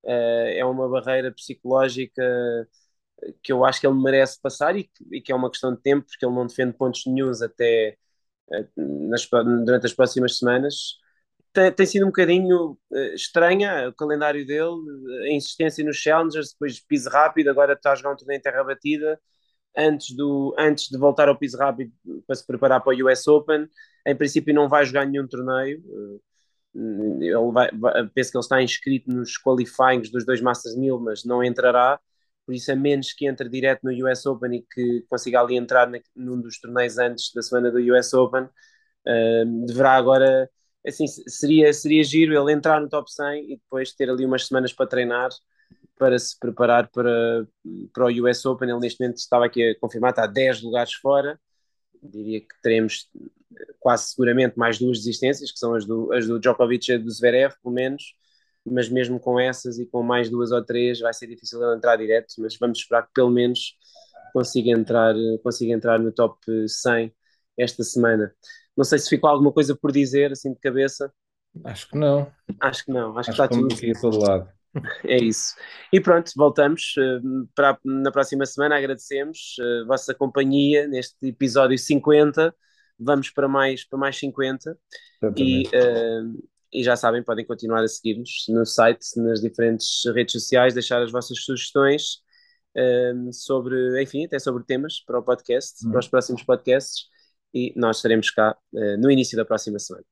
é 0.04 0.66
uma 0.66 0.90
barreira 0.90 1.32
psicológica 1.32 2.24
que 3.44 3.52
eu 3.52 3.64
acho 3.66 3.80
que 3.80 3.88
ele 3.88 3.96
merece 4.02 4.40
passar 4.42 4.76
e 4.76 4.86
que, 4.86 5.06
e 5.12 5.22
que 5.22 5.32
é 5.32 5.36
uma 5.36 5.50
questão 5.50 5.74
de 5.74 5.82
tempo, 5.82 6.06
porque 6.08 6.26
ele 6.26 6.36
não 6.36 6.48
defende 6.48 6.74
pontos 6.74 7.04
nenhums 7.06 7.42
até 7.42 7.98
uh, 8.50 9.10
nas, 9.10 9.28
durante 9.30 9.86
as 9.86 9.94
próximas 9.94 10.38
semanas. 10.38 11.00
Tem, 11.54 11.72
tem 11.72 11.86
sido 11.86 12.04
um 12.04 12.08
bocadinho 12.08 12.78
uh, 12.92 13.16
estranha 13.16 13.90
o 13.90 13.94
calendário 13.94 14.46
dele, 14.46 15.28
a 15.30 15.34
insistência 15.34 15.84
nos 15.84 15.98
challengers, 15.98 16.52
depois 16.54 16.80
piso 16.80 17.10
rápido, 17.10 17.50
agora 17.50 17.74
está 17.74 17.92
a 17.92 17.96
jogar 17.96 18.14
um 18.14 18.18
torneio 18.18 18.40
em 18.40 18.42
terra 18.42 18.64
batida, 18.64 19.20
antes, 19.78 20.16
do, 20.16 20.56
antes 20.58 20.90
de 20.90 20.98
voltar 20.98 21.30
ao 21.30 21.38
piso 21.38 21.58
rápido 21.58 21.92
para 22.28 22.36
se 22.36 22.46
preparar 22.46 22.82
para 22.82 22.96
o 22.96 23.08
US 23.08 23.28
Open. 23.28 23.68
Em 24.06 24.16
princípio, 24.16 24.54
não 24.54 24.68
vai 24.68 24.86
jogar 24.86 25.06
nenhum 25.06 25.28
torneio. 25.28 25.82
Ele 26.74 27.52
vai, 27.52 27.70
vai, 27.72 28.08
penso 28.10 28.32
que 28.32 28.38
ele 28.38 28.44
está 28.44 28.62
inscrito 28.62 29.12
nos 29.12 29.38
qualifyings 29.38 30.12
dos 30.12 30.26
dois 30.26 30.42
Masters 30.42 30.76
1000, 30.76 31.00
mas 31.00 31.26
não 31.26 31.44
entrará. 31.44 32.00
Por 32.46 32.56
isso, 32.56 32.72
a 32.72 32.76
menos 32.76 33.14
que 33.14 33.28
entre 33.28 33.50
direto 33.50 33.82
no 33.84 33.92
US 34.08 34.26
Open 34.26 34.56
e 34.56 34.66
que 34.74 35.06
consiga 35.10 35.42
ali 35.42 35.56
entrar 35.56 35.88
na, 35.90 36.00
num 36.16 36.42
dos 36.42 36.60
torneios 36.60 36.98
antes 36.98 37.32
da 37.34 37.42
semana 37.42 37.72
do 37.72 37.80
US 37.94 38.14
Open, 38.14 38.44
uh, 38.44 39.66
deverá 39.68 39.94
agora. 39.94 40.50
Assim, 40.86 41.06
seria, 41.08 41.72
seria 41.74 42.04
giro 42.04 42.34
ele 42.34 42.54
entrar 42.54 42.82
no 42.82 42.90
top 42.90 43.12
100 43.12 43.54
e 43.54 43.58
depois 43.58 43.94
ter 43.94 44.10
ali 44.10 44.26
umas 44.26 44.48
semanas 44.48 44.74
para 44.74 44.88
treinar 44.88 45.30
para 46.02 46.18
se 46.18 46.38
preparar 46.40 46.90
para, 46.90 47.48
para 47.94 48.06
o 48.08 48.28
US 48.28 48.44
Open. 48.46 48.68
Ele 48.68 48.80
neste 48.80 49.00
momento 49.00 49.18
estava 49.18 49.46
aqui 49.46 49.70
a 49.70 49.80
confirmar, 49.80 50.10
está 50.10 50.24
a 50.24 50.28
10 50.28 50.64
lugares 50.64 50.94
fora. 50.94 51.40
Diria 52.02 52.42
que 52.42 52.62
teremos 52.62 53.10
quase 53.80 54.10
seguramente 54.10 54.58
mais 54.58 54.80
duas 54.80 54.98
desistências, 55.00 55.52
que 55.52 55.60
são 55.60 55.74
as 55.74 55.86
do, 55.86 56.12
as 56.14 56.28
do 56.28 56.40
Djokovic 56.40 56.92
e 56.92 56.98
do 56.98 57.10
Zverev, 57.10 57.54
pelo 57.62 57.74
menos. 57.74 58.16
Mas 58.66 58.90
mesmo 58.90 59.20
com 59.20 59.40
essas 59.40 59.80
e 59.80 59.86
com 59.86 60.04
mais 60.04 60.30
duas 60.30 60.52
ou 60.52 60.64
três, 60.64 61.00
vai 61.00 61.14
ser 61.14 61.28
difícil 61.28 61.62
ele 61.64 61.76
entrar 61.76 61.96
direto. 61.98 62.34
Mas 62.38 62.58
vamos 62.58 62.80
esperar 62.80 63.04
que 63.04 63.14
pelo 63.14 63.30
menos 63.30 63.76
consiga 64.34 64.72
entrar, 64.72 65.16
consiga 65.44 65.74
entrar 65.74 66.00
no 66.00 66.12
top 66.12 66.40
100 66.68 67.14
esta 67.58 67.84
semana. 67.84 68.34
Não 68.76 68.84
sei 68.84 69.00
se 69.00 69.10
ficou 69.10 69.30
alguma 69.30 69.52
coisa 69.52 69.76
por 69.76 69.92
dizer, 69.92 70.32
assim 70.32 70.54
de 70.54 70.60
cabeça. 70.60 71.12
Acho 71.64 71.90
que 71.90 71.98
não. 71.98 72.32
Acho 72.60 72.86
que 72.86 72.92
não. 72.92 73.18
Acho, 73.18 73.32
Acho 73.32 73.38
que 73.38 73.44
está 73.44 73.48
tudo 73.48 73.74
aqui 73.74 73.92
a 73.92 74.00
todo 74.00 74.20
lado. 74.20 74.50
É 75.04 75.18
isso. 75.18 75.56
E 75.92 76.00
pronto, 76.00 76.32
voltamos 76.36 76.94
uh, 76.98 77.48
para, 77.56 77.78
na 77.84 78.12
próxima 78.12 78.46
semana. 78.46 78.78
Agradecemos 78.78 79.56
uh, 79.60 79.84
a 79.84 79.86
vossa 79.86 80.14
companhia 80.14 80.88
neste 80.88 81.16
episódio 81.28 81.78
50. 81.78 82.54
Vamos 82.98 83.30
para 83.30 83.48
mais, 83.48 83.84
para 83.84 84.00
mais 84.00 84.18
50. 84.18 84.78
E, 85.36 85.68
uh, 85.68 86.48
e 86.72 86.84
já 86.84 86.96
sabem, 86.96 87.24
podem 87.24 87.46
continuar 87.46 87.84
a 87.84 87.88
seguir-nos 87.88 88.46
no 88.48 88.66
site, 88.66 89.06
nas 89.18 89.42
diferentes 89.42 90.04
redes 90.14 90.32
sociais, 90.32 90.74
deixar 90.74 91.02
as 91.02 91.12
vossas 91.12 91.44
sugestões 91.44 92.22
sobre, 93.34 94.02
enfim, 94.02 94.24
até 94.24 94.40
sobre 94.40 94.64
temas 94.64 95.04
para 95.06 95.20
o 95.20 95.24
podcast, 95.24 95.86
para 95.90 96.00
os 96.00 96.08
próximos 96.08 96.42
podcasts. 96.44 97.08
E 97.54 97.74
nós 97.76 97.98
estaremos 97.98 98.32
cá 98.32 98.56
no 98.98 99.12
início 99.12 99.36
da 99.36 99.44
próxima 99.44 99.78
semana. 99.80 100.06